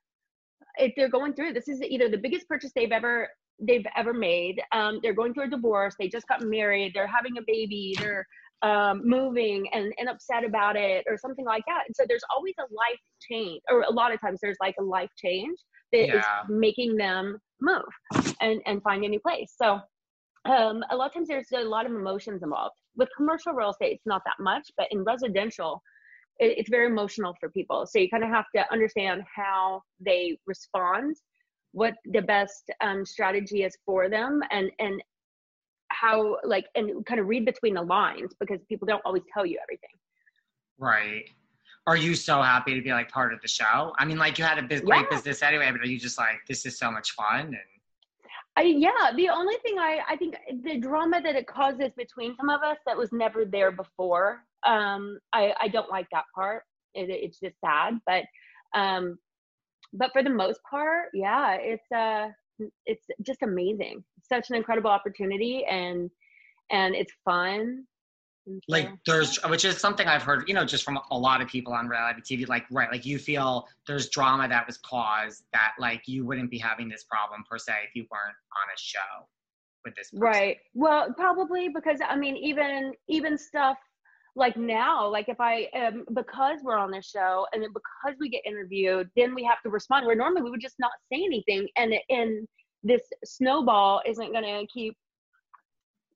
if 0.78 0.94
they're 0.96 1.10
going 1.10 1.34
through 1.34 1.54
this 1.54 1.68
is 1.68 1.82
either 1.82 2.10
the 2.10 2.18
biggest 2.18 2.48
purchase 2.48 2.72
they've 2.76 2.92
ever 2.92 3.30
they've 3.60 3.86
ever 3.96 4.14
made. 4.14 4.62
Um, 4.72 5.00
they're 5.04 5.14
going 5.14 5.34
through 5.34 5.46
a 5.46 5.50
divorce 5.50 5.96
they 6.00 6.08
just 6.10 6.28
got 6.28 6.42
married 6.42 6.94
they're 6.96 7.08
having 7.08 7.38
a 7.38 7.42
baby 7.46 7.96
they're 8.00 8.26
um, 8.64 9.02
moving 9.04 9.68
and, 9.74 9.94
and 9.98 10.10
upset 10.10 10.44
about 10.46 10.76
it 10.78 11.04
or 11.08 11.18
something 11.18 11.46
like 11.46 11.64
that. 11.68 11.84
And 11.86 11.96
so 11.96 12.06
there's 12.08 12.24
always 12.34 12.56
a 12.60 12.64
life 12.74 13.00
change 13.30 13.62
or 13.70 13.82
a 13.82 13.92
lot 13.92 14.14
of 14.14 14.22
times 14.22 14.40
there's 14.42 14.58
like 14.62 14.76
a 14.80 14.84
life 14.84 15.10
change 15.18 15.58
that 15.92 16.16
is 16.16 16.24
Yeah. 16.24 16.44
making 16.50 16.96
them 16.96 17.38
move 17.62 17.84
and 18.42 18.62
and 18.66 18.82
find 18.82 19.04
a 19.04 19.10
new 19.10 19.20
place. 19.20 19.54
So 19.62 19.80
um, 20.46 20.84
a 20.90 20.96
lot 20.96 21.08
of 21.08 21.14
times 21.14 21.28
there's 21.28 21.52
a 21.54 21.60
lot 21.60 21.86
of 21.86 21.92
emotions 21.92 22.42
involved 22.44 22.76
with 22.96 23.10
commercial 23.16 23.54
real 23.54 23.70
estate 23.70 23.94
it's 23.94 24.06
not 24.06 24.22
that 24.26 24.36
much 24.40 24.70
but 24.78 24.88
in 24.92 25.04
residential 25.04 25.82
it, 26.40 26.58
it's 26.58 26.70
very 26.70 26.88
emotional 26.88 27.36
for 27.40 27.50
people 27.50 27.86
so 27.86 28.00
you 28.00 28.10
kind 28.10 28.24
of 28.24 28.30
have 28.30 28.46
to 28.56 28.64
understand 28.72 29.22
how 29.36 29.82
they 30.00 30.38
respond 30.48 31.16
what 31.72 31.96
the 32.12 32.22
best 32.22 32.70
um, 32.82 33.06
strategy 33.06 33.64
is 33.64 33.76
for 33.86 34.10
them 34.10 34.42
and 34.52 34.70
and 34.80 35.02
how 35.90 36.38
like 36.44 36.66
and 36.76 37.06
kind 37.06 37.20
of 37.20 37.28
read 37.28 37.46
between 37.46 37.76
the 37.76 37.82
lines 37.82 38.34
because 38.40 38.60
people 38.68 38.86
don't 38.88 39.02
always 39.06 39.24
tell 39.34 39.46
you 39.46 39.58
everything 39.62 39.90
Right. 40.78 41.30
Are 41.86 41.98
you 41.98 42.16
so 42.16 42.42
happy 42.42 42.74
to 42.76 42.82
be 42.82 42.92
like 42.92 43.10
part 43.10 43.34
of 43.34 43.42
the 43.42 43.48
show? 43.48 43.94
I 43.98 44.06
mean, 44.06 44.18
like 44.18 44.38
you 44.38 44.46
had 44.46 44.58
a 44.58 44.64
bus- 44.64 44.82
great 44.82 45.10
business 45.10 45.42
anyway, 45.42 45.70
but 45.72 45.82
are 45.82 45.88
you 45.88 46.00
just 46.00 46.18
like, 46.18 46.40
this 46.48 46.66
is 46.66 46.78
so 46.78 46.90
much 46.92 47.12
fun? 47.12 47.48
And 47.48 47.58
I 48.56 48.64
yeah, 48.64 49.12
the 49.16 49.30
only 49.30 49.56
thing 49.64 49.80
I 49.80 50.00
I 50.08 50.16
think 50.16 50.36
the 50.64 50.78
drama 50.80 51.22
that 51.22 51.36
it 51.36 51.48
causes 51.48 51.92
between 51.98 52.36
some 52.36 52.50
of 52.50 52.62
us 52.62 52.78
that 52.86 52.98
was 52.98 53.12
never 53.12 53.46
there 53.46 53.72
before. 53.72 54.44
Um, 54.66 55.20
I 55.34 55.54
I 55.60 55.68
don't 55.68 55.90
like 55.90 56.08
that 56.12 56.26
part. 56.36 56.64
It, 56.94 57.10
it's 57.10 57.40
just 57.40 57.56
sad, 57.66 58.00
but 58.06 58.24
um, 58.76 59.18
but 59.94 60.12
for 60.14 60.24
the 60.24 60.30
most 60.30 60.60
part, 60.70 61.08
yeah, 61.14 61.58
it's 61.60 61.92
uh, 61.92 62.30
it's 62.86 63.06
just 63.24 63.42
amazing. 63.42 64.04
Such 64.22 64.50
an 64.50 64.56
incredible 64.56 64.92
opportunity, 64.92 65.66
and 65.66 66.10
and 66.72 66.96
it's 66.96 67.14
fun. 67.26 67.86
Like 68.68 68.90
there's 69.06 69.38
which 69.44 69.64
is 69.64 69.78
something 69.78 70.06
i've 70.08 70.22
heard 70.22 70.48
you 70.50 70.54
know 70.54 70.66
just 70.66 70.84
from 70.84 71.00
a 71.12 71.18
lot 71.18 71.42
of 71.42 71.48
people 71.48 71.72
on 71.72 71.88
reality 71.88 72.22
tv 72.22 72.48
like 72.48 72.66
right 72.72 72.92
like 72.92 73.06
you 73.06 73.18
feel 73.18 73.68
there's 73.88 74.10
drama 74.10 74.50
that 74.50 74.68
was 74.68 74.78
caused 74.78 75.44
that 75.54 75.72
like 75.80 76.02
you 76.08 76.26
wouldn't 76.26 76.52
be 76.52 76.58
having 76.58 76.90
this 76.90 77.06
problem 77.06 77.44
per 77.50 77.58
se 77.58 77.72
if 77.88 77.96
you 77.96 78.06
weren't 78.12 78.36
on 78.52 78.68
a 78.74 78.78
show 78.78 79.00
with 79.86 79.96
this 79.96 80.12
person. 80.12 80.20
right 80.20 80.58
well 80.74 81.14
probably 81.14 81.70
because 81.70 82.00
i 82.08 82.18
mean 82.18 82.36
even 82.36 82.94
even 83.08 83.38
stuff 83.38 83.78
like 84.36 84.58
now 84.58 85.08
like 85.08 85.30
if 85.30 85.40
i 85.40 85.68
um 85.74 86.04
because 86.14 86.60
we're 86.64 86.78
on 86.78 86.92
this 86.92 87.06
show 87.06 87.46
and 87.54 87.64
then 87.64 87.70
because 87.72 88.18
we 88.20 88.28
get 88.28 88.42
interviewed 88.46 89.10
then 89.16 89.34
we 89.34 89.44
have 89.44 89.62
to 89.62 89.70
respond 89.70 90.06
where 90.06 90.16
normally 90.16 90.42
we 90.42 90.50
would 90.50 90.62
just 90.62 90.80
not 90.80 90.92
say 91.12 91.24
anything 91.24 91.66
and 91.78 91.94
and 92.10 92.46
this 92.84 93.02
snowball 93.24 94.02
isn't 94.06 94.34
going 94.34 94.44
to 94.44 94.68
keep 94.68 94.98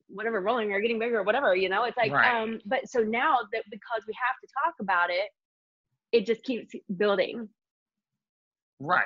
whatever 0.09 0.41
rolling 0.41 0.71
or 0.71 0.79
getting 0.79 0.99
bigger 0.99 1.19
or 1.19 1.23
whatever 1.23 1.55
you 1.55 1.69
know 1.69 1.83
it's 1.83 1.97
like 1.97 2.11
Right. 2.11 2.33
um 2.33 2.59
but 2.65 2.87
so 2.89 2.99
now 3.01 3.37
that 3.51 3.63
because 3.69 4.03
we 4.07 4.13
have 4.13 4.35
to 4.41 4.47
talk 4.63 4.75
about 4.79 5.09
it 5.09 5.29
it 6.11 6.25
just 6.25 6.43
keeps 6.43 6.73
building 6.97 7.47
right 8.79 9.05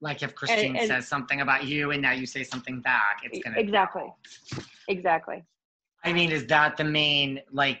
like 0.00 0.22
if 0.22 0.34
christine 0.34 0.76
and- 0.76 0.86
says 0.86 1.08
something 1.08 1.40
about 1.40 1.64
you 1.64 1.90
and 1.90 2.02
now 2.02 2.12
you 2.12 2.26
say 2.26 2.42
something 2.44 2.80
back 2.80 3.20
it's 3.24 3.38
gonna 3.44 3.58
exactly 3.58 4.04
exactly 4.88 5.42
i 6.04 6.12
mean 6.12 6.30
is 6.30 6.46
that 6.46 6.76
the 6.76 6.84
main 6.84 7.40
like 7.50 7.80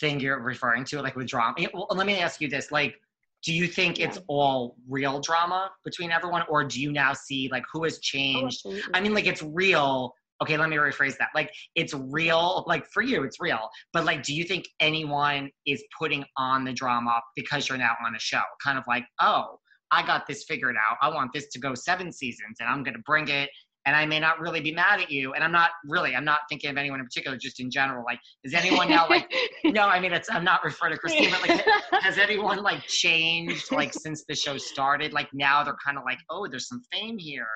thing 0.00 0.20
you're 0.20 0.40
referring 0.40 0.84
to 0.84 1.02
like 1.02 1.16
with 1.16 1.26
drama 1.26 1.54
well, 1.74 1.88
let 1.94 2.06
me 2.06 2.18
ask 2.18 2.40
you 2.40 2.48
this 2.48 2.70
like 2.70 3.00
do 3.42 3.52
you 3.52 3.66
think 3.68 4.00
it's 4.00 4.16
Yeah. 4.16 4.22
all 4.28 4.76
real 4.88 5.20
drama 5.20 5.70
between 5.84 6.10
everyone 6.10 6.42
or 6.48 6.64
do 6.64 6.80
you 6.80 6.90
now 6.90 7.12
see 7.12 7.48
like 7.52 7.64
who 7.72 7.84
has 7.84 7.96
Oh, 7.96 8.00
changed 8.02 8.58
absolutely. 8.66 8.94
I 8.94 9.00
mean, 9.00 9.14
like 9.14 9.26
it's 9.28 9.42
real. 9.44 10.12
Okay, 10.42 10.56
let 10.56 10.68
me 10.68 10.76
rephrase 10.76 11.16
that. 11.18 11.30
Like 11.34 11.52
it's 11.74 11.94
real. 11.94 12.64
Like 12.66 12.86
for 12.86 13.02
you, 13.02 13.24
it's 13.24 13.40
real. 13.40 13.68
But 13.92 14.04
like, 14.04 14.22
do 14.22 14.34
you 14.34 14.44
think 14.44 14.64
anyone 14.80 15.50
is 15.66 15.82
putting 15.98 16.24
on 16.36 16.64
the 16.64 16.72
drama 16.72 17.20
because 17.34 17.68
you're 17.68 17.78
now 17.78 17.94
on 18.06 18.14
a 18.14 18.20
show? 18.20 18.42
Kind 18.62 18.78
of 18.78 18.84
like, 18.86 19.04
oh, 19.20 19.58
I 19.90 20.06
got 20.06 20.26
this 20.26 20.44
figured 20.44 20.76
out. 20.76 20.96
I 21.02 21.12
want 21.12 21.32
this 21.32 21.48
to 21.48 21.58
go 21.58 21.74
seven 21.74 22.12
seasons, 22.12 22.58
and 22.60 22.68
I'm 22.68 22.82
gonna 22.82 22.98
bring 23.04 23.28
it. 23.28 23.50
And 23.86 23.96
I 23.96 24.04
may 24.04 24.20
not 24.20 24.38
really 24.38 24.60
be 24.60 24.70
mad 24.70 25.00
at 25.00 25.10
you. 25.10 25.32
And 25.32 25.42
I'm 25.42 25.52
not 25.52 25.70
really. 25.86 26.14
I'm 26.14 26.24
not 26.24 26.40
thinking 26.50 26.68
of 26.68 26.76
anyone 26.76 27.00
in 27.00 27.06
particular. 27.06 27.38
Just 27.38 27.58
in 27.58 27.70
general. 27.70 28.04
Like, 28.04 28.20
is 28.44 28.52
anyone 28.52 28.90
now 28.90 29.08
like? 29.08 29.32
no, 29.64 29.88
I 29.88 29.98
mean, 29.98 30.12
it's. 30.12 30.30
I'm 30.30 30.44
not 30.44 30.62
referring 30.62 30.92
to 30.92 30.98
Christine, 30.98 31.30
but 31.30 31.48
like, 31.48 31.64
has 32.02 32.18
anyone 32.18 32.62
like 32.62 32.82
changed 32.82 33.72
like 33.72 33.94
since 33.94 34.24
the 34.28 34.34
show 34.34 34.58
started? 34.58 35.12
Like 35.12 35.28
now 35.32 35.64
they're 35.64 35.76
kind 35.84 35.96
of 35.96 36.04
like, 36.04 36.18
oh, 36.30 36.46
there's 36.48 36.68
some 36.68 36.82
fame 36.92 37.18
here. 37.18 37.48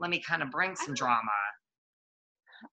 Let 0.00 0.10
me 0.10 0.20
kind 0.20 0.42
of 0.42 0.50
bring 0.50 0.74
some 0.74 0.94
drama. 0.94 1.30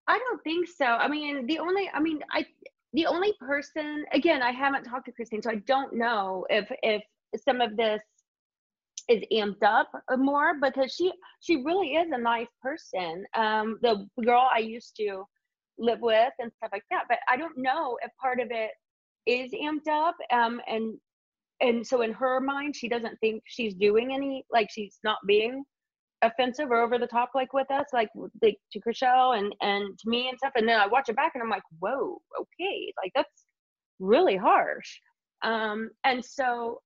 I 0.08 0.18
don't 0.18 0.44
think 0.44 0.68
so. 0.68 0.86
I 0.86 1.08
mean, 1.08 1.46
the 1.48 1.60
only, 1.60 1.90
I 1.94 2.00
mean, 2.00 2.20
I, 2.32 2.46
the 2.94 3.06
only 3.08 3.34
person, 3.40 4.06
again, 4.14 4.42
I 4.42 4.52
haven't 4.52 4.84
talked 4.84 5.06
to 5.06 5.12
Christine, 5.12 5.42
so 5.42 5.52
I 5.52 5.56
don't 5.68 5.94
know 5.94 6.46
if, 6.50 6.72
if 6.82 7.04
some 7.44 7.62
of 7.62 7.76
this 7.76 8.02
is 9.10 9.24
amped 9.32 9.64
up 9.64 9.92
more 10.18 10.56
because 10.62 10.94
she, 10.94 11.12
she 11.42 11.64
really 11.64 11.90
is 11.96 12.08
a 12.12 12.18
nice 12.18 12.48
person. 12.62 13.26
Um, 13.36 13.78
the 13.82 14.08
girl 14.24 14.48
I 14.54 14.60
used 14.60 14.96
to 14.98 15.24
live 15.78 16.00
with 16.02 16.32
and 16.40 16.52
stuff 16.58 16.70
like 16.72 16.86
that, 16.90 17.04
but 17.10 17.20
I 17.30 17.38
don't 17.38 17.58
know 17.58 17.98
if 18.02 18.12
part 18.20 18.40
of 18.40 18.48
it 18.52 18.72
is 19.26 19.52
amped 19.52 19.88
up. 19.90 20.16
Um, 20.32 20.62
and, 20.68 20.96
and 21.62 21.86
so 21.86 22.02
in 22.02 22.14
her 22.14 22.40
mind, 22.40 22.76
she 22.76 22.88
doesn't 22.88 23.18
think 23.20 23.44
she's 23.46 23.76
doing 23.76 24.14
any, 24.14 24.46
like 24.52 24.70
she's 24.72 25.00
not 25.04 25.18
being 25.28 25.64
offensive 26.22 26.72
or 26.72 26.82
over 26.82 26.98
the 26.98 27.08
top 27.08 27.32
like 27.36 27.54
with 27.54 27.70
us 27.72 27.88
like 27.94 28.10
like 28.42 28.58
to 28.72 28.80
Chrishell 28.80 29.38
and 29.38 29.54
and 29.62 29.98
to 30.00 30.10
me 30.10 30.30
and 30.30 30.38
stuff 30.38 30.54
and 30.56 30.68
then 30.68 30.80
I 30.80 30.88
watch 30.88 31.10
it 31.10 31.16
back 31.16 31.32
and 31.36 31.44
I'm 31.44 31.50
like 31.50 31.64
whoa 31.80 32.18
okay 32.40 32.94
like 33.02 33.12
that's 33.14 33.46
really 34.00 34.38
harsh. 34.38 35.00
Um 35.44 35.90
and 36.04 36.24
so 36.24 36.82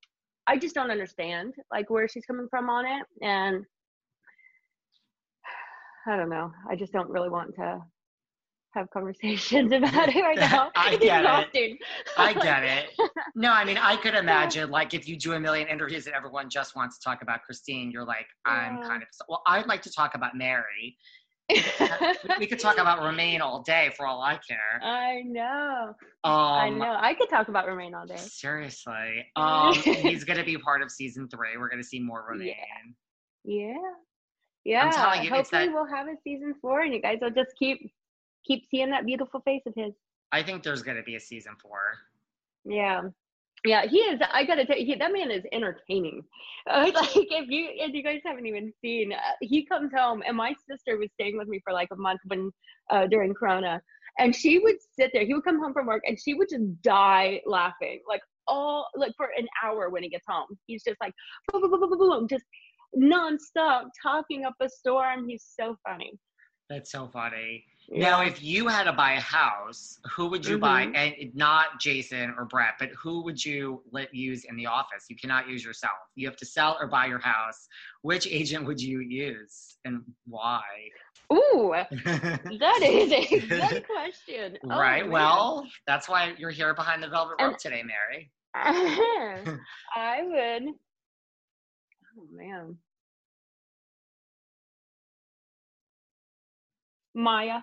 I 0.48 0.58
just 0.58 0.76
don't 0.76 0.92
understand 0.92 1.54
like 1.72 1.90
where 1.90 2.08
she's 2.08 2.26
coming 2.26 2.48
from 2.50 2.70
on 2.70 2.86
it 2.86 3.06
and 3.22 3.64
I 6.08 6.16
don't 6.16 6.30
know 6.30 6.52
I 6.70 6.76
just 6.76 6.92
don't 6.94 7.10
really 7.10 7.30
want 7.30 7.56
to 7.56 7.82
have 8.74 8.90
conversations 8.92 9.72
about 9.74 10.10
it 10.16 10.22
right 10.22 10.38
now 10.38 10.72
I 10.76 10.96
get 10.98 11.24
it. 11.54 11.78
I 12.18 12.34
get 12.42 12.64
it. 12.64 12.90
No, 13.36 13.52
I 13.52 13.66
mean, 13.66 13.78
I 13.78 13.96
could 13.98 14.14
imagine, 14.14 14.70
like, 14.70 14.94
if 14.94 15.08
you 15.08 15.18
do 15.18 15.34
a 15.34 15.40
million 15.40 15.68
interviews 15.68 16.06
and 16.06 16.16
everyone 16.16 16.50
just 16.50 16.76
wants 16.76 17.00
to 17.00 17.04
talk 17.10 17.22
about 17.22 17.42
Christine, 17.44 17.92
you're 17.92 18.06
like, 18.06 18.28
I'm 18.46 18.78
Yeah. 18.78 18.88
kind 18.88 19.02
of. 19.04 19.08
Well, 19.28 19.42
I'd 19.48 19.66
like 19.68 19.82
to 19.84 19.92
talk 19.92 20.16
about 20.16 20.36
Mary. 20.36 20.98
We 22.40 22.46
could 22.46 22.60
talk 22.60 22.78
about 22.78 23.00
Romain 23.00 23.42
all 23.42 23.64
day 23.64 23.90
for 23.98 24.06
all 24.06 24.22
I 24.22 24.38
care. 24.48 24.80
I 24.84 25.24
know 25.26 25.96
Um, 26.24 26.32
I 26.34 26.70
know 26.70 26.96
I 27.02 27.16
could 27.16 27.28
talk 27.30 27.48
about 27.48 27.68
Romain 27.68 27.96
all 27.96 28.06
day 28.06 28.18
Seriously. 28.18 29.26
Um, 29.36 29.74
he's 29.74 30.24
going 30.24 30.38
to 30.38 30.46
be 30.46 30.58
part 30.58 30.84
of 30.84 30.92
season 30.92 31.28
three. 31.28 31.58
We're 31.58 31.70
going 31.70 31.82
to 31.82 31.88
see 31.88 32.00
more 32.00 32.24
Romain. 32.30 32.54
Yeah. 33.44 33.74
Yeah. 34.64 34.92
telling 34.92 35.24
you, 35.24 35.30
Hopefully 35.32 35.66
that- 35.66 35.74
we'll 35.74 35.88
have 35.88 36.08
a 36.08 36.16
season 36.24 36.54
four 36.62 36.82
and 36.82 36.94
you 36.94 37.02
guys 37.02 37.18
will 37.20 37.32
just 37.32 37.50
keep 37.58 37.80
keep 38.46 38.64
seeing 38.70 38.90
that 38.92 39.06
beautiful 39.06 39.42
face 39.42 39.64
of 39.66 39.74
his. 39.76 39.94
I 40.32 40.44
think 40.44 40.64
there's 40.64 40.84
going 40.84 40.98
to 40.98 41.04
be 41.04 41.16
a 41.16 41.20
season 41.20 41.54
four. 41.62 41.80
Yeah. 42.66 43.02
Yeah, 43.66 43.86
he 43.86 43.98
is. 43.98 44.22
I 44.32 44.46
gotta 44.46 44.66
tell 44.66 44.78
you, 44.78 44.96
that 44.96 45.12
man 45.12 45.32
is 45.32 45.44
entertaining. 45.52 46.22
Uh, 46.70 46.92
like 46.96 47.14
if 47.14 47.50
you 47.50 47.68
if 47.74 47.94
you 47.94 48.04
guys 48.04 48.22
haven't 48.26 48.46
even 48.46 48.72
seen, 48.82 49.12
uh, 49.12 49.18
he 49.42 49.66
comes 49.66 49.92
home, 49.94 50.24
and 50.26 50.38
my 50.38 50.54
sister 50.70 50.98
was 50.98 51.10
staying 51.14 51.38
with 51.38 51.50
me 51.50 51.60
for 51.64 51.74
like 51.74 51.90
a 51.92 51.96
month 51.98 52.22
when 52.28 52.52
uh, 52.90 53.06
during 53.08 53.34
Corona, 53.34 53.82
and 54.18 54.34
she 54.34 54.60
would 54.60 54.78
sit 54.98 55.12
there. 55.14 55.26
He 55.26 55.34
would 55.34 55.44
come 55.44 55.60
home 55.60 55.74
from 55.74 55.88
work, 55.88 56.04
and 56.06 56.18
she 56.18 56.36
would 56.36 56.48
just 56.50 56.82
die 56.84 57.42
laughing, 57.46 58.00
like 58.08 58.22
all 58.48 58.88
like 58.96 59.12
for 59.18 59.30
an 59.38 59.48
hour 59.62 59.90
when 59.90 60.04
he 60.04 60.10
gets 60.10 60.26
home. 60.28 60.48
He's 60.68 60.84
just 60.84 60.98
like 61.02 61.14
boom, 61.52 61.62
boom, 61.62 61.72
boom, 61.72 61.90
boom, 61.90 61.98
boom, 61.98 62.28
just 62.30 62.46
nonstop 62.98 63.90
talking 64.02 64.46
up 64.46 64.56
a 64.62 64.70
storm. 64.70 65.28
He's 65.28 65.46
so 65.60 65.76
funny. 65.88 66.14
That's 66.70 66.92
so 66.92 67.10
funny. 67.12 67.66
Yeah. 67.92 68.10
Now, 68.10 68.22
if 68.22 68.44
you 68.44 68.68
had 68.68 68.84
to 68.84 68.94
buy 68.94 69.14
a 69.14 69.20
house, 69.20 70.00
who 70.16 70.28
would 70.28 70.46
you 70.46 70.58
mm-hmm. 70.58 70.92
buy? 70.92 71.00
And 71.00 71.36
not 71.36 71.80
Jason 71.80 72.36
or 72.38 72.46
Brett, 72.46 72.76
but 72.78 72.90
who 72.90 73.24
would 73.24 73.44
you 73.44 73.82
let 73.92 74.14
use 74.14 74.46
in 74.46 74.56
the 74.56 74.68
office? 74.68 75.06
You 75.10 75.16
cannot 75.16 75.50
use 75.50 75.66
yourself. 75.66 75.94
You 76.16 76.28
have 76.28 76.38
to 76.38 76.46
sell 76.46 76.78
or 76.80 76.88
buy 76.88 77.08
your 77.08 77.20
house. 77.20 77.68
Which 78.04 78.28
agent 78.28 78.66
would 78.68 78.80
you 78.80 79.00
use 79.00 79.78
and 79.86 80.04
why? 80.28 80.62
Ooh, 81.34 81.74
that 82.06 82.80
is 82.84 83.12
a 83.12 83.40
good 83.48 83.86
question. 83.96 84.58
Oh, 84.66 84.80
right. 84.80 85.04
Man. 85.04 85.12
Well, 85.12 85.68
that's 85.88 86.08
why 86.08 86.34
you're 86.38 86.52
here 86.52 86.76
behind 86.76 87.02
the 87.02 87.08
velvet 87.08 87.38
rope 87.42 87.52
and, 87.54 87.60
today, 87.60 87.84
Mary. 87.84 88.32
I 88.56 90.22
would. 90.24 90.74
Oh 92.18 92.28
man. 92.32 92.76
Maya. 97.16 97.60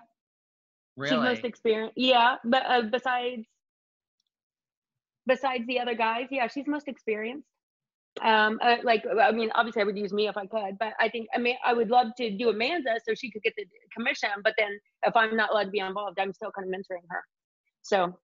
Really? 0.97 1.15
She's 1.15 1.23
most 1.23 1.45
experienced. 1.45 1.93
Yeah, 1.95 2.35
but 2.43 2.63
uh, 2.67 2.81
besides 2.91 3.45
besides 5.27 5.65
the 5.67 5.79
other 5.79 5.93
guys, 5.93 6.27
yeah, 6.31 6.47
she's 6.47 6.67
most 6.67 6.87
experienced. 6.87 7.47
Um, 8.21 8.59
uh, 8.63 8.77
like 8.83 9.03
I 9.21 9.31
mean, 9.31 9.51
obviously 9.53 9.83
I 9.83 9.85
would 9.85 9.97
use 9.97 10.11
me 10.11 10.27
if 10.27 10.35
I 10.35 10.47
could, 10.47 10.77
but 10.79 10.93
I 10.99 11.07
think 11.07 11.27
I 11.35 11.37
mean 11.37 11.55
I 11.63 11.73
would 11.73 11.89
love 11.89 12.07
to 12.17 12.35
do 12.35 12.49
Amanda 12.49 12.99
so 13.07 13.13
she 13.13 13.29
could 13.29 13.43
get 13.43 13.53
the 13.55 13.65
commission. 13.95 14.29
But 14.43 14.55
then 14.57 14.79
if 15.05 15.15
I'm 15.15 15.37
not 15.37 15.51
allowed 15.51 15.65
to 15.65 15.69
be 15.69 15.79
involved, 15.79 16.17
I'm 16.19 16.33
still 16.33 16.51
kind 16.51 16.67
of 16.67 16.73
mentoring 16.73 17.05
her. 17.11 17.23
So 17.83 18.17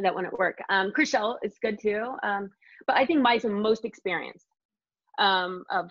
that 0.00 0.14
wouldn't 0.14 0.38
work. 0.38 0.58
Um, 0.68 0.92
Chrishell 0.96 1.36
is 1.42 1.54
good 1.60 1.80
too. 1.80 2.14
Um, 2.22 2.50
but 2.86 2.96
I 2.96 3.04
think 3.04 3.20
Maya's 3.20 3.42
the 3.42 3.50
most 3.50 3.84
experienced 3.84 4.46
um, 5.18 5.64
of 5.70 5.90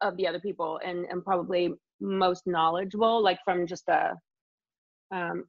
of 0.00 0.16
the 0.16 0.28
other 0.28 0.38
people 0.38 0.80
and 0.84 1.04
and 1.06 1.24
probably 1.24 1.74
most 2.00 2.46
knowledgeable, 2.46 3.22
like 3.22 3.38
from 3.44 3.66
just 3.66 3.88
a 3.88 4.14
um, 5.10 5.44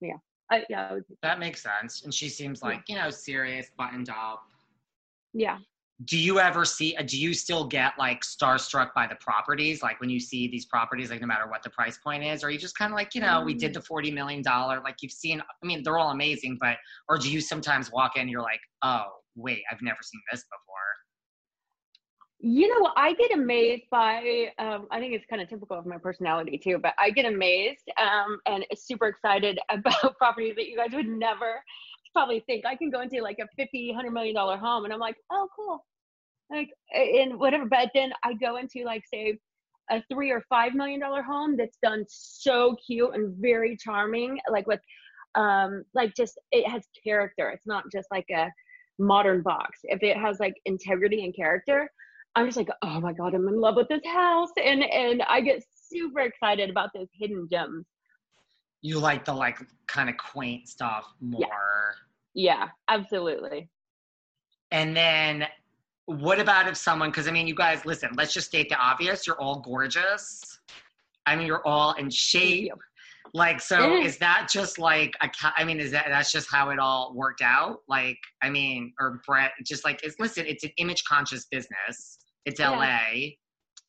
yeah. 0.00 0.16
I, 0.50 0.64
yeah, 0.70 0.92
I 0.92 0.98
that 1.22 1.38
makes 1.38 1.62
sense. 1.62 2.04
And 2.04 2.14
she 2.14 2.28
seems 2.28 2.62
like 2.62 2.82
yeah. 2.88 2.96
you 2.96 3.02
know 3.02 3.10
serious, 3.10 3.68
buttoned 3.76 4.10
up. 4.10 4.42
Yeah. 5.32 5.58
Do 6.04 6.18
you 6.18 6.38
ever 6.38 6.64
see? 6.64 6.94
Uh, 6.96 7.02
do 7.02 7.18
you 7.18 7.32
still 7.32 7.66
get 7.66 7.92
like 7.98 8.20
starstruck 8.20 8.92
by 8.94 9.06
the 9.06 9.16
properties? 9.16 9.82
Like 9.82 9.98
when 9.98 10.10
you 10.10 10.20
see 10.20 10.46
these 10.46 10.66
properties, 10.66 11.10
like 11.10 11.20
no 11.20 11.26
matter 11.26 11.48
what 11.48 11.62
the 11.62 11.70
price 11.70 11.98
point 11.98 12.22
is, 12.22 12.44
or 12.44 12.50
you 12.50 12.58
just 12.58 12.76
kind 12.76 12.92
of 12.92 12.96
like 12.96 13.14
you 13.14 13.22
know 13.22 13.40
mm. 13.40 13.46
we 13.46 13.54
did 13.54 13.70
mm. 13.70 13.74
the 13.74 13.80
forty 13.82 14.10
million 14.10 14.42
dollar. 14.42 14.80
Like 14.84 14.96
you've 15.00 15.12
seen. 15.12 15.40
I 15.40 15.66
mean, 15.66 15.82
they're 15.82 15.98
all 15.98 16.10
amazing, 16.10 16.58
but 16.60 16.76
or 17.08 17.18
do 17.18 17.30
you 17.30 17.40
sometimes 17.40 17.90
walk 17.90 18.16
in, 18.16 18.28
you're 18.28 18.42
like, 18.42 18.60
oh 18.82 19.04
wait, 19.36 19.62
I've 19.70 19.82
never 19.82 19.98
seen 20.02 20.20
this 20.30 20.44
before. 20.44 20.76
You 22.48 22.68
know, 22.68 22.92
I 22.94 23.12
get 23.14 23.32
amazed 23.32 23.90
by, 23.90 24.52
um, 24.60 24.86
I 24.92 25.00
think 25.00 25.14
it's 25.14 25.26
kind 25.28 25.42
of 25.42 25.48
typical 25.48 25.76
of 25.76 25.84
my 25.84 25.98
personality 25.98 26.56
too, 26.56 26.78
but 26.78 26.94
I 26.96 27.10
get 27.10 27.24
amazed 27.24 27.90
um, 28.00 28.38
and 28.46 28.64
super 28.72 29.08
excited 29.08 29.58
about 29.68 30.16
properties 30.16 30.54
that 30.54 30.68
you 30.68 30.76
guys 30.76 30.92
would 30.92 31.08
never 31.08 31.60
probably 32.12 32.44
think. 32.46 32.64
I 32.64 32.76
can 32.76 32.88
go 32.88 33.00
into 33.00 33.20
like 33.20 33.38
a 33.40 33.48
50, 33.56 33.88
100 33.88 34.12
million 34.12 34.36
dollar 34.36 34.56
home 34.58 34.84
and 34.84 34.94
I'm 34.94 35.00
like, 35.00 35.16
oh, 35.32 35.48
cool. 35.56 35.84
Like, 36.48 36.70
and 36.94 37.36
whatever. 37.40 37.64
But 37.64 37.90
then 37.94 38.12
I 38.22 38.34
go 38.34 38.58
into 38.58 38.84
like, 38.84 39.02
say, 39.12 39.40
a 39.90 40.00
three 40.08 40.30
or 40.30 40.44
five 40.48 40.72
million 40.72 41.00
dollar 41.00 41.22
home 41.22 41.56
that's 41.56 41.78
done 41.82 42.04
so 42.06 42.76
cute 42.86 43.12
and 43.12 43.34
very 43.40 43.76
charming, 43.76 44.38
like 44.48 44.68
with, 44.68 44.80
um, 45.34 45.82
like 45.94 46.14
just, 46.14 46.38
it 46.52 46.70
has 46.70 46.84
character. 47.02 47.50
It's 47.50 47.66
not 47.66 47.82
just 47.90 48.06
like 48.12 48.26
a 48.30 48.52
modern 49.00 49.42
box. 49.42 49.80
If 49.82 50.04
it 50.04 50.16
has 50.16 50.38
like 50.38 50.54
integrity 50.64 51.24
and 51.24 51.34
character, 51.34 51.90
I'm 52.36 52.44
just 52.44 52.58
like, 52.58 52.68
oh 52.82 53.00
my 53.00 53.14
god, 53.14 53.34
I'm 53.34 53.48
in 53.48 53.60
love 53.60 53.76
with 53.76 53.88
this 53.88 54.04
house, 54.04 54.50
and 54.62 54.84
and 54.84 55.22
I 55.22 55.40
get 55.40 55.64
super 55.90 56.20
excited 56.20 56.68
about 56.68 56.90
those 56.94 57.08
hidden 57.18 57.48
gems. 57.50 57.86
You 58.82 58.98
like 58.98 59.24
the 59.24 59.32
like 59.32 59.58
kind 59.88 60.10
of 60.10 60.16
quaint 60.18 60.68
stuff 60.68 61.06
more. 61.20 61.40
Yeah, 62.34 62.58
yeah 62.58 62.68
absolutely. 62.88 63.70
And 64.70 64.94
then 64.94 65.46
what 66.04 66.38
about 66.38 66.68
if 66.68 66.76
someone 66.76 67.10
because 67.10 67.26
i 67.26 67.32
mean 67.32 67.48
you 67.48 67.54
guys 67.54 67.84
listen 67.84 68.08
let's 68.14 68.32
just 68.32 68.46
state 68.46 68.68
the 68.68 68.76
obvious 68.76 69.26
you're 69.26 69.40
all 69.40 69.60
gorgeous. 69.60 70.60
I 71.24 71.36
mean 71.36 71.46
you're 71.46 71.66
all 71.66 71.94
in 71.94 72.10
shape. 72.10 72.72
Like 73.34 73.60
so 73.60 73.96
is 73.96 74.18
that 74.18 74.48
just 74.52 74.78
like 74.78 75.14
a 75.22 75.30
i 75.56 75.64
mean 75.64 75.80
is 75.80 75.90
that 75.90 76.06
that's 76.08 76.30
just 76.30 76.48
how 76.50 76.70
it 76.70 76.78
all 76.78 77.12
worked 77.14 77.42
out? 77.42 77.78
Like 77.88 78.18
i 78.42 78.50
mean 78.50 78.92
or 79.00 79.20
brett 79.26 79.52
just 79.64 79.84
like 79.84 80.00
it's 80.04 80.20
listen 80.20 80.44
it's 80.46 80.64
an 80.64 80.70
image 80.76 81.02
conscious 81.04 81.46
business 81.50 82.18
it's 82.46 82.60
yeah. 82.60 82.70
LA. 82.70 83.30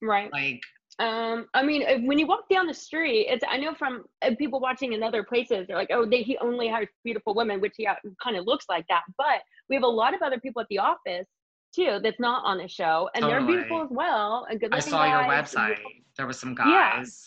Right. 0.01 0.31
Like 0.33 0.61
um, 0.99 1.45
I 1.53 1.63
mean, 1.63 2.07
when 2.07 2.17
you 2.17 2.25
walk 2.25 2.49
down 2.49 2.65
the 2.65 2.73
street, 2.73 3.27
it's 3.29 3.43
I 3.47 3.57
know 3.57 3.75
from 3.75 4.05
uh, 4.23 4.31
people 4.37 4.59
watching 4.59 4.93
in 4.93 5.03
other 5.03 5.23
places, 5.23 5.67
they're 5.67 5.77
like, 5.77 5.91
oh, 5.91 6.05
they, 6.05 6.23
he 6.23 6.37
only 6.39 6.67
hires 6.67 6.87
beautiful 7.03 7.35
women, 7.35 7.61
which 7.61 7.75
yeah, 7.77 7.95
kind 8.21 8.35
of 8.35 8.47
looks 8.47 8.65
like 8.67 8.85
that. 8.89 9.03
But 9.15 9.41
we 9.69 9.75
have 9.75 9.83
a 9.83 9.87
lot 9.87 10.15
of 10.15 10.23
other 10.23 10.39
people 10.39 10.61
at 10.61 10.67
the 10.69 10.79
office 10.79 11.27
too 11.75 11.99
that's 12.01 12.19
not 12.19 12.43
on 12.45 12.57
the 12.57 12.67
show, 12.67 13.09
and 13.13 13.21
totally. 13.21 13.45
they're 13.45 13.57
beautiful 13.57 13.83
as 13.83 13.89
well. 13.91 14.47
And 14.49 14.59
good. 14.59 14.73
I 14.73 14.79
saw 14.79 15.05
your 15.05 15.29
website. 15.29 15.77
There 16.17 16.25
was 16.25 16.39
some 16.39 16.55
guys. 16.55 17.23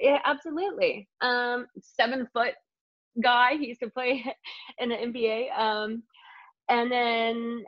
Yeah, 0.00 0.14
yeah 0.14 0.18
absolutely. 0.24 1.08
Um, 1.20 1.66
seven 1.80 2.26
foot 2.32 2.54
guy. 3.22 3.56
He 3.56 3.68
used 3.68 3.80
to 3.80 3.90
play 3.90 4.24
in 4.78 4.88
the 4.88 4.96
NBA. 4.96 5.56
Um, 5.56 6.02
and 6.68 6.90
then 6.90 7.64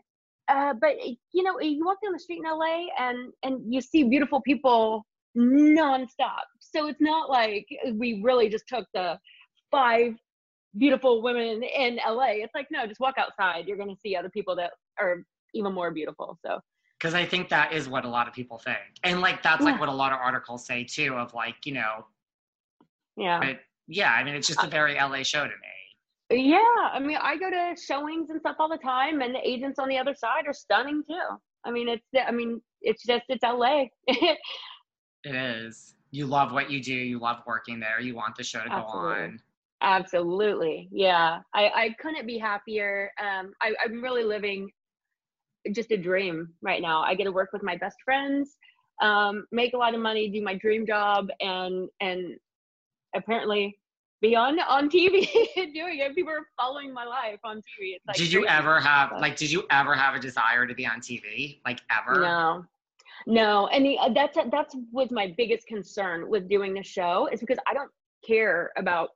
uh, 0.49 0.75
but 0.81 0.97
you 1.33 1.43
know, 1.43 1.61
you 1.61 1.85
walk 1.85 1.99
down 2.03 2.13
the 2.13 2.19
street 2.19 2.41
in 2.45 2.51
LA 2.51 2.87
and 2.99 3.33
and 3.43 3.73
you 3.73 3.81
see 3.81 4.05
beautiful 4.05 4.41
people 4.41 5.05
nonstop. 5.37 6.45
So 6.61 6.89
it's 6.89 7.01
not 7.01 7.31
like 7.31 7.67
we 7.95 8.21
really 8.23 8.49
just 8.49 8.67
took 8.67 8.87
the 8.95 9.19
five 9.71 10.15
beautiful 10.77 11.23
women 11.23 11.63
in 11.63 11.99
LA. 12.07 12.33
It's 12.37 12.55
like 12.55 12.69
no, 12.71 12.87
just 12.87 13.01
walk 13.01 13.17
outside. 13.19 13.67
You're 13.67 13.77
going 13.77 13.95
to 13.95 14.01
see 14.01 14.17
other 14.17 14.31
people 14.31 14.57
that 14.57 14.73
are 14.99 15.25
even 15.55 15.73
more 15.73 15.91
beautiful. 15.91 16.39
So 16.45 16.61
because 16.99 17.15
I 17.15 17.25
think 17.25 17.49
that 17.51 17.73
is 17.73 17.89
what 17.89 18.05
a 18.05 18.09
lot 18.09 18.27
of 18.27 18.35
people 18.35 18.59
think, 18.59 18.79
and 19.05 19.21
like 19.21 19.43
that's 19.43 19.63
like 19.63 19.79
what 19.79 19.89
a 19.89 19.93
lot 19.93 20.13
of 20.13 20.19
articles 20.19 20.67
say 20.67 20.85
too. 20.85 21.15
Of 21.15 21.35
like 21.35 21.57
you 21.65 21.75
know, 21.75 22.07
yeah, 23.17 23.39
but 23.39 23.61
yeah. 23.87 24.13
I 24.13 24.25
mean, 24.25 24.35
it's 24.35 24.49
just 24.49 24.63
a 24.63 24.69
very 24.69 24.95
LA 24.95 25.23
show 25.23 25.45
to 25.45 25.51
me. 25.51 25.78
Yeah, 26.31 26.59
I 26.93 26.99
mean, 26.99 27.17
I 27.21 27.37
go 27.39 27.49
to 27.51 27.75
showings 27.81 28.29
and 28.29 28.39
stuff 28.41 28.57
all 28.59 28.69
the 28.69 28.77
time, 28.79 29.23
and 29.23 29.35
the 29.35 29.41
agents 29.49 29.79
on 29.79 29.89
the 29.89 29.97
other 29.97 30.15
side 30.15 30.47
are 30.47 30.53
stunning 30.53 31.03
too. 31.09 31.37
I 31.65 31.71
mean, 31.71 31.89
it's 31.89 32.05
I 32.27 32.31
mean, 32.31 32.61
it's 32.83 33.05
just 33.05 33.25
it's 33.29 33.43
LA. 33.43 33.87
it 34.07 34.39
is. 35.25 35.95
You 36.11 36.27
love 36.27 36.53
what 36.53 36.71
you 36.71 36.83
do. 36.83 36.95
You 36.95 37.19
love 37.19 37.39
working 37.47 37.81
there. 37.81 38.01
You 38.01 38.15
want 38.15 38.37
the 38.37 38.45
show 38.45 38.61
to 38.61 38.71
Absolutely. 38.71 39.17
go 39.17 39.23
on. 39.25 39.41
Absolutely, 39.81 40.89
yeah. 40.93 41.41
I 41.55 41.69
I 41.69 41.97
couldn't 41.99 42.27
be 42.27 42.37
happier. 42.37 43.11
Um, 43.21 43.53
I, 43.63 43.75
I'm 43.83 44.03
really 44.03 44.25
living 44.25 44.71
just 45.73 45.91
a 45.93 45.97
dream 45.97 46.49
right 46.63 46.83
now. 46.83 47.03
I 47.03 47.15
get 47.15 47.25
to 47.25 47.33
work 47.33 47.51
with 47.53 47.63
my 47.63 47.77
best 47.77 47.97
friends, 48.05 48.57
um, 49.01 49.47
make 49.51 49.73
a 49.73 49.79
lot 49.79 49.95
of 49.95 50.01
money, 50.01 50.29
do 50.29 50.43
my 50.43 50.55
dream 50.55 50.87
job, 50.87 51.29
and 51.41 51.89
and 52.01 52.37
apparently 53.15 53.79
be 54.21 54.35
on 54.35 54.59
on 54.61 54.89
TV 54.91 55.29
doing 55.55 55.99
it. 55.99 56.15
People 56.15 56.33
are 56.33 56.47
following 56.57 56.93
my 56.93 57.05
life 57.05 57.39
on 57.45 57.59
TV. 57.59 57.95
It's 57.95 58.07
like 58.07 58.17
did 58.17 58.33
you 58.33 58.47
ever 58.47 58.81
have 58.81 59.13
like 59.21 59.37
did 59.37 59.51
you 59.51 59.65
ever 59.71 59.95
have 59.95 60.15
a 60.15 60.21
desire 60.21 60.67
to 60.67 60.75
be 60.75 60.87
on 60.87 61.01
TV? 61.01 61.61
Like 61.65 61.81
ever? 61.91 62.21
No. 62.21 62.65
No, 63.27 63.67
and 63.67 63.85
the, 63.85 63.99
uh, 63.99 64.11
that's 64.11 64.39
that's 64.51 64.77
was 64.93 65.11
my 65.11 65.35
biggest 65.37 65.67
concern 65.67 66.31
with 66.31 66.49
doing 66.49 66.73
the 66.73 66.83
show 66.83 67.29
is 67.33 67.41
because 67.41 67.59
I 67.67 67.75
don't 67.75 67.91
care 68.27 68.71
about 68.77 69.11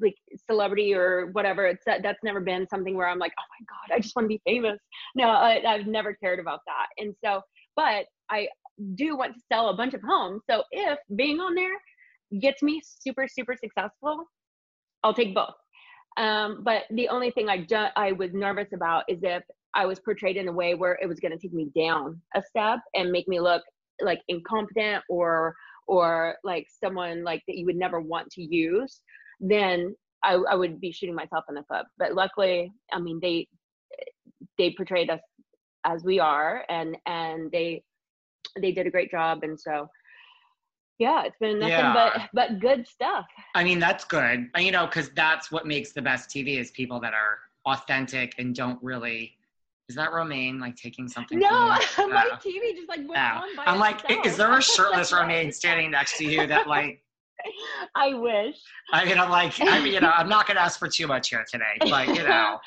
like 0.00 0.14
celebrity 0.48 0.94
or 0.94 1.30
whatever. 1.32 1.66
It's 1.66 1.84
that 1.86 2.02
that's 2.02 2.22
never 2.22 2.40
been 2.40 2.68
something 2.68 2.94
where 2.94 3.08
I'm 3.08 3.18
like, 3.18 3.32
oh 3.38 3.44
my 3.58 3.66
god, 3.68 3.96
I 3.96 4.00
just 4.00 4.14
want 4.14 4.24
to 4.24 4.28
be 4.28 4.40
famous. 4.46 4.78
No, 5.14 5.28
I, 5.28 5.62
I've 5.66 5.86
never 5.86 6.14
cared 6.14 6.38
about 6.38 6.60
that. 6.66 6.86
And 7.02 7.14
so, 7.24 7.40
but 7.76 8.04
I 8.30 8.48
do 8.94 9.16
want 9.16 9.34
to 9.34 9.40
sell 9.52 9.70
a 9.70 9.76
bunch 9.76 9.94
of 9.94 10.02
homes. 10.02 10.42
So 10.48 10.62
if 10.70 10.98
being 11.16 11.40
on 11.40 11.54
there 11.54 11.74
gets 12.40 12.62
me 12.62 12.80
super 12.84 13.26
super 13.28 13.56
successful 13.56 14.24
i'll 15.02 15.14
take 15.14 15.34
both. 15.34 15.54
Um, 16.16 16.62
but 16.64 16.82
the 16.90 17.08
only 17.08 17.30
thing 17.30 17.48
I, 17.48 17.58
do, 17.58 17.86
I 17.94 18.12
was 18.12 18.32
nervous 18.32 18.72
about 18.74 19.04
is 19.08 19.20
if 19.22 19.42
i 19.74 19.86
was 19.86 20.00
portrayed 20.00 20.36
in 20.36 20.48
a 20.48 20.52
way 20.52 20.74
where 20.74 20.98
it 21.00 21.06
was 21.06 21.20
going 21.20 21.32
to 21.32 21.38
take 21.38 21.52
me 21.52 21.70
down 21.76 22.20
a 22.34 22.42
step 22.42 22.80
and 22.94 23.12
make 23.12 23.28
me 23.28 23.40
look 23.40 23.62
like 24.00 24.20
incompetent 24.28 25.04
or 25.08 25.54
or 25.86 26.36
like 26.44 26.66
someone 26.82 27.22
like 27.22 27.42
that 27.46 27.56
you 27.56 27.64
would 27.66 27.76
never 27.76 28.00
want 28.00 28.28
to 28.30 28.42
use 28.42 29.00
then 29.40 29.94
I, 30.22 30.34
I 30.34 30.54
would 30.54 30.80
be 30.80 30.92
shooting 30.92 31.14
myself 31.14 31.44
in 31.48 31.54
the 31.54 31.62
foot. 31.62 31.86
But 31.98 32.14
luckily 32.14 32.72
i 32.92 32.98
mean 32.98 33.20
they 33.22 33.46
they 34.58 34.74
portrayed 34.76 35.10
us 35.10 35.20
as 35.84 36.02
we 36.04 36.18
are 36.18 36.64
and 36.68 36.96
and 37.06 37.50
they 37.52 37.82
they 38.60 38.72
did 38.72 38.86
a 38.86 38.90
great 38.90 39.10
job. 39.10 39.40
And 39.42 39.58
so 39.58 39.88
yeah 41.00 41.22
it's 41.24 41.36
been 41.40 41.58
nothing 41.58 41.72
Yeah. 41.72 41.92
but 41.92 42.28
but 42.32 42.60
good 42.60 42.86
stuff 42.86 43.26
I 43.56 43.64
mean, 43.64 43.80
that's 43.80 44.04
good. 44.04 44.48
You 44.56 44.70
know, 44.70 44.86
because 44.86 45.10
that's 45.10 45.50
what 45.50 45.66
makes 45.66 45.90
the 45.92 46.00
best 46.02 46.30
TV 46.30 46.60
is 46.60 46.70
people 46.70 47.00
that 47.00 47.12
are 47.14 47.38
authentic 47.66 48.34
and 48.38 48.54
don't 48.54 48.78
really. 48.80 49.32
Is 49.88 49.96
that 49.96 50.12
Romain 50.12 50.60
like 50.60 50.76
taking 50.76 51.08
something? 51.08 51.40
no 51.40 51.48
my 51.50 51.80
Oh. 51.98 52.36
tv 52.36 52.76
just 52.76 52.88
like 52.88 53.00
went 53.08 53.18
on 53.20 53.56
by 53.56 53.64
I'm 53.66 53.80
like, 53.80 54.04
itself. 54.04 54.26
is 54.26 54.36
there 54.36 54.56
a 54.56 54.62
shirtless 54.74 55.12
Romain 55.12 55.50
standing 55.50 55.90
next 55.90 56.16
to 56.18 56.24
you 56.24 56.46
that 56.46 56.68
like? 56.68 57.02
i 57.96 58.12
wish 58.14 58.56
I 58.92 59.04
mean, 59.06 59.18
I'm 59.18 59.30
like, 59.30 59.54
I 59.60 59.80
mean, 59.82 59.94
you 59.94 60.00
know, 60.00 60.12
I'm 60.14 60.28
not 60.28 60.46
gonna 60.46 60.60
ask 60.60 60.78
for 60.78 60.86
too 60.88 61.06
much 61.08 61.30
here 61.30 61.44
today, 61.50 61.74
but 61.90 62.06
you 62.08 62.22
know, 62.22 62.58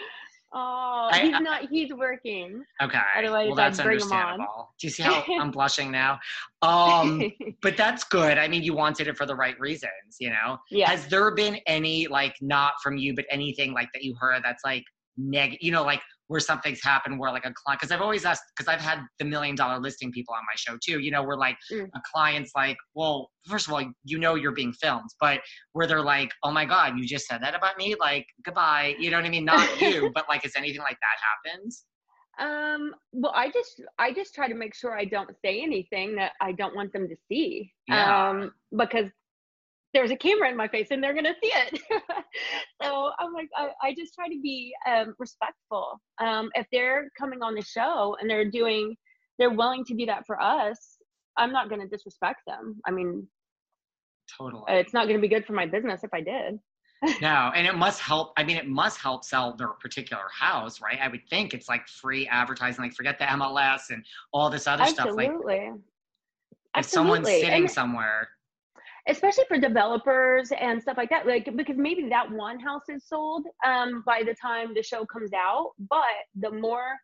oh 0.54 1.10
I- 1.12 1.22
he's 1.22 1.40
not 1.42 1.70
he's 1.70 1.92
working 1.94 2.64
okay. 2.82 3.00
Otherwise, 3.18 3.48
well, 3.48 3.56
that's 3.56 3.80
I'd 3.80 3.84
bring 3.84 4.02
'em 4.02 4.12
on. 4.12 4.14
understandable. 4.14 4.74
Do 4.80 4.88
you 4.88 4.92
see 4.92 5.04
how 5.04 5.24
I'm 5.40 5.52
blushing 5.58 5.92
now? 5.92 6.20
Um, 6.62 7.32
but 7.62 7.76
that's 7.78 8.04
good. 8.04 8.38
I 8.38 8.48
mean, 8.48 8.64
you 8.64 8.74
wanted 8.74 9.08
it 9.08 9.18
for 9.18 9.26
the 9.26 9.36
right 9.36 9.60
reasons, 9.60 9.92
you 10.20 10.30
know. 10.30 10.58
yeah 10.70 10.90
Has 10.90 11.08
there 11.08 11.34
been 11.36 11.58
any 11.68 12.08
like 12.08 12.36
not 12.42 12.74
from 12.82 12.98
you, 12.98 13.14
but 13.16 13.26
anything 13.32 13.74
like 13.74 13.90
that 13.94 14.04
you 14.04 14.16
heard 14.20 14.42
that's 14.44 14.64
like 14.64 14.84
negative? 15.18 15.60
You 15.62 15.72
know, 15.72 15.84
like 15.84 16.02
where 16.28 16.40
something's 16.40 16.82
happened 16.84 17.20
where 17.20 17.32
like 17.32 17.46
a 17.46 17.54
client? 17.54 17.80
Because 17.82 17.92
I've 17.92 18.02
always 18.02 18.26
asked 18.26 18.44
because 18.56 18.72
I've 18.74 18.82
had 18.82 19.00
the 19.20 19.26
million 19.26 19.56
dollar 19.56 19.80
listing 19.80 20.12
people 20.12 20.34
on 20.34 20.42
my 20.42 20.56
show 20.56 20.78
too. 20.84 21.00
You 21.00 21.12
know, 21.12 21.24
where 21.24 21.38
like 21.38 21.58
Mm. 21.72 21.88
a 21.96 22.02
client's 22.14 22.52
like, 22.56 22.78
well, 22.94 23.30
first 23.48 23.68
of 23.68 23.74
all, 23.74 23.84
you 24.04 24.20
know 24.20 24.36
you're 24.36 24.52
being 24.54 24.74
filmed, 24.74 25.10
but 25.20 25.40
where 25.74 25.88
they're 25.88 26.02
like, 26.02 26.32
oh 26.44 26.52
my 26.52 26.66
god, 26.66 26.98
you 26.98 27.06
just 27.06 27.26
said 27.26 27.42
that 27.42 27.56
about 27.56 27.78
me, 27.78 27.96
like 28.00 28.26
goodbye. 28.46 28.96
You 29.00 29.12
know 29.12 29.18
what 29.18 29.26
I 29.26 29.30
mean? 29.30 29.46
Not 29.46 29.68
you, 29.82 30.12
but 30.14 30.26
like, 30.30 30.46
is 30.46 30.54
anything 30.56 30.82
like 30.82 30.98
that 31.02 31.52
happens? 31.52 31.86
Um, 32.40 32.96
well, 33.12 33.32
I 33.36 33.52
just 33.52 33.82
I 34.00 34.12
just 34.12 34.34
try 34.34 34.48
to 34.48 34.56
make 34.56 34.74
sure 34.74 34.98
I 34.98 35.06
don't 35.06 35.30
say 35.44 35.62
anything 35.62 36.16
that 36.16 36.32
I 36.42 36.52
don't 36.52 36.76
want 36.76 36.92
them 36.94 37.08
to 37.08 37.16
see. 37.30 37.72
Yeah. 37.88 38.30
Um, 38.30 38.52
because 38.76 39.10
there's 39.94 40.12
a 40.12 40.16
camera 40.16 40.50
in 40.50 40.58
my 40.58 40.68
face 40.68 40.88
and 40.92 41.04
they're 41.04 41.14
gonna 41.14 41.36
see 41.42 41.52
it. 41.52 41.80
so 42.82 43.12
I'm 43.20 43.34
like, 43.34 43.50
I, 43.56 43.70
I 43.82 43.94
just 43.96 44.14
try 44.16 44.28
to 44.28 44.40
be 44.42 44.74
um, 44.90 45.14
respectful. 45.20 46.02
Um, 46.20 46.50
if 46.56 46.66
they're 46.72 47.10
coming 47.20 47.42
on 47.44 47.54
the 47.56 47.62
show 47.62 48.16
and 48.20 48.30
they're 48.30 48.50
doing, 48.50 48.96
they're 49.38 49.52
willing 49.52 49.86
to 49.86 49.94
do 49.96 50.06
that 50.08 50.26
for 50.26 50.42
us. 50.42 50.98
I'm 51.38 51.52
not 51.52 51.70
gonna 51.70 51.88
disrespect 51.88 52.40
them. 52.48 52.80
I 52.88 52.92
mean, 52.92 53.28
Totally. 54.38 54.64
it's 54.68 54.94
not 54.94 55.08
gonna 55.08 55.20
be 55.20 55.28
good 55.28 55.46
for 55.46 55.54
my 55.54 55.66
business 55.66 56.04
if 56.04 56.14
I 56.14 56.22
did. 56.22 56.60
No, 57.22 57.52
and 57.54 57.68
it 57.68 57.76
must 57.76 58.00
help. 58.00 58.32
I 58.38 58.46
mean, 58.46 58.56
it 58.56 58.66
must 58.68 58.98
help 58.98 59.26
sell 59.26 59.58
their 59.58 59.68
particular 59.68 60.24
house, 60.34 60.80
right? 60.82 60.98
I 61.02 61.10
would 61.10 61.28
think 61.30 61.54
it's 61.54 61.68
like 61.68 61.86
free 61.88 62.28
advertising. 62.28 62.82
Like, 62.82 62.94
forget 62.94 63.20
the 63.20 63.26
MLS 63.26 63.90
and 63.90 64.06
all 64.32 64.50
this 64.50 64.68
other 64.68 64.86
stuff. 64.86 65.10
Like, 65.14 65.28
Absolutely. 65.30 65.72
if 66.78 66.86
someone's 66.86 67.28
sitting 67.28 67.64
And- 67.64 67.72
somewhere, 67.72 68.30
especially 69.10 69.44
for 69.48 69.58
developers 69.58 70.52
and 70.60 70.82
stuff 70.82 70.96
like 70.98 71.10
that 71.10 71.28
like 71.28 71.50
because 71.58 71.76
maybe 71.78 72.08
that 72.08 72.30
one 72.32 72.60
house 72.60 72.84
is 72.88 73.04
sold 73.06 73.46
um 73.66 74.02
by 74.06 74.24
the 74.26 74.34
time 74.42 74.74
the 74.74 74.82
show 74.84 75.06
comes 75.06 75.32
out 75.34 75.72
but 75.90 76.04
the 76.40 76.50
more 76.50 76.96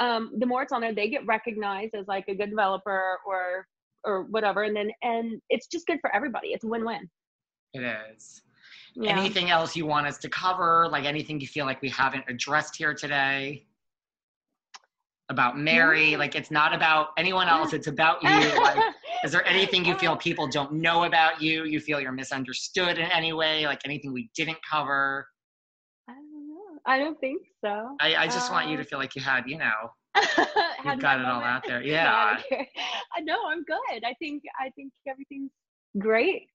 um 0.00 0.32
the 0.38 0.46
more 0.46 0.62
it's 0.62 0.72
on 0.72 0.80
there 0.80 0.94
they 0.94 1.10
get 1.10 1.24
recognized 1.26 1.94
as 1.94 2.08
like 2.08 2.24
a 2.28 2.34
good 2.34 2.48
developer 2.48 3.18
or 3.26 3.66
or 4.04 4.22
whatever 4.30 4.62
and 4.62 4.74
then 4.74 4.90
and 5.02 5.40
it's 5.50 5.66
just 5.66 5.86
good 5.86 5.98
for 6.00 6.14
everybody 6.16 6.48
it's 6.48 6.64
a 6.64 6.66
win-win 6.66 7.06
it 7.74 7.82
is. 8.14 8.42
yeah 8.94 9.18
Anything 9.18 9.50
else 9.50 9.74
you 9.74 9.86
want 9.86 10.06
us 10.06 10.18
to 10.18 10.28
cover? 10.28 10.86
Like 10.90 11.04
anything 11.04 11.40
you 11.40 11.46
feel 11.46 11.64
like 11.66 11.80
we 11.80 11.88
haven't 11.88 12.24
addressed 12.28 12.76
here 12.76 12.94
today? 12.94 13.66
About 15.28 15.58
Mary? 15.58 16.12
No. 16.12 16.18
Like, 16.18 16.34
it's 16.34 16.50
not 16.50 16.74
about 16.74 17.08
anyone 17.16 17.48
else. 17.48 17.72
It's 17.72 17.86
about 17.86 18.22
you. 18.22 18.28
Like, 18.60 18.94
is 19.24 19.32
there 19.32 19.46
anything 19.46 19.84
you 19.84 19.94
feel 19.96 20.16
people 20.16 20.46
don't 20.48 20.72
know 20.72 21.04
about 21.04 21.40
you? 21.40 21.64
You 21.64 21.80
feel 21.80 22.00
you're 22.00 22.12
misunderstood 22.12 22.98
in 22.98 23.06
any 23.10 23.32
way? 23.32 23.64
Like 23.66 23.80
anything 23.84 24.12
we 24.12 24.30
didn't 24.34 24.58
cover? 24.68 25.26
I 26.08 26.12
don't 26.14 26.48
know. 26.48 26.80
I 26.86 26.98
don't 26.98 27.18
think 27.20 27.42
so. 27.64 27.96
I, 28.00 28.16
I 28.16 28.26
just 28.26 28.50
want 28.50 28.68
you 28.68 28.76
to 28.76 28.82
Uh, 28.82 28.86
feel 28.86 28.98
like 28.98 29.14
you 29.14 29.22
had, 29.22 29.44
you 29.48 29.58
know, 29.58 29.92
had 30.14 31.00
got 31.00 31.20
it 31.20 31.26
all 31.26 31.42
out 31.42 31.62
there. 31.66 31.82
Yeah. 31.86 32.38
I. 32.50 32.68
I 33.16 33.20
know 33.20 33.38
I'm 33.46 33.62
good. 33.64 34.04
I 34.04 34.14
think 34.18 34.42
I 34.60 34.70
think 34.70 34.92
everything's 35.08 35.50
great. 35.98 36.48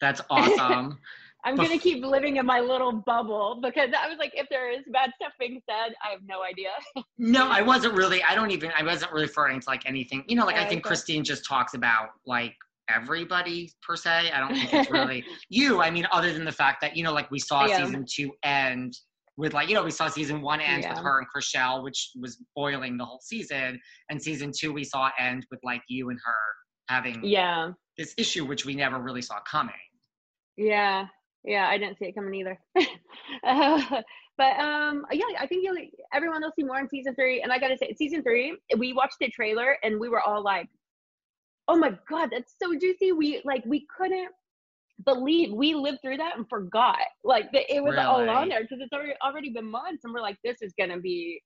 That's 0.00 0.20
awesome. 0.30 0.98
I'm 1.44 1.56
gonna 1.56 1.78
keep 1.78 2.04
living 2.04 2.36
in 2.36 2.46
my 2.46 2.60
little 2.60 2.92
bubble 2.92 3.58
because 3.62 3.90
I 3.98 4.08
was 4.08 4.18
like, 4.18 4.32
if 4.34 4.48
there 4.48 4.70
is 4.70 4.84
bad 4.92 5.10
stuff 5.20 5.32
being 5.40 5.60
said, 5.68 5.94
I 6.04 6.10
have 6.12 6.20
no 6.26 6.42
idea. 6.42 6.70
no, 7.18 7.48
I 7.50 7.62
wasn't 7.62 7.94
really. 7.94 8.22
I 8.22 8.34
don't 8.34 8.50
even. 8.50 8.70
I 8.78 8.82
wasn't 8.84 9.12
referring 9.12 9.60
to 9.60 9.68
like 9.68 9.86
anything. 9.86 10.24
You 10.28 10.36
know, 10.36 10.46
like 10.46 10.56
I 10.56 10.64
Oh, 10.64 10.68
think. 10.68 10.84
Christine 10.84 11.24
just 11.24 11.44
talks 11.44 11.74
about 11.74 12.10
like 12.26 12.54
everybody 12.88 13.70
per 13.86 13.96
se. 13.96 14.30
I 14.32 14.38
don't 14.40 14.54
think 14.54 14.72
it's 14.72 14.90
really 14.90 15.24
you. 15.48 15.80
I 15.80 15.90
mean, 15.90 16.06
other 16.12 16.32
than 16.32 16.44
the 16.44 16.52
fact 16.52 16.80
that 16.82 16.96
you 16.96 17.02
know, 17.02 17.12
like 17.12 17.30
we 17.30 17.38
saw 17.38 17.66
Yeah. 17.66 17.76
season 17.86 18.04
two 18.08 18.32
end 18.44 18.96
with 19.36 19.54
like 19.54 19.68
you 19.68 19.74
know 19.74 19.82
we 19.82 19.90
saw 19.90 20.08
season 20.08 20.42
one 20.42 20.60
end 20.60 20.86
with 20.88 20.98
her 20.98 21.18
and 21.18 21.26
Chrishell, 21.34 21.82
which 21.82 22.10
was 22.20 22.42
boiling 22.54 22.96
the 22.96 23.04
whole 23.04 23.20
season, 23.22 23.80
and 24.10 24.22
season 24.22 24.52
two 24.56 24.72
we 24.72 24.84
saw 24.84 25.10
end 25.18 25.46
with 25.50 25.60
like 25.64 25.82
you 25.88 26.10
and 26.10 26.18
her 26.24 26.34
having 26.88 27.24
Yeah, 27.24 27.72
this 27.98 28.14
issue, 28.16 28.44
which 28.44 28.64
we 28.64 28.74
never 28.74 29.00
really 29.00 29.22
saw 29.22 29.40
coming. 29.50 29.74
yeah, 30.56 31.06
yeah. 31.44 31.68
I 31.68 31.78
didn't 31.78 31.98
see 31.98 32.06
it 32.06 32.14
coming 32.14 32.34
either. 32.34 32.58
uh, 33.44 34.02
but 34.38 34.58
um, 34.58 35.04
yeah, 35.12 35.24
I 35.38 35.46
think 35.46 35.64
you'll, 35.64 35.76
everyone 36.12 36.42
will 36.42 36.52
see 36.56 36.64
more 36.64 36.78
in 36.80 36.88
season 36.88 37.14
three. 37.14 37.42
And 37.42 37.52
I 37.52 37.58
gotta 37.58 37.76
say, 37.76 37.94
season 37.94 38.22
three, 38.22 38.56
we 38.78 38.92
watched 38.92 39.16
the 39.20 39.28
trailer 39.28 39.76
and 39.82 40.00
we 40.00 40.08
were 40.08 40.20
all 40.20 40.42
like, 40.42 40.68
"Oh 41.68 41.76
my 41.76 41.96
god, 42.08 42.30
that's 42.32 42.54
so 42.60 42.74
juicy!" 42.78 43.12
We 43.12 43.42
like 43.44 43.62
we 43.66 43.86
couldn't 43.96 44.30
believe 45.04 45.52
we 45.52 45.74
lived 45.74 45.98
through 46.02 46.16
that 46.18 46.36
and 46.36 46.48
forgot 46.48 46.98
like 47.24 47.50
that 47.52 47.64
it 47.74 47.82
was 47.82 47.96
all 48.06 48.20
on 48.28 48.48
there 48.48 48.60
because 48.62 48.78
it's 48.80 48.92
already 48.92 49.14
already 49.22 49.50
been 49.50 49.70
months 49.70 50.04
and 50.04 50.14
we're 50.14 50.20
like, 50.20 50.38
"This 50.44 50.62
is 50.62 50.72
gonna 50.78 50.98
be 50.98 51.42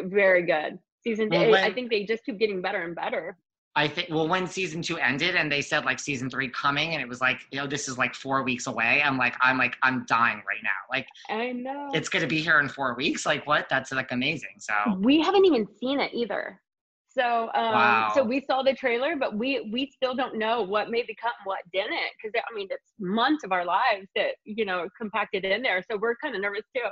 very 0.00 0.42
good." 0.42 0.78
Season, 1.04 1.28
Well, 1.28 1.42
I- 1.54 1.66
I 1.66 1.72
think 1.74 1.90
they 1.90 2.04
just 2.04 2.24
keep 2.24 2.38
getting 2.38 2.60
better 2.60 2.82
and 2.82 2.94
better. 2.94 3.36
I 3.78 3.86
think 3.86 4.08
well 4.10 4.26
when 4.26 4.48
season 4.48 4.82
two 4.82 4.98
ended 4.98 5.36
and 5.36 5.50
they 5.50 5.62
said 5.62 5.84
like 5.84 6.00
season 6.00 6.28
three 6.28 6.48
coming 6.48 6.94
and 6.94 7.00
it 7.00 7.08
was 7.08 7.20
like 7.20 7.46
you 7.52 7.60
know 7.60 7.66
this 7.68 7.86
is 7.86 7.96
like 7.96 8.12
four 8.12 8.42
weeks 8.42 8.66
away 8.66 9.00
I'm 9.04 9.16
like 9.16 9.36
I'm 9.40 9.56
like 9.56 9.76
I'm 9.84 10.04
dying 10.06 10.38
right 10.38 10.62
now 10.64 10.80
like 10.90 11.06
I 11.30 11.52
know. 11.52 11.90
it's 11.94 12.08
gonna 12.08 12.26
be 12.26 12.40
here 12.40 12.58
in 12.58 12.68
four 12.68 12.94
weeks 12.96 13.24
like 13.24 13.46
what 13.46 13.68
that's 13.68 13.92
like 13.92 14.10
amazing 14.10 14.56
so 14.58 14.74
we 14.98 15.20
haven't 15.20 15.44
even 15.44 15.64
seen 15.80 16.00
it 16.00 16.12
either. 16.12 16.60
So 17.08 17.50
um 17.54 18.10
so 18.14 18.24
we 18.24 18.40
saw 18.40 18.64
the 18.64 18.74
trailer, 18.74 19.14
but 19.14 19.36
we 19.36 19.70
we 19.72 19.92
still 19.94 20.14
don't 20.14 20.36
know 20.36 20.62
what 20.62 20.90
may 20.90 21.02
become 21.02 21.32
what 21.44 21.60
didn't 21.72 22.10
because 22.16 22.32
I 22.34 22.52
mean 22.56 22.66
it's 22.70 22.92
months 22.98 23.44
of 23.44 23.52
our 23.52 23.64
lives 23.64 24.08
that 24.16 24.32
you 24.44 24.64
know 24.64 24.88
compacted 25.00 25.44
in 25.44 25.62
there. 25.62 25.84
So 25.88 25.96
we're 25.96 26.16
kind 26.16 26.34
of 26.34 26.40
nervous 26.40 26.64
too, 26.74 26.88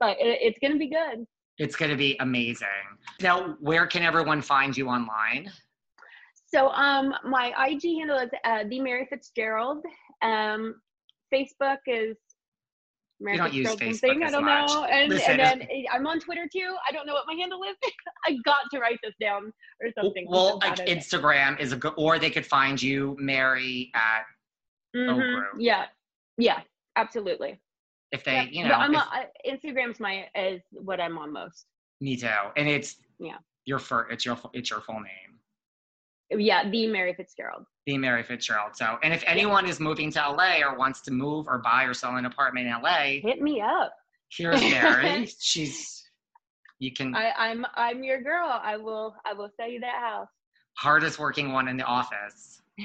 but 0.00 0.18
it, 0.20 0.38
it's 0.42 0.58
gonna 0.60 0.76
be 0.76 0.90
good. 0.90 1.24
it's 1.58 1.76
gonna 1.76 1.96
be 1.96 2.14
amazing 2.20 2.84
now 3.22 3.56
where 3.60 3.86
can 3.86 4.02
everyone 4.02 4.42
find 4.42 4.76
you 4.76 4.88
online 4.88 5.50
So 6.46 6.68
um 6.70 7.12
my 7.24 7.52
IG 7.68 7.82
handle 7.98 8.18
is 8.18 8.30
uh, 8.44 8.64
the 8.68 8.80
Mary 8.80 9.06
Fitzgerald. 9.10 9.84
Um 10.22 10.80
Facebook 11.32 11.78
is 11.86 12.16
Mary 13.20 13.36
You 13.36 13.42
don't 13.42 13.52
use 13.52 13.68
Fitzgerald 13.70 13.94
Facebook 13.94 14.00
something, 14.00 14.22
I 14.24 14.30
don't 14.30 14.44
much. 14.44 14.68
know. 14.70 14.84
And, 14.84 15.08
Listen, 15.10 15.40
and 15.40 15.60
then 15.62 15.68
I'm 15.92 16.06
on 16.06 16.20
Twitter 16.20 16.46
too. 16.52 16.76
I 16.88 16.92
don't 16.92 17.06
know 17.06 17.14
what 17.14 17.24
my 17.26 17.34
handle 17.34 17.60
is. 17.64 17.76
I 18.26 18.36
got 18.44 18.58
to 18.72 18.78
write 18.78 18.98
this 19.02 19.14
down 19.20 19.52
or 19.82 19.88
something. 20.00 20.26
well 20.28 20.58
like. 20.62 20.76
Instagram 20.86 21.58
is 21.58 21.72
a 21.72 21.76
good 21.76 21.94
or 21.96 22.18
they 22.18 22.30
could 22.30 22.46
find 22.46 22.80
you 22.80 23.16
Mary 23.18 23.90
at 23.94 24.22
Mhm. 24.94 25.42
Yeah, 25.58 25.86
yeah, 26.38 26.60
absolutely. 26.96 27.60
if 28.12 28.22
they 28.24 28.34
Yep. 28.34 28.48
you 28.52 28.64
know 28.68 28.74
I'm 28.74 28.94
if- 28.94 29.00
I- 29.00 29.26
Instagram's 29.46 29.98
my 30.00 30.26
is 30.36 30.62
what 30.70 31.00
I'm 31.00 31.18
on 31.18 31.32
most. 31.32 31.66
me 32.00 32.16
too 32.16 32.28
and 32.56 32.68
it's 32.68 32.96
Yeah. 33.18 33.38
your 33.64 33.78
fir- 33.80 34.08
it's 34.10 34.24
your 34.24 34.38
it's 34.52 34.70
your 34.70 34.80
full 34.80 35.00
name 35.00 35.35
Yeah, 36.30 36.68
the 36.68 36.86
Mary 36.88 37.14
Fitzgerald. 37.14 37.64
the 37.86 37.96
Mary 37.98 38.22
Fitzgerald. 38.22 38.74
So, 38.76 38.98
and 39.02 39.14
if 39.14 39.22
anyone 39.26 39.66
is 39.66 39.78
moving 39.80 40.10
to 40.12 40.18
LA 40.18 40.58
or 40.66 40.76
wants 40.76 41.00
to 41.02 41.10
move 41.12 41.46
or 41.48 41.58
buy 41.58 41.84
or 41.84 41.94
sell 41.94 42.16
an 42.16 42.24
apartment 42.26 42.66
in 42.66 42.72
LA, 42.82 43.20
Hit 43.22 43.40
me 43.40 43.60
up. 43.60 43.92
here's 44.30 44.60
Mary. 44.60 45.26
She's 45.40 46.02
you 46.78 46.92
can 46.92 47.14
I, 47.14 47.30
I'm 47.38 47.64
I'm 47.74 48.02
your 48.04 48.20
girl. 48.22 48.48
I 48.62 48.76
will 48.76 49.14
I 49.24 49.32
will 49.34 49.48
sell 49.56 49.68
you 49.70 49.80
that 49.80 50.00
house. 50.00 50.28
hardest 50.76 51.18
working 51.18 51.52
one 51.52 51.68
in 51.68 51.76
the 51.76 51.84
office. 51.84 52.60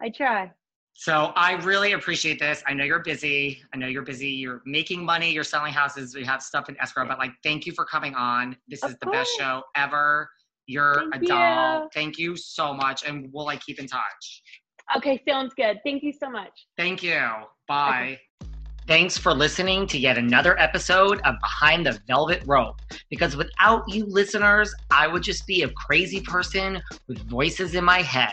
I 0.00 0.08
try. 0.14 0.50
So 0.92 1.32
I 1.36 1.52
really 1.62 1.92
appreciate 1.92 2.38
this. 2.38 2.62
I 2.66 2.74
know 2.74 2.84
you're 2.84 3.02
busy. 3.02 3.62
I 3.72 3.78
know 3.78 3.86
you're 3.86 4.02
busy. 4.02 4.28
You're 4.28 4.60
making 4.66 5.02
money. 5.04 5.30
You're 5.30 5.44
selling 5.44 5.72
houses. 5.72 6.14
We 6.14 6.24
have 6.24 6.42
stuff 6.42 6.68
in 6.68 6.78
escrow, 6.80 7.06
but 7.06 7.18
like, 7.18 7.32
thank 7.42 7.64
you 7.64 7.72
for 7.72 7.84
coming 7.86 8.14
on. 8.14 8.56
This 8.68 8.82
Of 8.82 8.90
is 8.90 8.96
the 8.98 9.06
best 9.06 9.30
show 9.38 9.62
ever. 9.76 10.28
You're 10.66 11.04
Thank 11.10 11.24
a 11.24 11.26
doll. 11.26 11.82
you. 11.82 11.88
Thank 11.94 12.18
you 12.18 12.36
so 12.36 12.72
much, 12.74 13.04
and 13.06 13.28
we'll 13.32 13.46
like 13.46 13.60
keep 13.60 13.78
in 13.78 13.86
touch. 13.86 14.42
Okay, 14.96 15.22
sounds 15.28 15.54
good. 15.54 15.78
Thank 15.84 16.02
you 16.02 16.12
so 16.12 16.28
much. 16.30 16.50
Thank 16.76 17.02
you. 17.02 17.20
Bye. 17.68 18.18
Thanks 18.86 19.16
for 19.16 19.32
listening 19.32 19.86
to 19.86 19.98
yet 19.98 20.18
another 20.18 20.58
episode 20.58 21.20
of 21.20 21.36
Behind 21.40 21.86
the 21.86 22.00
Velvet 22.08 22.42
Rope. 22.44 22.80
Because 23.08 23.36
without 23.36 23.88
you 23.88 24.04
listeners, 24.06 24.74
I 24.90 25.06
would 25.06 25.22
just 25.22 25.46
be 25.46 25.62
a 25.62 25.68
crazy 25.70 26.20
person 26.20 26.82
with 27.06 27.18
voices 27.28 27.76
in 27.76 27.84
my 27.84 28.02
head. 28.02 28.32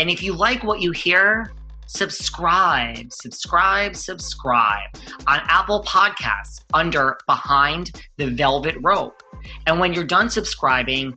And 0.00 0.10
if 0.10 0.20
you 0.20 0.32
like 0.32 0.64
what 0.64 0.80
you 0.80 0.90
hear, 0.90 1.52
subscribe, 1.86 3.12
subscribe, 3.12 3.94
subscribe 3.94 4.90
on 5.28 5.40
Apple 5.44 5.84
Podcasts 5.84 6.60
under 6.72 7.16
Behind 7.28 7.92
the 8.16 8.30
Velvet 8.30 8.76
Rope. 8.80 9.22
And 9.66 9.78
when 9.78 9.92
you're 9.92 10.02
done 10.02 10.28
subscribing, 10.28 11.16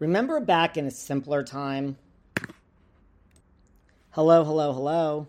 Remember 0.00 0.40
back 0.40 0.78
in 0.78 0.86
a 0.86 0.90
simpler 0.90 1.44
time? 1.44 1.98
Hello, 4.12 4.44
hello, 4.44 4.72
hello. 4.72 5.26